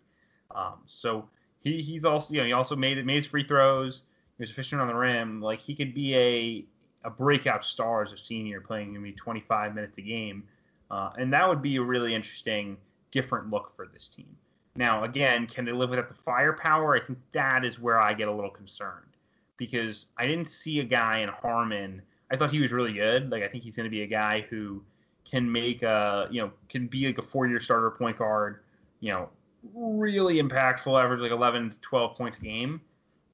[0.54, 1.28] Um, so
[1.60, 4.02] he, he's also, you know, he also made it, made his free throws.
[4.36, 5.40] He was efficient on the rim.
[5.40, 6.64] Like he could be a
[7.04, 10.44] a breakout star as a senior, playing maybe 25 minutes a game,
[10.90, 12.76] uh, and that would be a really interesting,
[13.10, 14.36] different look for this team.
[14.76, 16.94] Now, again, can they live without the firepower?
[16.94, 19.16] I think that is where I get a little concerned
[19.56, 22.02] because I didn't see a guy in Harmon.
[22.32, 23.30] I thought he was really good.
[23.30, 24.82] Like I think he's going to be a guy who
[25.30, 28.60] can make a you know can be like a four-year starter point guard.
[29.00, 29.28] You know,
[29.74, 32.80] really impactful, average like 11, 12 points a game.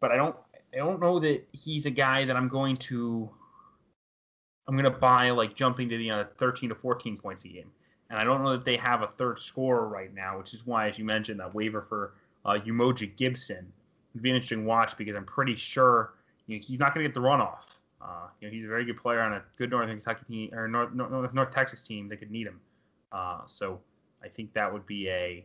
[0.00, 0.34] But I don't
[0.74, 3.30] I don't know that he's a guy that I'm going to
[4.66, 7.70] I'm going to buy like jumping to the uh, 13 to 14 points a game.
[8.10, 10.88] And I don't know that they have a third scorer right now, which is why,
[10.88, 12.14] as you mentioned, that waiver for
[12.44, 13.70] uh, Umoja Gibson
[14.12, 16.14] would be an interesting watch because I'm pretty sure
[16.46, 17.77] you know, he's not going to get the runoff.
[18.00, 20.68] Uh, you know, he's a very good player on a good Northern Kentucky team or
[20.68, 22.60] North, North, North Texas team that could need him.
[23.10, 23.80] Uh, so
[24.22, 25.44] I think that would be a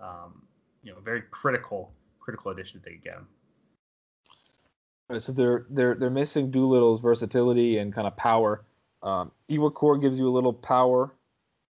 [0.00, 0.42] um,
[0.82, 3.28] you know very critical critical addition that they could get him.
[5.08, 8.64] Right, so they're they're they're missing Doolittle's versatility and kind of power.
[9.02, 11.14] Um, Iwuakor gives you a little power,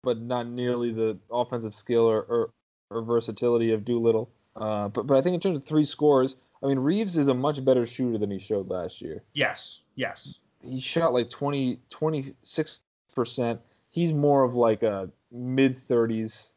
[0.02, 2.50] but not nearly the offensive skill or, or,
[2.90, 4.30] or versatility of Doolittle.
[4.56, 7.34] Uh, but but I think in terms of three scores, I mean Reaves is a
[7.34, 9.22] much better shooter than he showed last year.
[9.34, 10.36] Yes, yes.
[10.62, 12.80] He shot like 20 26
[13.14, 13.60] percent.
[13.90, 16.52] He's more of like a mid thirties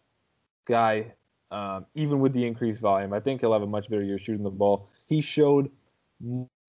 [0.68, 1.14] guy,
[1.52, 3.14] um, even with the increased volume.
[3.14, 4.90] I think he'll have a much better year shooting the ball.
[5.08, 5.70] He showed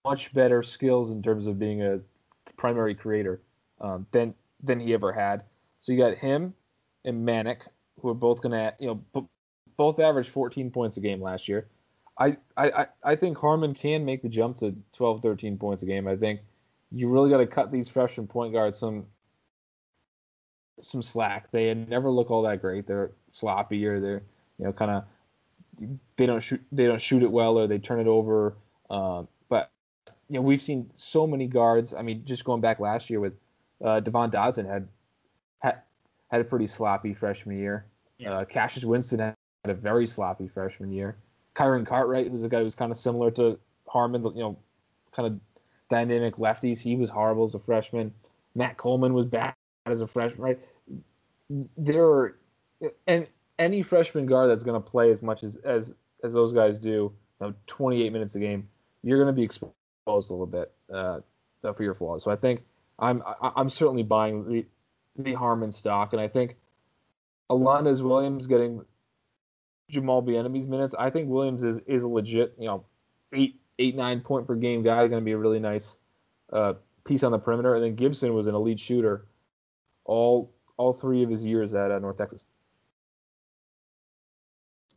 [0.04, 2.00] much better skills in terms of being a
[2.56, 3.42] primary creator
[3.80, 5.44] um, than than he ever had.
[5.80, 6.54] So you got him
[7.04, 7.62] and Manek,
[8.00, 9.28] who are both gonna, you know, b-
[9.76, 11.68] both averaged 14 points a game last year.
[12.18, 16.06] I, I, I think Harmon can make the jump to 12, 13 points a game.
[16.06, 16.40] I think
[16.94, 19.06] you really got to cut these freshman point guards some
[20.80, 21.50] some slack.
[21.50, 22.86] They never look all that great.
[22.86, 24.22] They're sloppy or they're
[24.58, 25.04] you know kind of
[26.16, 28.54] they don't shoot they don't shoot it well or they turn it over.
[28.90, 29.70] Um, but
[30.28, 31.94] you know we've seen so many guards.
[31.94, 33.34] I mean, just going back last year with
[33.84, 34.88] uh, Devon Dotson had
[35.60, 35.82] had
[36.30, 37.86] had a pretty sloppy freshman year.
[38.18, 38.34] Yeah.
[38.34, 41.16] Uh, Cassius Winston had a very sloppy freshman year.
[41.54, 44.58] Kyron Cartwright was a guy who was kind of similar to Harmon, you know,
[45.14, 45.38] kind of
[45.92, 46.80] dynamic lefties.
[46.80, 48.14] He was horrible as a freshman.
[48.54, 49.54] Matt Coleman was bad
[49.84, 50.58] as a freshman, right?
[51.76, 52.38] There are,
[53.06, 53.26] and
[53.58, 55.94] any freshman guard that's going to play as much as, as
[56.24, 58.68] as those guys do, you know, 28 minutes a game,
[59.02, 59.74] you're going to be exposed
[60.06, 61.20] a little bit uh,
[61.60, 62.24] for your flaws.
[62.24, 62.62] So I think
[62.98, 64.66] I'm I'm certainly buying the
[65.18, 66.56] the Harmon stock, and I think
[67.50, 68.82] Alondes Williams getting
[69.90, 70.94] Jamal Bieniemy's minutes.
[70.98, 72.84] I think Williams is is a legit, you know,
[73.34, 75.06] eight eight nine point per game guy.
[75.08, 75.96] Going to be a really nice
[76.52, 77.74] uh, piece on the perimeter.
[77.74, 79.26] And then Gibson was an elite shooter
[80.04, 82.46] all all three of his years at uh, North Texas.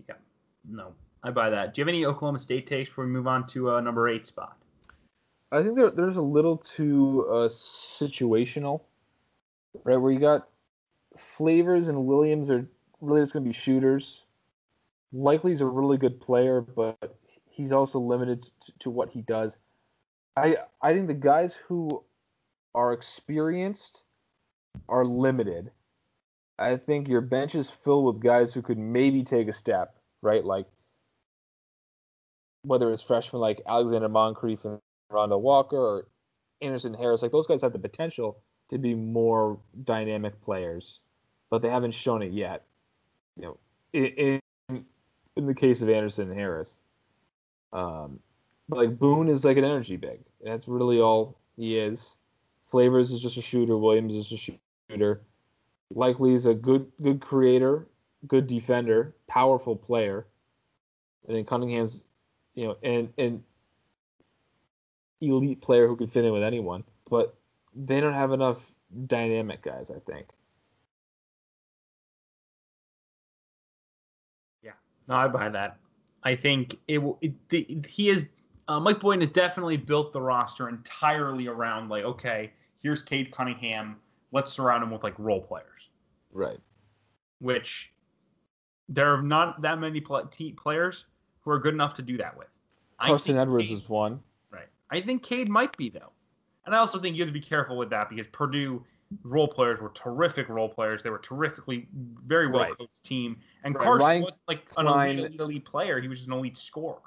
[0.07, 0.15] Yeah,
[0.69, 0.93] no,
[1.23, 1.73] I buy that.
[1.73, 4.25] Do you have any Oklahoma State takes before we move on to uh, number eight
[4.27, 4.57] spot?
[5.51, 8.81] I think there, there's a little too uh, situational,
[9.83, 9.97] right?
[9.97, 10.47] Where you got
[11.17, 12.67] Flavors and Williams are
[13.01, 14.25] really just going to be shooters.
[15.13, 17.15] Likekele's a really good player, but
[17.55, 19.57] he's also limited to, to what he does.
[20.35, 22.03] I I think the guys who
[22.73, 24.03] are experienced
[24.89, 25.71] are limited.
[26.59, 30.43] I think your bench is filled with guys who could maybe take a step, right?
[30.43, 30.67] Like
[32.63, 34.79] whether it's freshmen like Alexander Moncrieffe and
[35.09, 36.07] Rondo Walker or
[36.61, 40.99] Anderson Harris, like those guys have the potential to be more dynamic players,
[41.49, 42.63] but they haven't shown it yet.
[43.37, 43.57] You know,
[43.93, 44.85] in in,
[45.37, 46.79] in the case of Anderson and Harris,
[47.75, 48.19] um,
[48.69, 50.21] but like Boone is like an energy big.
[50.41, 52.15] That's really all he is.
[52.67, 53.77] Flavors is just a shooter.
[53.77, 55.21] Williams is a shooter.
[55.93, 57.87] Likekele is a good good creator,
[58.27, 60.25] good defender, powerful player.
[61.27, 62.03] And then Cunningham's,
[62.55, 63.43] you know, and and
[65.21, 66.83] elite player who could fit in with anyone.
[67.09, 67.35] But
[67.75, 68.71] they don't have enough
[69.05, 70.27] dynamic guys, I think.
[74.63, 74.71] Yeah,
[75.07, 75.77] no, I buy that.
[76.25, 77.19] I think it will.
[77.21, 78.25] It, it, he is.
[78.67, 83.97] Uh, Mike Boynton has definitely built the roster entirely around like, okay, here's Cade Cunningham.
[84.31, 85.89] Let's surround him with like role players.
[86.33, 86.57] Right.
[87.39, 87.91] Which
[88.89, 91.05] there are not that many pl- players
[91.41, 92.47] who are good enough to do that with.
[92.99, 94.19] Carson Edwards Cade, is one.
[94.49, 94.67] Right.
[94.89, 96.11] I think Cade might be though,
[96.65, 98.83] and I also think you have to be careful with that because Purdue
[99.23, 101.03] role players were terrific role players.
[101.03, 101.87] They were terrifically,
[102.25, 102.77] very well right.
[102.77, 103.37] coached team.
[103.63, 103.83] And right.
[103.83, 106.01] Carson Ryan wasn't like an Cline, elite, elite player.
[106.01, 106.99] He was just an elite scorer.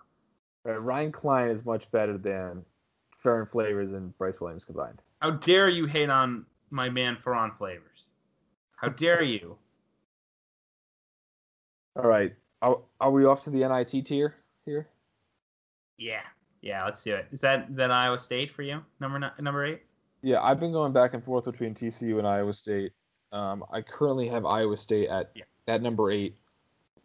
[0.64, 0.76] Right.
[0.76, 2.64] Ryan Cline is much better than
[3.18, 5.02] Ferron Flavors and Bryce Williams combined.
[5.20, 8.12] How dare you hate on my man Ferron Flavors?
[8.76, 9.56] How dare you?
[11.96, 12.32] All right.
[12.62, 14.88] Are, are we off to the NIT tier here?
[15.96, 16.20] Yeah.
[16.60, 17.26] Yeah, let's do it.
[17.30, 18.82] Is that that Iowa State for you?
[19.00, 19.82] Number number eight?
[20.22, 22.92] Yeah, I've been going back and forth between TCU and Iowa State.
[23.32, 25.44] Um, I currently have Iowa State at yeah.
[25.66, 26.34] at number eight.
[26.96, 27.00] I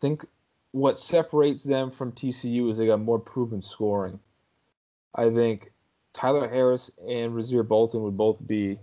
[0.00, 0.26] think
[0.72, 4.18] what separates them from TCU is they got more proven scoring.
[5.14, 5.72] I think
[6.12, 8.78] Tyler Harris and Rasir Bolton would both be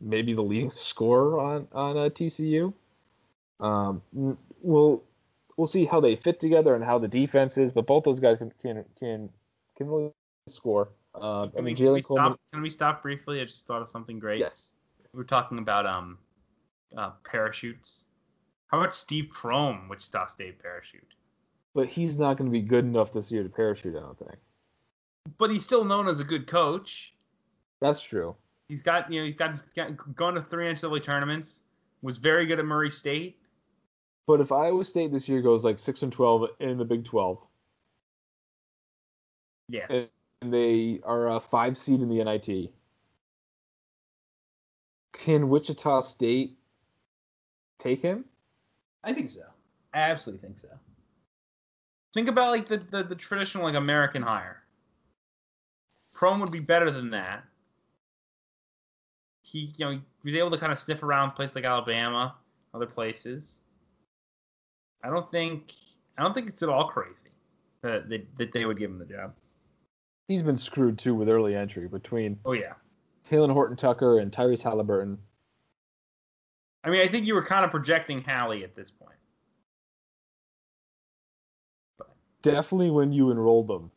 [0.00, 2.72] maybe the leading scorer on on uh, TCU.
[3.60, 4.02] Um,
[4.62, 5.02] we'll
[5.56, 8.38] we'll see how they fit together and how the defense is, but both those guys
[8.38, 9.28] can can can,
[9.76, 10.12] can really
[10.48, 10.88] score.
[11.20, 13.40] Can, we, can, we stop, can we stop briefly?
[13.40, 14.40] I just thought of something great.
[14.40, 14.72] Yes.
[15.14, 16.18] We are talking about um,
[16.96, 18.04] uh, parachutes.
[18.68, 21.14] How about Steve Prohm, Wichita State parachute?
[21.74, 24.38] But he's not going to be good enough this year to parachute, I don't think.
[25.38, 27.14] But he's still known as a good coach.
[27.80, 28.34] That's true.
[28.68, 31.62] He's got, you know, he's got, got gone to three NCAA tournaments.
[32.02, 33.38] Was very good at Murray State.
[34.26, 37.38] But if Iowa State this year goes like six and twelve in the Big Twelve,
[39.68, 40.08] yes,
[40.42, 42.72] and they are a five seed in the NIT.
[45.12, 46.58] Can Wichita State
[47.78, 48.24] take him?
[49.02, 49.42] I think so.
[49.94, 50.68] I absolutely think so.
[52.14, 54.62] Think about like the, the, the traditional like American hire.
[56.14, 57.44] Prohm would be better than that.
[59.42, 62.34] He you know he was able to kind of sniff around places like Alabama,
[62.74, 63.58] other places.
[65.04, 65.72] I don't think
[66.18, 67.30] I don't think it's at all crazy
[67.82, 69.32] that that, that they would give him the job
[70.28, 72.74] he's been screwed too with early entry between oh yeah
[73.28, 75.18] Talen Horton Tucker and Tyrese Halliburton.
[76.84, 79.18] I mean, I think you were kind of projecting Hallie at this point.
[81.98, 82.14] But.
[82.42, 83.90] Definitely when you enrolled them.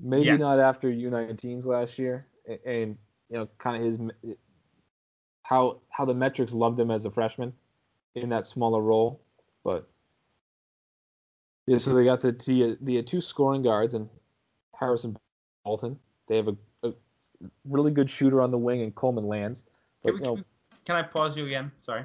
[0.00, 0.40] Maybe yes.
[0.40, 2.98] not after U19s last year, and, and
[3.30, 4.36] you know, kind of his
[5.44, 7.52] how how the metrics loved him as a freshman
[8.16, 9.22] in that smaller role,
[9.62, 9.88] but
[11.68, 11.78] yeah.
[11.78, 14.08] So they got the the, the two scoring guards and
[14.74, 15.16] Harrison
[15.64, 15.98] Bolton.
[16.28, 16.92] They have a, a
[17.64, 19.64] really good shooter on the wing and Coleman Lands.
[20.02, 20.42] But, can, we, you know,
[20.84, 21.70] can I pause you again?
[21.80, 22.04] Sorry.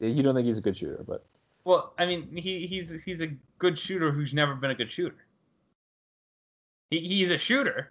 [0.00, 1.24] You don't think he's a good shooter, but.
[1.64, 5.26] Well, I mean, he, he's he's a good shooter who's never been a good shooter.
[6.90, 7.90] He, he's a shooter,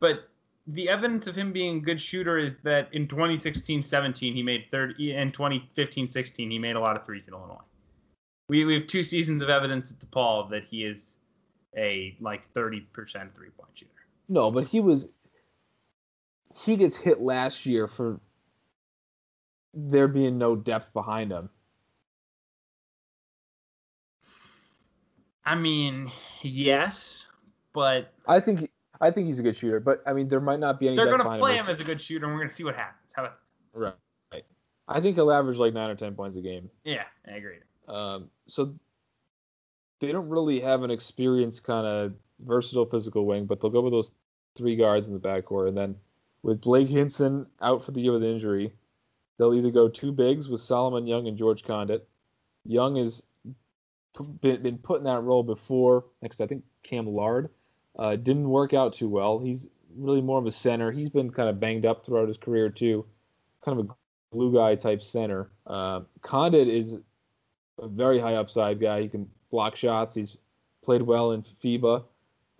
[0.00, 0.28] but
[0.66, 5.14] the evidence of him being a good shooter is that in 2016-17 he made 30
[5.14, 7.56] and 2015-16 he made a lot of threes in Illinois.
[8.48, 11.16] We, we have two seasons of evidence at DePaul that he is
[11.76, 12.82] a like 30%
[13.34, 13.90] three point shooter.
[14.28, 15.08] No, but he was
[16.54, 18.20] he gets hit last year for
[19.72, 21.50] there being no depth behind him.
[25.44, 26.10] I mean,
[26.42, 27.26] yes,
[27.72, 28.70] but I think
[29.00, 29.80] I think he's a good shooter.
[29.80, 30.96] But I mean, there might not be any.
[30.96, 32.76] They're going to play him as a good shooter, and we're going to see what
[32.76, 33.12] happens.
[33.14, 33.38] How about
[33.74, 33.94] right?
[34.32, 34.44] Right.
[34.88, 36.70] I think he'll average like nine or ten points a game.
[36.84, 37.58] Yeah, I agree.
[37.88, 38.74] Um, so
[40.00, 43.92] they don't really have an experienced kind of versatile physical wing, but they'll go with
[43.92, 44.10] those
[44.54, 45.68] three guards in the backcourt.
[45.68, 45.96] And then
[46.42, 48.72] with Blake Hinson out for the year with injury,
[49.38, 52.06] they'll either go two bigs with Solomon Young and George Conditt.
[52.64, 53.22] Young has
[54.40, 56.04] been, been put in that role before.
[56.22, 57.50] Next, I think Cam Lard
[57.98, 59.38] uh, didn't work out too well.
[59.38, 60.90] He's really more of a center.
[60.90, 63.04] He's been kind of banged up throughout his career too,
[63.64, 63.88] kind of a
[64.32, 65.50] glue guy type center.
[65.66, 66.96] Uh, Conditt is
[67.78, 69.02] a very high upside guy.
[69.02, 70.14] He can block shots.
[70.14, 70.36] He's
[70.82, 72.04] played well in FIBA.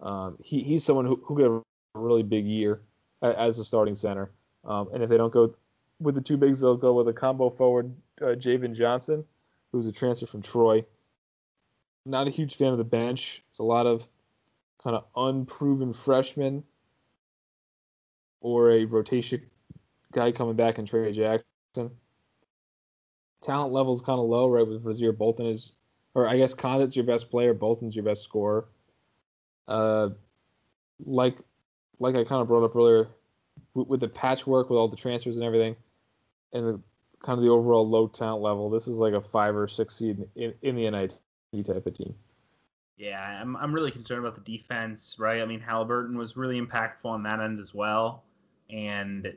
[0.00, 1.62] Um, he, he's someone who, who could have
[1.94, 2.82] a really big year
[3.22, 4.30] as a starting center.
[4.64, 5.54] Um, and if they don't go
[6.00, 9.24] with the two bigs, they'll go with a combo forward, uh, Javan Johnson,
[9.72, 10.84] who's a transfer from Troy.
[12.06, 13.42] Not a huge fan of the bench.
[13.50, 14.06] It's a lot of
[14.82, 16.64] kind of unproven freshmen.
[18.40, 19.42] or a rotation
[20.12, 21.90] guy coming back in Trey Jackson.
[23.40, 24.66] Talent level is kind of low, right?
[24.66, 25.72] With Rasir Bolton is,
[26.14, 28.66] or I guess Conditt's your best player, Bolton's your best scorer.
[29.68, 30.10] Uh,
[31.04, 31.38] like,
[31.98, 33.08] like I kind of brought up earlier,
[33.74, 35.76] with, the patchwork with all the transfers and everything,
[36.52, 36.80] and the
[37.20, 40.24] kind of the overall low talent level, this is like a five or six seed
[40.36, 41.18] in, in the NIT
[41.64, 42.14] type of team.
[42.96, 45.42] Yeah, I'm I'm really concerned about the defense, right?
[45.42, 48.22] I mean, Halliburton was really impactful on that end as well,
[48.70, 49.34] and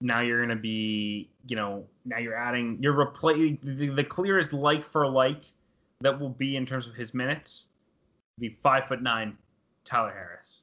[0.00, 4.52] now you're going to be, you know, now you're adding, you're replacing the, the clearest
[4.52, 5.44] like for like
[6.00, 7.68] that will be in terms of his minutes,
[8.38, 9.36] be five foot nine,
[9.84, 10.62] Tyler Harris.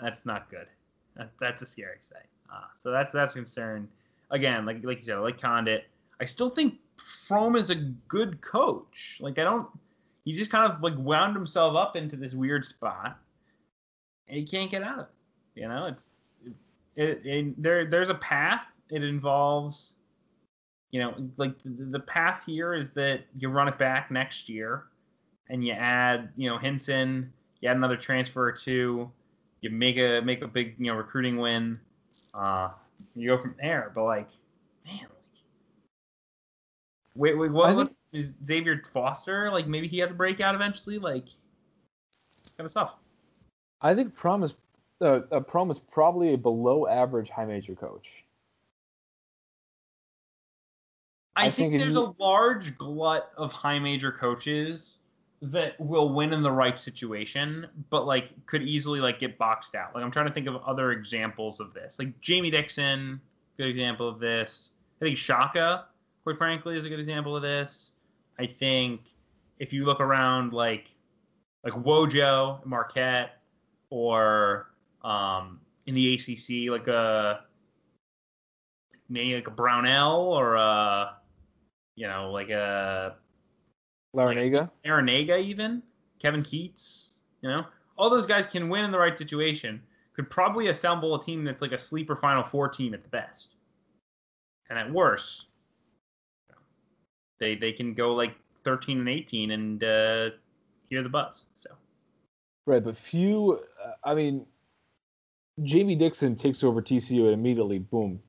[0.00, 0.66] That's not good.
[1.16, 2.26] That, that's a scary sight.
[2.52, 3.88] Uh, so that's that's a concern.
[4.30, 5.84] Again, like like you said, I like Conditt.
[6.20, 6.78] I still think
[7.28, 9.18] Prohm is a good coach.
[9.20, 9.68] Like I don't
[10.24, 13.18] he's just kind of like wound himself up into this weird spot,
[14.28, 15.60] and he can't get out of it.
[15.60, 16.10] You know, it's
[16.96, 17.86] it, it, there.
[17.86, 18.62] There's a path.
[18.90, 19.94] It involves,
[20.90, 24.84] you know, like the, the path here is that you run it back next year,
[25.48, 29.10] and you add, you know, Henson, You add another transfer or two.
[29.60, 31.78] You make a make a big, you know, recruiting win.
[32.34, 32.70] Uh,
[33.14, 33.92] you go from there.
[33.94, 34.28] But like,
[34.84, 35.08] man, like,
[37.14, 37.76] wait, wait, what?
[37.76, 40.98] Think, is Xavier Foster like maybe he has a breakout eventually?
[40.98, 41.26] Like
[42.56, 42.96] kind of stuff.
[43.80, 44.54] I think Prohm is
[45.00, 48.24] uh, uh, Prohm is probably a below average high major coach.
[51.34, 52.00] I, I think, think there's he...
[52.00, 54.96] a large glut of high major coaches
[55.42, 59.92] that will win in the right situation, but like could easily like get boxed out.
[59.94, 61.98] Like I'm trying to think of other examples of this.
[61.98, 63.20] Like Jamie Dixon,
[63.58, 64.68] good example of this.
[65.00, 65.86] I think Shaka,
[66.22, 67.90] quite frankly, is a good example of this.
[68.38, 69.00] I think
[69.58, 70.86] if you look around like
[71.64, 73.40] like Wojo, Marquette,
[73.90, 74.70] or
[75.02, 77.40] um, in the ACC, like a
[79.08, 81.16] maybe like a Brownell or a
[81.96, 83.16] you know like a
[84.14, 85.82] Larrañaga, like Larrañaga even
[86.18, 87.08] Kevin Keatts.
[87.40, 87.64] You know,
[87.96, 89.82] all those guys can win in the right situation.
[90.14, 93.50] Could probably assemble a team that's like a sleeper Final Four team at the best,
[94.68, 95.46] and at worst,
[97.38, 98.34] they they can go like
[98.64, 100.30] 13 and 18 and uh,
[100.88, 101.46] hear the buzz.
[101.56, 101.70] So.
[102.66, 103.60] Right, but few.
[103.84, 104.46] Uh, I mean,
[105.62, 108.20] Jamie Dixon takes over TCU and immediately, boom,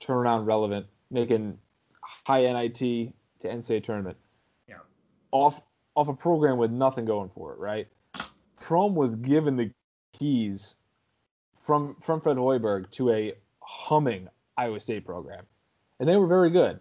[0.00, 1.58] turn turnaround relevant, making
[2.00, 3.12] high NIT to
[3.42, 4.16] NCAA tournament.
[5.32, 5.60] Off
[5.96, 7.88] off a program with nothing going for it, right?
[8.60, 9.70] Prohm was given the
[10.12, 10.76] keys
[11.60, 15.44] from from Fred Hoiberg to a humming Iowa State program,
[15.98, 16.78] and they were very good,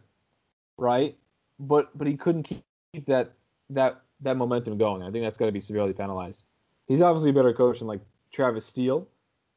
[0.77, 1.15] right?
[1.61, 3.33] but but he couldn't keep that
[3.69, 5.03] that that momentum going.
[5.03, 6.43] I think that's got to be severely penalized.
[6.87, 8.01] He's obviously a better coach than like
[8.31, 9.07] Travis Steele,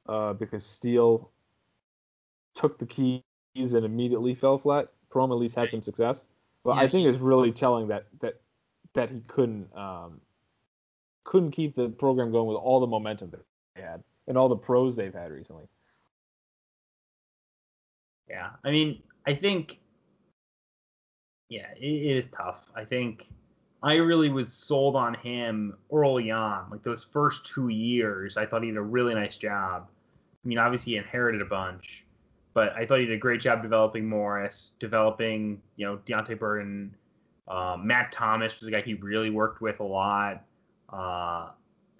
[0.09, 1.31] uh, because Steele
[2.55, 3.23] took the keys
[3.57, 4.89] and immediately fell flat.
[5.11, 6.25] Prohm at least had some success,
[6.63, 8.41] but yeah, I think it's really telling that that
[8.95, 10.21] that he couldn't um,
[11.25, 13.41] couldn't keep the program going with all the momentum that
[13.75, 15.65] they had and all the pros they've had recently.
[18.29, 19.79] Yeah, I mean, I think
[21.49, 22.71] yeah, it, it is tough.
[22.75, 23.27] I think
[23.83, 26.71] I really was sold on him early on.
[26.71, 29.89] Like those first two years, I thought he did a really nice job.
[30.45, 32.05] I mean, obviously he inherited a bunch,
[32.55, 36.95] but I thought he did a great job developing Morris, developing, you know, Deonte Burton.
[37.49, 40.43] Um, Matt Thomas was a guy he really worked with a lot.
[40.91, 41.51] Uh,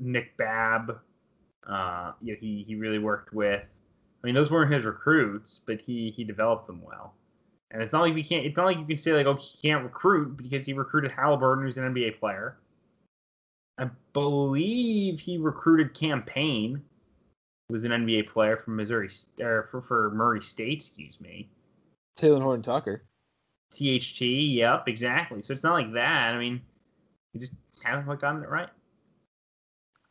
[0.01, 0.99] Nick Babb,
[1.69, 3.63] uh, you know, he, he really worked with.
[3.63, 7.15] I mean, those weren't his recruits, but he, he developed them well.
[7.71, 8.47] And it's not like we can't.
[8.47, 11.65] It's not like you can say like, oh, he can't recruit because he recruited Halliburton,
[11.65, 12.57] who's an NBA player.
[13.79, 16.81] I believe he recruited Cam Payne,
[17.69, 19.11] who was an NBA player from Missouri
[19.41, 21.49] or for, for Murray State, excuse me.
[22.17, 23.03] Talen Horton Tucker.
[23.73, 25.43] THT, yep, exactly.
[25.43, 26.35] So it's not like that.
[26.35, 26.61] I mean,
[27.33, 28.69] he just hasn't gotten it right.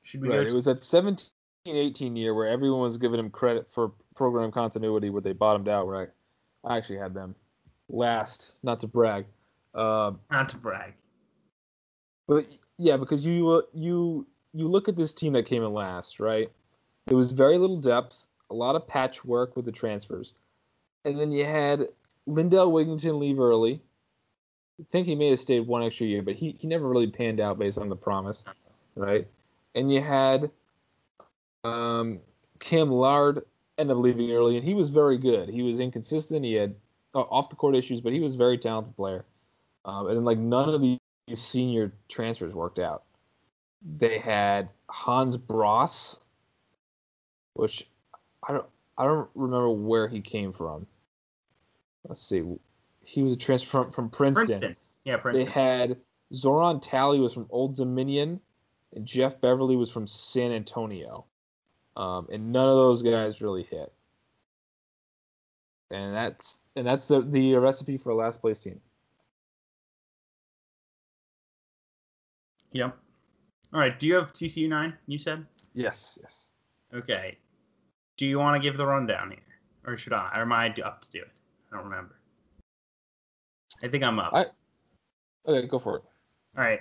[0.03, 0.45] Should we right.
[0.45, 1.30] It was that 17
[1.65, 5.88] 18 year where everyone was giving him credit for program continuity where they bottomed out,
[5.88, 6.09] right?
[6.65, 7.35] I actually had them
[7.89, 8.51] last.
[8.63, 9.25] Not to brag.
[9.73, 10.93] Uh, not to brag.
[12.27, 12.47] But
[12.77, 16.49] yeah, because you uh, you you look at this team that came in last, right?
[17.07, 20.34] It was very little depth, a lot of patchwork with the transfers,
[21.05, 21.88] and then you had
[22.26, 23.82] Lindell Wigginton leave early.
[24.80, 27.40] I think he may have stayed one extra year, but he, he never really panned
[27.40, 28.44] out based on the promise,
[28.95, 29.28] right?
[29.76, 30.50] And you had
[31.64, 32.20] um,
[32.60, 33.45] Cam Lard
[33.78, 35.50] end up leaving early, and he was very good.
[35.50, 36.44] He was inconsistent.
[36.44, 36.76] He had
[37.14, 39.26] uh, off the court issues, but he was a very talented player.
[39.86, 41.00] Um, and like none of these
[41.34, 43.04] senior transfers worked out.
[43.98, 46.20] They had Hans Brase,
[47.54, 47.88] which
[48.48, 48.66] I don't
[48.98, 50.88] I don't remember where he came from.
[52.07, 52.43] Let's see.
[53.01, 54.47] He was a transfer from, from Princeton.
[54.47, 54.75] Princeton.
[55.05, 55.45] Yeah, Princeton.
[55.45, 55.97] They had
[56.34, 58.39] Zoran Talley was from Old Dominion,
[58.95, 61.25] and Jeff Beverly was from San Antonio.
[61.95, 63.91] Um, and none of those guys really hit.
[65.91, 68.81] And that's and that's the the recipe for a last place team.
[72.71, 72.97] Yep.
[73.73, 73.99] All right.
[73.99, 74.93] Do you have TCU nine?
[75.05, 75.45] You said.
[75.75, 76.47] Yes, yes.
[76.93, 77.38] Okay.
[78.17, 79.39] Do you want to give the rundown here,
[79.85, 80.31] or should I?
[80.35, 81.30] Or am I up to do it?
[81.74, 82.16] I don't remember.
[83.84, 84.34] I think I'm up.
[84.34, 84.45] I-
[85.45, 86.04] Okay, go for it.
[86.58, 86.80] All right.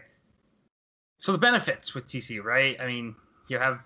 [1.18, 2.80] So the benefits with TC, right?
[2.80, 3.16] I mean,
[3.48, 3.80] you have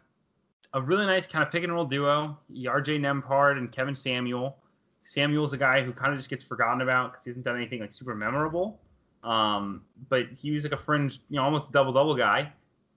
[0.74, 4.58] a really nice kind of pick and roll duo, RJ Nembhard and Kevin Samuel.
[5.04, 7.80] Samuel's a guy who kind of just gets forgotten about because he hasn't done anything
[7.80, 8.78] like super memorable.
[9.22, 12.52] Um, but he was like a fringe, you know, almost double double guy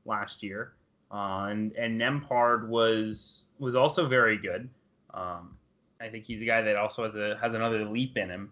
[0.06, 0.74] last year.
[1.12, 4.70] Uh, and and Nembhard was was also very good.
[5.14, 5.56] Um,
[6.02, 8.52] I think he's a guy that also has a has another leap in him.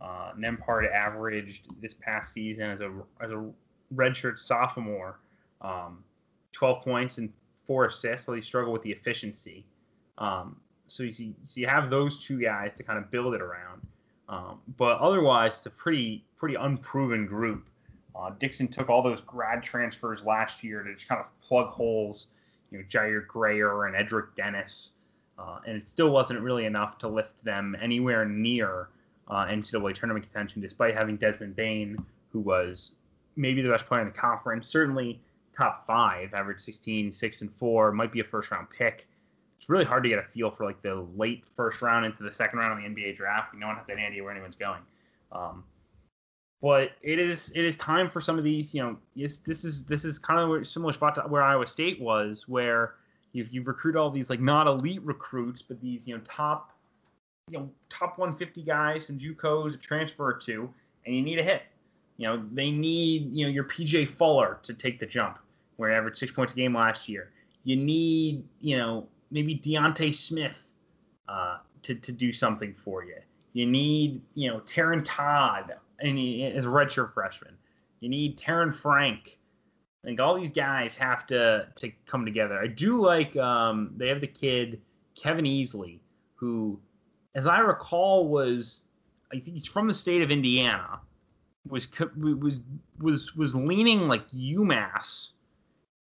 [0.00, 2.90] Uh, Nembhard averaged this past season as a
[3.20, 3.50] as a
[3.94, 5.20] redshirt sophomore,
[5.60, 6.02] um,
[6.52, 7.32] 12 points and
[7.66, 8.26] four assists.
[8.26, 9.64] So he struggled with the efficiency.
[10.18, 10.56] Um,
[10.88, 13.80] so you see, so you have those two guys to kind of build it around.
[14.28, 17.68] Um, but otherwise, it's a pretty pretty unproven group.
[18.16, 22.28] Uh, Dixon took all those grad transfers last year to just kind of plug holes.
[22.70, 24.90] You know, Jaire Grayer and Edric Dennis,
[25.40, 28.88] uh, and it still wasn't really enough to lift them anywhere near
[29.28, 31.96] uh, NCAA tournament contention, despite having Desmond Bane,
[32.32, 32.92] who was
[33.36, 35.20] maybe the best player in the conference, certainly
[35.56, 39.06] top five, average 16, 6 and 4, might be a first round pick.
[39.58, 42.32] It's really hard to get a feel for like the late first round into the
[42.32, 43.54] second round of the NBA draft.
[43.54, 44.80] No one has any idea where anyone's going.
[45.32, 45.64] Um,
[46.62, 48.74] but it is it is time for some of these.
[48.74, 52.00] You know, this is this is kind of a similar spot to where Iowa State
[52.00, 52.94] was, where
[53.32, 56.72] you you recruit all these like not elite recruits, but these you know top
[57.48, 60.68] you know top 150 guys, some JUCOs, a transfer two,
[61.06, 61.62] and you need a hit.
[62.16, 65.38] You know, they need you know your PJ Fuller to take the jump,
[65.76, 67.30] where he averaged six points a game last year.
[67.64, 70.56] You need you know maybe Diante Smith
[71.28, 73.16] uh, to to do something for you.
[73.52, 77.54] You need you know Taryn Todd and he is a redshirt freshman.
[78.00, 79.36] You need Terren Frank.
[80.02, 82.58] I think all these guys have to to come together.
[82.58, 84.80] I do like um, they have the kid
[85.14, 85.98] Kevin Easley,
[86.36, 86.78] who,
[87.34, 88.82] as I recall, was
[89.32, 91.00] I think he's from the state of Indiana.
[91.68, 91.86] Was
[92.16, 92.60] was
[92.98, 95.28] was was leaning like UMass,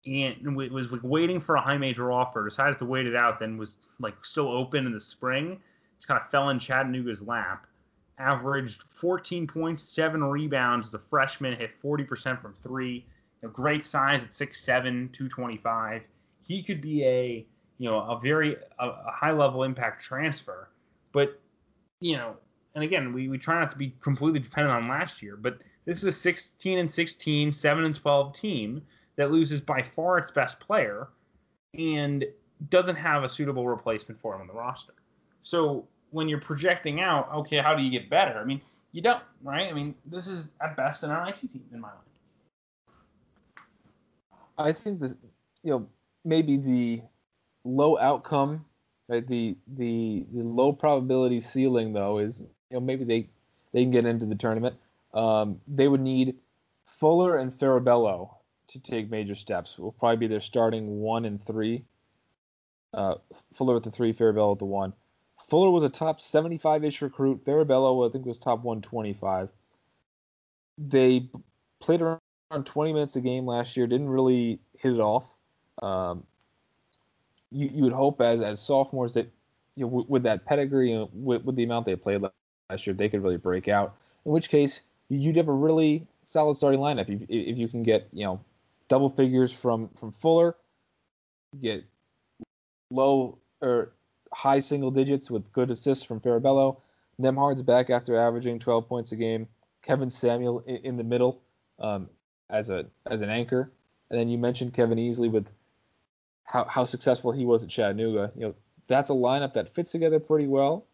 [0.04, 2.44] and wa- was like waiting for a high major offer.
[2.44, 3.38] Decided to wait it out.
[3.38, 5.60] Then was like still open in the spring.
[5.96, 7.66] Just kind of fell in Chattanooga's lap
[8.18, 13.04] averaged 14 points, seven rebounds as a freshman, hit 40% from three.
[13.44, 16.02] Know, great size at 6'7", 225.
[16.46, 17.46] He could be a
[17.78, 20.70] you know a very a, a high level impact transfer,
[21.12, 21.40] but
[22.00, 22.36] you know,
[22.74, 25.98] and again, we, we try not to be completely dependent on last year, but this
[25.98, 28.82] is a 16 and 16, 7 and 12 team
[29.16, 31.08] that loses by far its best player
[31.78, 32.24] and
[32.70, 34.94] doesn't have a suitable replacement for him on the roster.
[35.42, 38.38] So when you're projecting out, okay, how do you get better?
[38.38, 38.60] I mean,
[38.92, 39.68] you don't, right?
[39.68, 42.00] I mean, this is at best an NIT team in my mind.
[44.58, 45.14] I think this,
[45.62, 45.88] you know,
[46.24, 47.02] maybe the
[47.64, 48.64] low outcome,
[49.08, 49.26] right?
[49.26, 53.28] The the the low probability ceiling though is, you know, maybe they
[53.72, 54.76] they can get into the tournament.
[55.12, 56.36] Um, they would need
[56.86, 58.30] Fuller and Farabello
[58.68, 59.78] to take major steps.
[59.78, 61.84] Will probably be their starting one and three.
[62.92, 63.16] Uh,
[63.52, 64.92] Fuller with the three, Farabello with the one.
[65.48, 67.44] Fuller was a top 75-ish recruit.
[67.44, 69.50] Farabello, I think, was top 125.
[70.78, 71.28] They
[71.80, 72.20] played around
[72.62, 73.86] 20 minutes a game last year.
[73.86, 75.36] Didn't really hit it off.
[75.82, 76.24] Um,
[77.50, 79.30] you, you would hope as as sophomores that
[79.76, 82.22] you know, with, with that pedigree and with, with the amount they played
[82.70, 83.96] last year, they could really break out.
[84.24, 88.08] In which case, you'd have a really solid starting lineup if, if you can get
[88.12, 88.40] you know
[88.88, 90.56] double figures from from Fuller,
[91.60, 91.84] get
[92.90, 93.92] low or
[94.32, 96.78] high single digits with good assists from Farabello.
[97.20, 99.46] Nembhard's back after averaging 12 points a game.
[99.82, 101.40] Kevin Samuel in, in the middle
[101.78, 102.08] um,
[102.50, 103.70] as a as an anchor,
[104.10, 105.50] and then you mentioned Kevin Easley with
[106.44, 108.32] how how successful he was at Chattanooga.
[108.34, 108.54] You know
[108.86, 110.86] that's a lineup that fits together pretty well.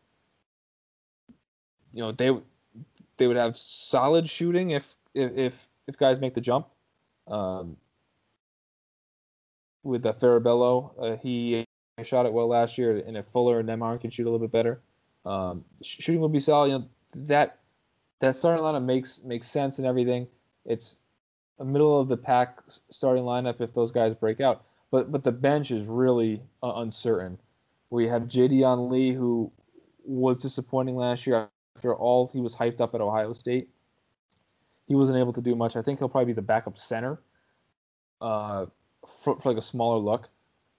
[1.93, 2.31] You know they
[3.17, 6.69] they would have solid shooting if if if, if guys make the jump.
[7.27, 7.77] Um,
[9.83, 11.65] with the Farabello, uh, he
[12.03, 14.53] shot it well last year, and if Fuller and Nembhard can shoot a little bit
[14.53, 14.81] better,
[15.25, 16.69] um, sh- shooting would be solid.
[16.69, 17.59] You know that
[18.21, 20.27] that starting lineup makes makes sense and everything.
[20.65, 20.97] It's
[21.61, 22.59] a middle of the pack
[22.91, 27.39] starting lineup if those guys break out, but but the bench is really uh, uncertain.
[27.91, 29.53] We have have Jaedon LeDee, who
[30.05, 33.69] was disappointing last year after all he was hyped up at Ohio State.
[34.87, 35.77] He wasn't able to do much.
[35.77, 37.21] I think he'll probably be the backup center
[38.21, 38.67] uh,
[39.07, 40.29] for, for like a smaller look.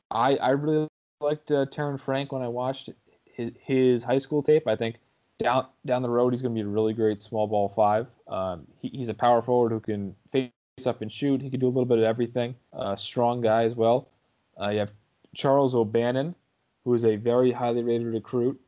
[0.09, 0.87] I, I really
[1.21, 1.65] liked uh,
[1.97, 2.89] Frank when I watched
[3.25, 4.67] his, his high school tape.
[4.67, 4.97] I think
[5.39, 8.07] down down the road he's going to be a really great small ball five.
[8.27, 10.51] Um, he, he's a power forward who can face
[10.85, 11.41] up and shoot.
[11.41, 12.55] He can do a little bit of everything.
[12.73, 14.09] Uh, strong guy as well.
[14.59, 14.91] Uh, you have
[15.35, 16.35] Charles O'Bannon,
[16.83, 18.59] who is a very highly rated recruit,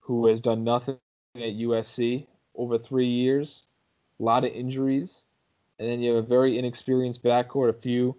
[0.00, 0.98] who has done nothing
[1.36, 3.64] at USC over three years.
[4.20, 5.22] A lot of injuries,
[5.78, 7.68] and then you have a very inexperienced backcourt.
[7.68, 8.16] A few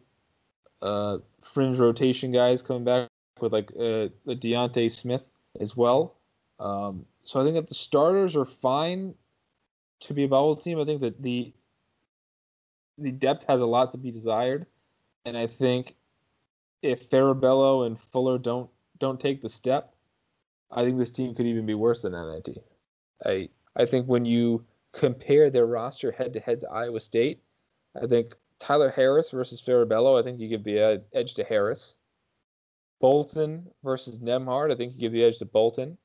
[0.82, 3.10] uh, fringe rotation guys coming back
[3.40, 4.08] with like uh,
[4.40, 5.24] Diante Smith
[5.60, 6.16] as well.
[6.60, 9.16] Um, so I think that the starters are fine
[10.02, 10.80] to be a bubble team.
[10.80, 11.52] I think that the
[12.98, 14.65] the depth has a lot to be desired,
[15.26, 15.95] and I think
[16.82, 18.69] if Farabello and Fuller don't
[18.99, 19.94] don't take the step,
[20.72, 22.64] I think this team could even be worse than NIT.
[23.26, 27.41] I I think when you compare their roster head to head to Iowa State,
[28.02, 31.95] I think Tyler Harris versus Farabello, I think you give the edge to Harris.
[32.99, 35.98] Bolton versus Nembhard, I think you give the edge to Bolton.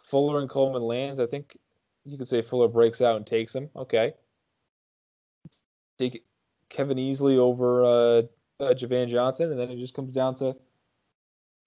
[0.00, 1.58] Fuller and Coleman-Lands, I think
[2.04, 3.68] you could say Fuller breaks out and takes him.
[3.76, 4.14] Okay.
[6.00, 6.24] Take
[6.70, 8.22] Kevin Easley over uh,
[8.58, 10.56] uh, Javan Johnson, and then it just comes down to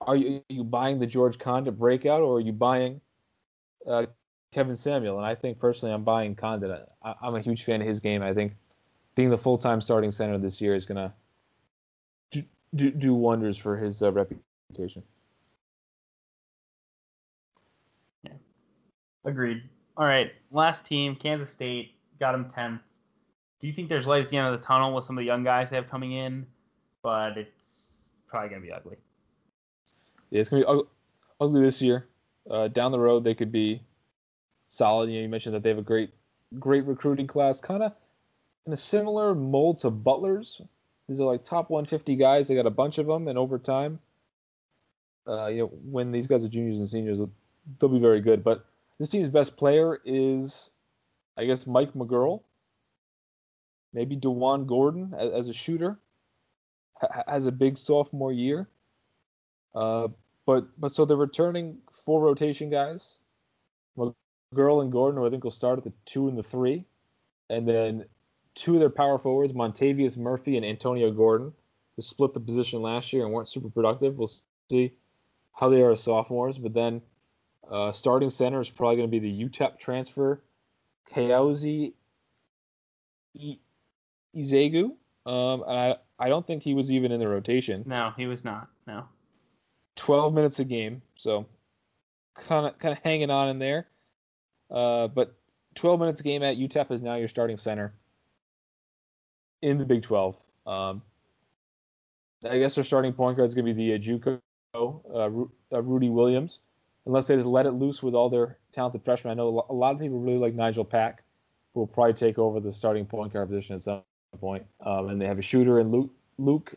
[0.01, 2.99] are you, are you buying the George Conditt breakout or are you buying
[3.87, 4.07] uh,
[4.51, 5.17] Kevin Samuel?
[5.17, 6.87] And I think personally, I'm buying Conditt.
[7.03, 8.23] I, am a huge fan of his game.
[8.23, 8.53] I think
[9.15, 11.13] being the full time starting center this year is going to
[12.31, 12.43] do,
[12.75, 15.03] do, do, wonders for his uh, reputation.
[18.23, 18.33] Yeah.
[19.25, 19.61] Agreed.
[19.95, 20.31] All right.
[20.51, 22.79] Last team, Kansas State, got him 10th.
[23.63, 25.25] Do you think there's light at the end of the tunnel with some of the
[25.25, 26.45] young guys they have coming in?
[27.01, 28.97] But it's probably going to be ugly.
[30.31, 30.81] Yeah, it's going to be
[31.39, 32.05] ugly this year.
[32.51, 33.81] Uh, down the road, they could be
[34.67, 35.09] solid.
[35.09, 36.09] You know, you mentioned that they have a great,
[36.59, 37.61] great recruiting class.
[37.61, 37.93] Kind of
[38.67, 40.59] in a similar mold to Butler's.
[41.07, 42.49] These are like top 150 guys.
[42.49, 43.97] They got a bunch of them, and over time,
[45.25, 47.21] uh, you know, when these guys are juniors and seniors,
[47.79, 48.43] they'll be very good.
[48.43, 48.65] But
[48.99, 50.71] this team's best player is,
[51.37, 52.41] I guess, Mike McGuirl.
[53.93, 55.99] Maybe DaJuan Gordon as, as a shooter
[56.99, 58.67] ha- has a big sophomore year.
[59.75, 60.07] Uh,
[60.45, 63.19] but but so they're returning four rotation guys.
[63.97, 66.85] McGuirl and Gordon, who I think will start at the two and the three,
[67.49, 68.05] and then
[68.55, 71.53] two of their power forwards, Montavious Murphy and Antonio Gordon,
[71.95, 74.17] who split the position last year and weren't super productive.
[74.17, 74.31] We'll
[74.69, 74.93] see
[75.53, 76.57] how they are as sophomores.
[76.57, 77.01] But then
[77.69, 80.43] uh, starting center is probably going to be the UTEP transfer,
[81.11, 81.93] Kaosi
[84.35, 84.91] Ezeagu.
[85.25, 87.83] Um, I I don't think he was even in the rotation.
[87.85, 88.67] No, he was not.
[88.87, 89.05] No.
[89.95, 91.45] 12 minutes a game, so
[92.35, 93.87] kind of kind of hanging on in there.
[94.71, 95.35] Uh, but
[95.75, 97.93] 12 minutes a game at UTEP is now your starting center
[99.61, 100.35] in the Big 12.
[100.65, 101.01] Um,
[102.49, 104.39] I guess their starting point guard is going to be the uh, JUCO
[104.75, 106.59] uh, Ru- uh, Rudi Williams,
[107.05, 109.31] unless they just let it loose with all their talented freshmen.
[109.31, 111.23] I know a lot of people really like Nigel Pack,
[111.73, 114.01] who will probably take over the starting point guard position at some
[114.37, 114.65] point.
[114.85, 116.73] Um, and they have a shooter in Luke Luke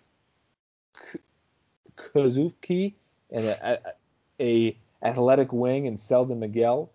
[1.97, 2.95] Kasubke
[3.31, 3.81] and a,
[4.41, 6.91] a, a athletic wing and Selton Miguel.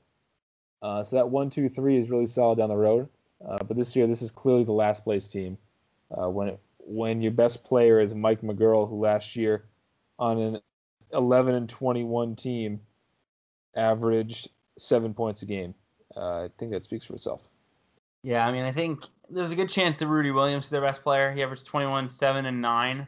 [0.81, 3.07] Uh, so that one, two, three is really solid down the road.
[3.47, 5.57] Uh, but this year, this is clearly the last place team
[6.11, 9.65] uh, when it, when your best player is Mike McGuirl, who last year
[10.19, 10.59] on an
[11.13, 12.79] 11 and 21 team
[13.75, 15.73] averaged seven points a game.
[16.15, 17.50] Uh, I think that speaks for itself.
[18.23, 21.01] Yeah, I mean, I think there's a good chance that Rudi Williams is their best
[21.01, 21.31] player.
[21.31, 23.07] He averaged 21, 7, and 9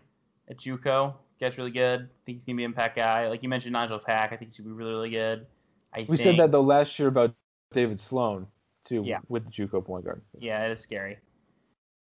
[0.50, 1.14] at JUCO.
[1.40, 2.02] Gets really good.
[2.02, 3.28] I think he's gonna be an impact guy.
[3.28, 4.32] Like you mentioned, Nigel Pack.
[4.32, 5.46] I think he should be really, really good.
[5.94, 7.34] I we think, said that though last year about
[7.74, 8.48] David Sloan
[8.86, 9.20] too, Yeah.
[9.28, 10.22] with the JUCO point guard.
[10.40, 11.18] Yeah, it is scary.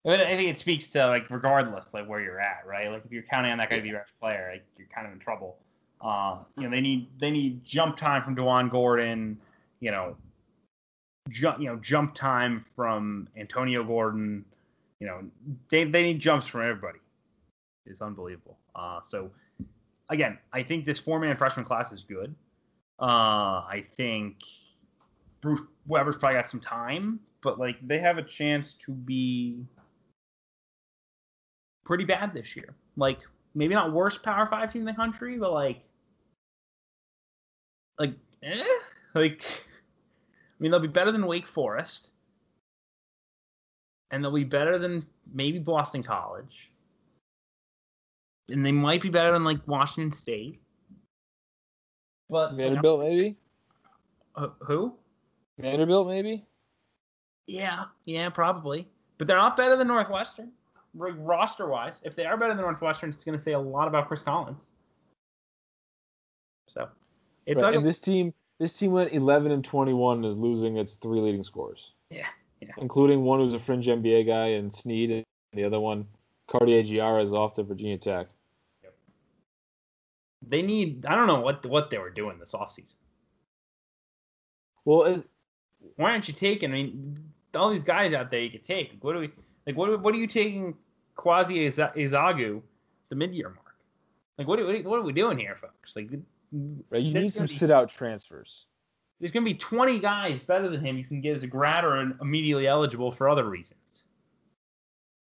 [0.03, 2.90] But I think it speaks to like regardless like where you're at, right?
[2.91, 5.07] Like if you're counting on that guy to be your best player, like, you're kind
[5.07, 5.57] of in trouble.
[5.99, 9.38] Uh, you know, they need they need jump time from DaJuan Gordon.
[9.80, 10.15] You know,
[11.29, 14.45] jump you know jump time from Antonio Gordon.
[14.99, 15.21] You know,
[15.69, 16.99] they they need jumps from everybody.
[17.85, 18.57] It's unbelievable.
[18.75, 19.31] Uh, so
[20.09, 22.33] again, I think this four man freshman class is good.
[22.99, 24.35] Uh, I think
[25.41, 29.65] Bruce Weber's probably got some time, but like they have a chance to be
[31.85, 32.75] pretty bad this year.
[32.95, 33.19] Like
[33.55, 35.81] maybe not worst Power Five team in the country, but like,
[37.99, 38.13] like,
[38.43, 38.63] eh?
[39.15, 39.43] like,
[40.64, 42.10] mean, they'll be better than Wake Forest,
[44.11, 46.72] and they'll be better than maybe Boston College,
[48.49, 50.61] and they might be better than like Washington State.
[52.30, 53.35] But Vanderbilt, maybe.
[54.35, 54.94] Uh, who?
[55.60, 56.45] Vanderbilt, maybe.
[57.45, 58.88] Yeah, yeah, probably.
[59.18, 60.49] But they're not better than Northwestern,
[60.94, 61.95] roster wise.
[62.03, 64.72] If they are better than Northwestern, it's going to say a lot about Chris Collins.
[66.69, 66.88] So,
[67.45, 68.34] it's Right, like and this team,
[68.64, 72.27] this team went 11 and 21 and is losing its three leading scorers, yeah,
[72.61, 72.69] yeah.
[72.77, 76.07] including one who's a fringe NBA guy and Sneed, and the other one,
[76.48, 78.27] Cartier Diarra, is off to Virginia Tech.
[78.81, 78.94] Yep.
[80.48, 81.06] They need.
[81.06, 82.95] I don't know what what they were doing this offseason.
[84.85, 85.23] Well, it,
[85.98, 86.69] Why aren't you taking?
[86.72, 87.18] I mean,
[87.56, 88.94] all these guys out there you could take.
[89.02, 89.30] What are we
[89.68, 89.76] like?
[89.76, 90.73] What what are you taking?
[91.18, 92.61] Kaosi Ezeagu,
[93.10, 93.76] the mid year mark.
[94.38, 95.98] Like what are, what are- what are we doing here, folks?
[95.98, 96.10] Like
[96.89, 98.67] right, you there's need some be- sit out transfers.
[99.19, 101.84] there's going to be 20 guys better than him you can get as a grad
[101.84, 103.80] or an immediately eligible for other reasons.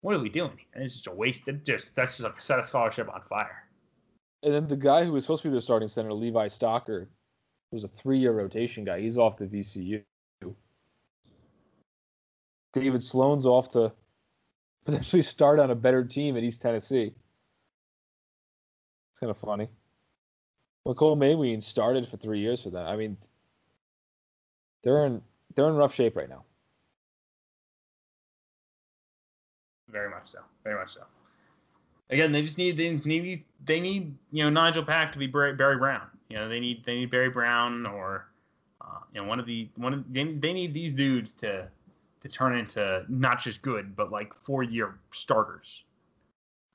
[0.01, 0.59] What are we doing?
[0.73, 1.41] And it's just a waste.
[1.47, 3.63] It just that's just a set of scholarship on fire.
[4.43, 7.07] And then the guy who was supposed to be their starting center, Levi Stockard,
[7.71, 10.03] who's a three year rotation guy, he's off to VCU.
[12.73, 13.91] David Sloan's off to
[14.85, 17.11] potentially start on a better team at East Tennessee.
[19.11, 19.67] It's kind of funny.
[20.87, 22.87] Makol Mawien started for three years for them.
[22.87, 23.17] I mean,
[24.83, 25.21] they're in
[25.53, 26.43] they're in rough shape right now.
[29.89, 30.39] Very much so.
[30.63, 31.01] Very much so.
[32.09, 35.53] Again, they just need they need they need you know Nigel Pack to be Barry,
[35.53, 36.07] Barry Brown.
[36.29, 38.27] You know they need they need Barry Brown or
[38.79, 41.67] uh, you know one of the one of they, they need these dudes to
[42.21, 45.83] to turn into not just good but like four year starters.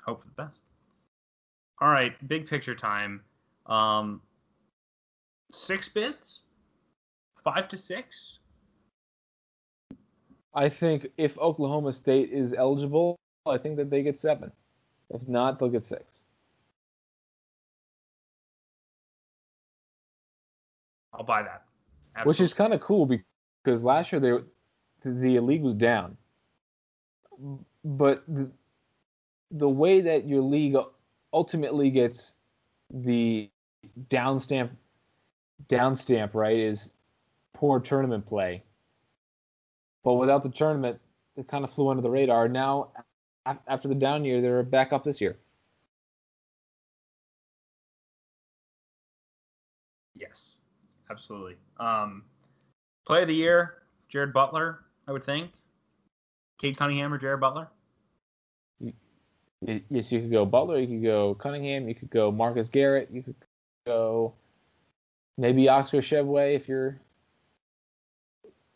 [0.04, 0.60] Hope for the best.
[1.80, 3.22] All right, big picture time.
[3.66, 4.20] Um,
[5.50, 6.40] six bids,
[7.44, 8.38] five to six.
[10.54, 13.16] I think if Oklahoma State is eligible,
[13.46, 14.52] I think that they get seven.
[15.10, 16.22] If not, they'll get six.
[21.14, 21.64] I'll buy that.
[22.24, 23.06] which is kind of cool
[23.64, 24.46] because last year they were-
[25.04, 26.16] the league was down,
[27.84, 28.50] but the,
[29.50, 30.76] the way that your league
[31.32, 32.36] ultimately gets
[32.90, 33.50] the
[34.08, 34.72] down stamp
[35.68, 36.92] down stamp right is
[37.54, 38.62] poor tournament play.
[40.04, 40.98] But without the tournament,
[41.36, 42.48] it kind of flew under the radar.
[42.48, 42.88] Now,
[43.68, 45.36] after the down year, they're back up this year.
[50.16, 50.58] Yes,
[51.10, 51.56] absolutely.
[51.78, 52.24] Um,
[53.06, 55.50] play of the year, Jared Butler, I would think.
[56.60, 57.68] Cade Cunningham or Jared Butler.
[59.60, 63.22] Yes, you could go Butler, you could go Cunningham, you could go Marcus Garrett, you
[63.22, 63.36] could
[63.86, 64.34] go
[65.38, 66.96] maybe Oscar Tshiebwe if you're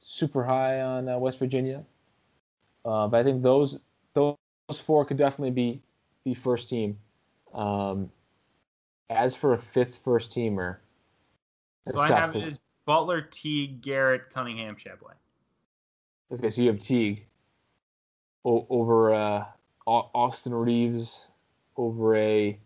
[0.00, 1.84] super high on uh, West Virginia.
[2.84, 3.78] Uh, but I think those
[4.14, 4.36] those
[4.84, 5.82] four could definitely be
[6.24, 6.98] be first team.
[7.54, 8.10] Um,
[9.10, 10.76] as for a fifth first teamer,
[11.90, 15.12] So I have as Butler, Teague, Garrett, Cunningham, Tshiebwe.
[16.32, 17.24] Okay, so you have Teague
[18.44, 19.44] o- over uh,
[19.86, 21.26] Au- Austin Reaves,
[21.76, 22.58] over a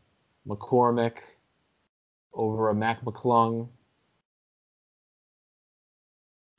[0.48, 1.18] McCormack,
[2.32, 3.68] over a Mac McClung.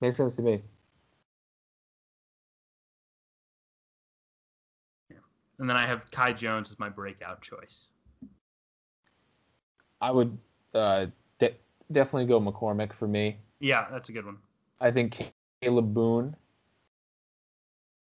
[0.01, 0.61] Makes sense to me.
[5.59, 7.91] And then I have Kai Jones as my breakout choice.
[10.01, 10.35] I would
[10.73, 11.05] uh,
[11.37, 11.55] de-
[11.91, 13.37] definitely go McCormack for me.
[13.59, 14.37] Yeah, that's a good one.
[14.79, 15.31] I think
[15.61, 16.35] Kalib Boone.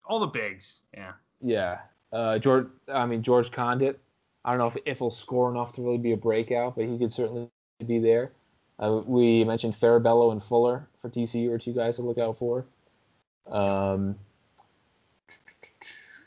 [0.03, 0.81] All the bigs.
[0.93, 1.13] Yeah.
[1.41, 1.77] Yeah.
[2.11, 2.67] Uh, George.
[2.91, 3.99] I mean George Conditt.
[4.43, 6.97] I don't know if if he'll score enough to really be a breakout, but he
[6.97, 7.49] could certainly
[7.83, 8.31] be there.
[8.79, 12.65] Uh, we mentioned Farabello and Fuller for TCU are two guys to look out for.
[13.47, 14.15] Um,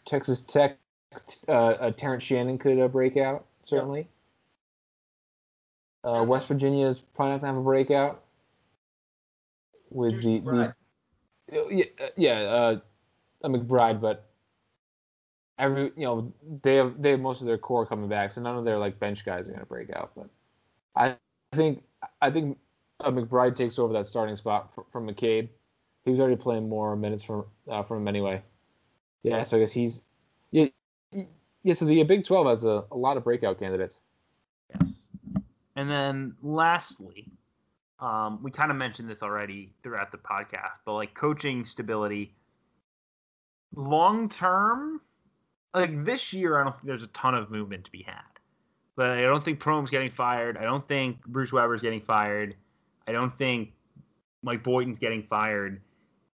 [0.07, 0.79] Texas Tech,
[1.49, 4.09] uh, uh, Terrence Shannon could uh, break out certainly.
[6.05, 8.23] Uh, West Virginia is probably not gonna have a breakout
[9.91, 10.75] with the, McBride.
[11.49, 12.81] the yeah uh, yeah uh,
[13.43, 14.27] a McBride, but
[15.59, 18.57] every you know they have they have most of their core coming back, so none
[18.57, 20.13] of their like bench guys are gonna break out.
[20.17, 20.29] But
[20.97, 21.17] I
[21.57, 21.83] think
[22.21, 22.59] I think
[23.01, 25.49] uh, McBride takes over that starting spot fr- from McCabe.
[26.05, 28.43] He was already playing more minutes from uh, from him anyway.
[29.23, 30.03] Yeah, so I guess he's
[30.51, 30.67] yeah
[31.63, 31.75] yeah.
[31.75, 34.01] So the Big Twelve has a, a lot of breakout candidates.
[34.75, 35.09] Yes.
[35.77, 37.31] And then lastly,
[38.01, 42.35] um, we kind of mentioned this already throughout the podcast, but like coaching stability,
[43.75, 45.01] long term,
[45.75, 48.23] like this year, I don't think there's a ton of movement to be had.
[48.99, 50.57] But I don't think Prohm's getting fired.
[50.57, 52.57] I don't think Bruce Weber's getting fired.
[53.07, 53.71] I don't think
[54.43, 55.81] Mike Boynton's getting fired.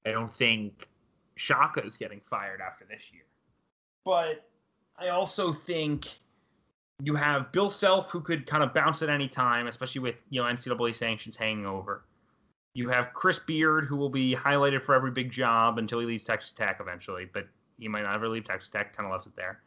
[0.07, 0.87] I don't think
[1.35, 3.25] Shaka's getting fired after this year.
[4.05, 4.49] But
[4.97, 6.07] I also think
[7.03, 10.41] You have Bill Self, who could kind of bounce at any time, especially with you
[10.41, 12.05] know NCAA sanctions hanging over.
[12.75, 16.23] You have Chris Beard, who will be highlighted for every big job until he leaves
[16.23, 17.49] Texas Tech eventually, but
[17.81, 18.97] he might not ever leave Texas Tech.
[18.97, 19.63] Kind of left it there.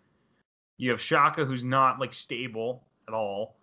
[0.77, 3.55] You have Shaka, who's not like stable at all.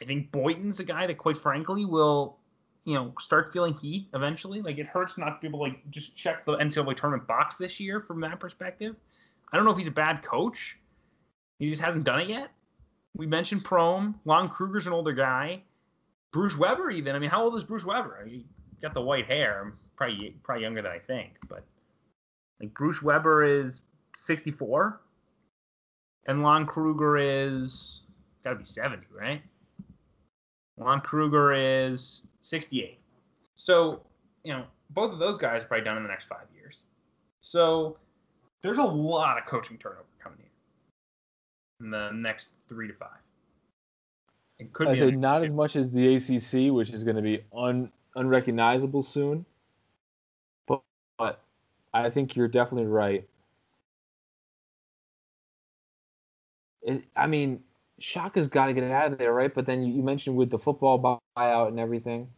[0.00, 2.38] I think Boynton's a guy that, quite frankly, will
[2.84, 4.62] you know start feeling heat eventually.
[4.62, 7.56] Like it hurts not to be able to like just check the NCAA tournament box
[7.56, 8.96] this year from that perspective.
[9.52, 10.76] I don't know if he's a bad coach.
[11.58, 12.50] He just hasn't done it yet.
[13.16, 14.14] We mentioned Prohm.
[14.24, 15.62] Lon Kruger's an older guy.
[16.32, 17.16] Bruce Weber, even.
[17.16, 18.24] I mean, how old is Bruce Weber?
[18.26, 18.46] He
[18.80, 19.72] got the white hair.
[19.96, 21.64] Probably probably younger than I think, but
[22.60, 23.80] like Bruce Weber is
[24.26, 25.00] 64,
[26.26, 28.02] and Lon Kruger is
[28.44, 29.42] got to be 70, right?
[30.76, 32.98] Lon Kruger is 68.
[33.56, 34.00] So,
[34.44, 36.78] you know, both of those guys are probably done in the next five years.
[37.42, 37.96] So,
[38.62, 43.08] there's a lot of coaching turnover coming in in the next three to five.
[44.58, 47.42] It could I say not as much as the ACC, which is going to be
[47.56, 49.46] un, unrecognizable soon.
[50.68, 50.82] But,
[51.18, 51.40] but
[51.94, 53.26] I think you're definitely right.
[56.82, 57.60] It, I mean,
[57.98, 59.54] Shaka's got to get out of there, right?
[59.54, 62.28] But then you, mentioned with the football buyout and everything.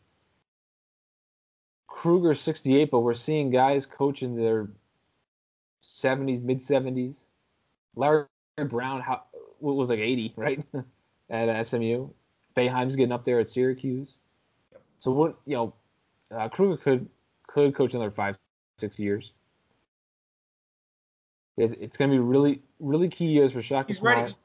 [1.86, 4.68] Kruger's 68, but we're seeing guys coaching their
[5.82, 7.16] 70s, mid 70s.
[7.94, 8.26] Larry
[8.68, 9.22] Brown how,
[9.60, 10.64] was like 80, right?
[11.30, 12.08] at SMU.
[12.56, 14.16] Boeheim's getting up there at Syracuse.
[14.98, 15.74] So what you know,
[16.30, 17.08] uh, Kruger could
[17.46, 18.36] could coach another five,
[18.78, 19.32] six years.
[21.56, 24.18] It's, it's going to be really, really key years for Shaka He's Smart.
[24.18, 24.36] ready.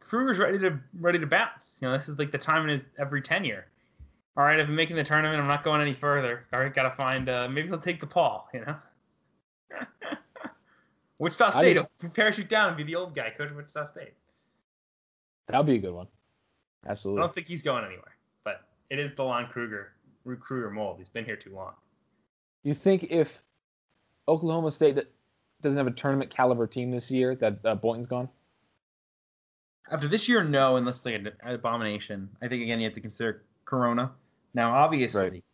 [0.00, 1.78] Kruger's ready to ready to bounce.
[1.80, 3.66] You know, this is like the time in his every tenure.
[4.36, 5.40] All right, I've been making the tournament.
[5.40, 6.46] I'm not going any further.
[6.52, 7.28] All right, got to find.
[7.28, 8.48] Uh, maybe he'll take the Paul.
[8.52, 8.76] You know.
[11.18, 11.74] Wichita State.
[11.74, 14.14] Just, parachute down and be the old guy coaching Wichita State.
[15.46, 16.08] That'll be a good one.
[16.86, 17.20] Absolutely.
[17.20, 19.92] I don't think he's going anywhere, but it is the Lon Kruger
[20.24, 20.96] recruiter mold.
[20.98, 21.72] He's been here too long.
[22.64, 23.42] You think if
[24.28, 24.98] Oklahoma State
[25.62, 28.28] doesn't have a tournament caliber team this year, that uh, Boynton's gone?
[29.90, 32.28] After this year, no, unless it's like an abomination.
[32.40, 34.10] I think again you have to consider Corona.
[34.54, 35.44] Now, obviously, right.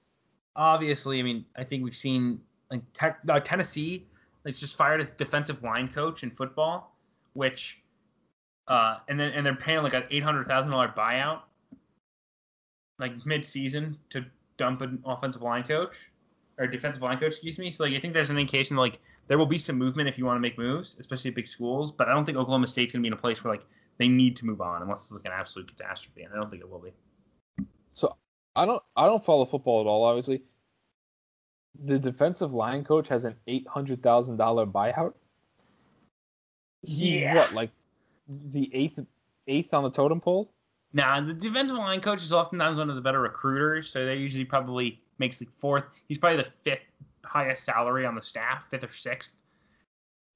[0.57, 2.41] obviously, I mean, I think we've seen
[2.71, 4.07] like te- uh, Tennessee
[4.45, 6.97] like just fired its defensive line coach in football,
[7.35, 7.79] which,
[8.69, 11.41] uh, and then and they're paying like an eight hundred thousand dollar buyout,
[12.99, 14.25] like mid season to
[14.57, 15.95] dump an offensive line coach
[16.59, 17.71] or defensive line coach, excuse me.
[17.71, 20.25] So like I think there's an indication like there will be some movement if you
[20.25, 21.93] want to make moves, especially at big schools.
[21.93, 23.65] But I don't think Oklahoma State's gonna be in a place where like
[23.99, 26.63] they need to move on unless it's like an absolute catastrophe, and I don't think
[26.63, 26.93] it will be.
[27.95, 28.17] So
[28.57, 30.05] I don't I don't follow football at all.
[30.05, 30.43] Obviously,
[31.85, 35.15] the defensive line coach has an eight hundred thousand dollar buyout.
[36.83, 37.35] yeah.
[37.35, 37.71] What like
[38.29, 38.99] the eighth
[39.47, 40.53] eighth on the totem pole?
[40.93, 44.45] Now the defensive line coach is oftentimes one of the better recruiters, so they usually
[44.45, 45.85] probably makes the fourth.
[46.07, 46.81] He's probably the fifth
[47.25, 49.33] highest salary on the staff, fifth or sixth.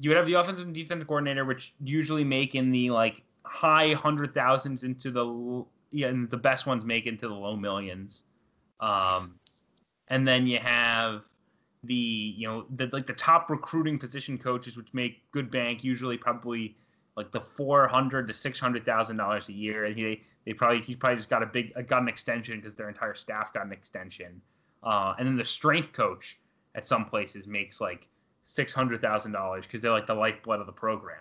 [0.00, 3.92] You would have the offensive and defensive coordinator, which usually make in the like high
[3.92, 8.24] hundred thousands into the yeah, and the best ones make into the low millions.
[8.80, 9.34] Um,
[10.08, 11.22] and then you have
[11.84, 16.16] the you know the like the top recruiting position coaches, which make good bank, usually
[16.16, 16.76] probably
[17.16, 20.80] like the four hundred to six hundred thousand dollars a year, and he they probably
[20.80, 23.72] he probably just got a big got an extension because their entire staff got an
[23.72, 24.40] extension.
[24.82, 26.38] Uh, and then the strength coach
[26.74, 28.08] at some places makes like
[28.44, 31.20] six hundred thousand dollars because they're like the lifeblood of the program.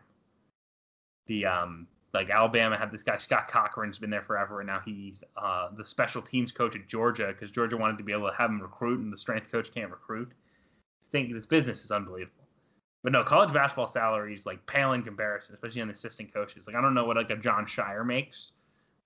[1.28, 5.24] The um like Alabama had this guy Scott Cochran's been there forever, and now he's
[5.38, 8.50] uh, the special teams coach at Georgia because Georgia wanted to be able to have
[8.50, 10.30] him recruit, and the strength coach can't recruit.
[11.02, 12.44] This thing, this business is unbelievable.
[13.04, 16.68] But no, college basketball salaries like pale in comparison, especially on the assistant coaches.
[16.68, 18.52] Like I don't know what like a Jon Scheyer makes,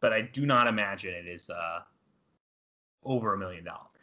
[0.02, 1.82] but I do not imagine it is uh,
[3.04, 3.95] over a million dollars.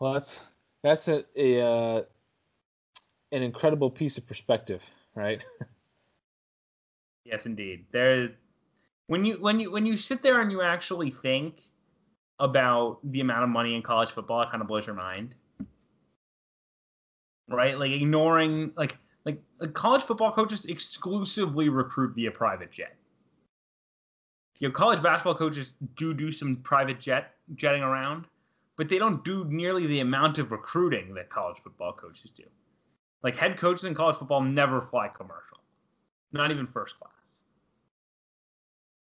[0.00, 0.40] Well, that's
[0.82, 2.02] that's a, a uh,
[3.32, 4.82] an incredible piece of perspective
[5.14, 5.44] right?
[7.24, 7.86] yes, indeed.
[7.92, 8.30] There,
[9.06, 11.62] when you when you when you sit there and you actually think
[12.40, 15.34] about the amount of money in college football, it kind of blows your mind,
[17.48, 17.78] right?
[17.78, 22.96] Like ignoring like like, like college football coaches exclusively recruit via private jet.
[24.58, 28.26] You know, college basketball coaches do do some private jet jetting around,
[28.76, 32.44] but they don't do nearly the amount of recruiting that college football coaches do.
[33.22, 35.58] Like head coaches in college football never fly commercial,
[36.32, 37.10] not even first class.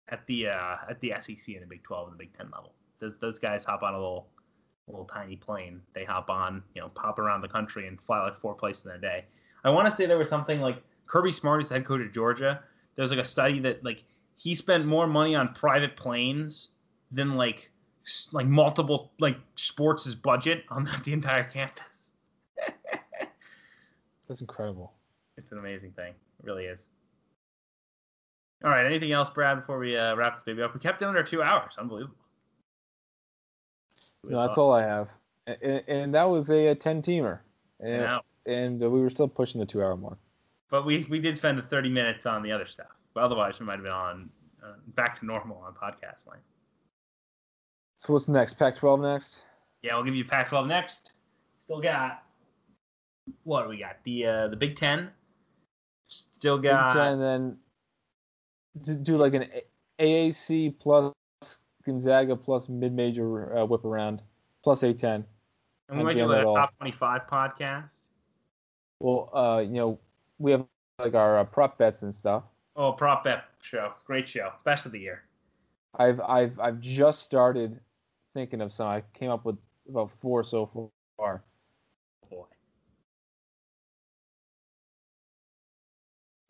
[0.08, 2.72] At the uh, at the SEC and the Big 12 and the Big 10 level,
[3.00, 4.28] those, those guys hop on a little
[4.88, 5.80] little tiny plane.
[5.94, 8.92] They hop on, you know, pop around the country and fly like four places in
[8.92, 9.24] a day.
[9.64, 12.62] I want to say there was something like Kirby Smart is head coach of Georgia.
[12.96, 14.04] there's like a study that like
[14.36, 16.68] he spent more money on private planes
[17.10, 17.70] than like
[18.32, 21.84] like multiple like sports' budget on the entire campus.
[24.28, 24.92] That's incredible.
[25.36, 26.12] It's an amazing thing.
[26.12, 26.86] It really is.
[28.64, 28.84] All right.
[28.84, 30.74] Anything else, Brad, before we uh, wrap this baby up?
[30.74, 31.74] We kept it under two hours.
[31.78, 32.14] Unbelievable.
[34.24, 35.08] No, that's all I have.
[35.46, 37.38] And, and that was a, 10 teamer.
[37.80, 40.18] And, and we were still pushing the two hour mark.
[40.70, 42.90] But we, we did spend the 30 minutes on the other stuff.
[43.14, 44.30] But otherwise, we might have been on
[44.62, 46.38] uh, back to normal on podcast line.
[48.00, 48.54] So what's next?
[48.54, 49.44] Pac 12 next?
[49.82, 51.10] Yeah, we'll give you Pac 12 next.
[51.60, 52.22] Still got,
[53.44, 53.96] what do we got?
[54.04, 55.10] The uh, the Big Ten.
[56.08, 56.96] Still Big got.
[56.96, 57.56] And then
[58.80, 59.48] do, do like an
[60.00, 61.12] AAC plus
[61.84, 64.22] Gonzaga plus mid major uh, whip around
[64.64, 65.22] plus A10.
[65.90, 68.00] and we might do like a top 25 podcast.
[68.98, 69.98] Well, uh, you know,
[70.38, 70.64] we have
[70.98, 72.44] like our uh, prop bets and stuff.
[72.76, 73.92] Oh, prop bet show.
[74.06, 74.52] Great show.
[74.64, 75.24] Best of the year.
[75.98, 77.78] I've I've I've just started
[78.34, 78.88] thinking of some.
[78.88, 79.56] I came up with
[79.88, 81.42] about four so far.
[82.30, 82.44] boy.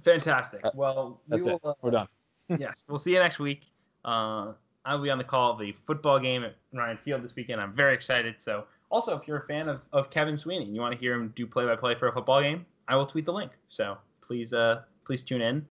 [0.05, 0.65] Fantastic.
[0.65, 1.61] Uh, Well, we That's will, it.
[1.65, 2.09] uh, We're done.
[2.59, 3.63] yes, we'll see you next week.
[4.05, 4.53] Uh,
[4.85, 7.61] I'll be on the call of the football game at Ryan Field this weekend.
[7.61, 8.37] I'm very excited.
[8.39, 11.15] So, also, if you're a fan of, of Kevin Sweeney and you want to hear
[11.15, 13.53] him do play by play for a football game, I will tweet the link.
[13.69, 15.67] So, please, uh, please tune in.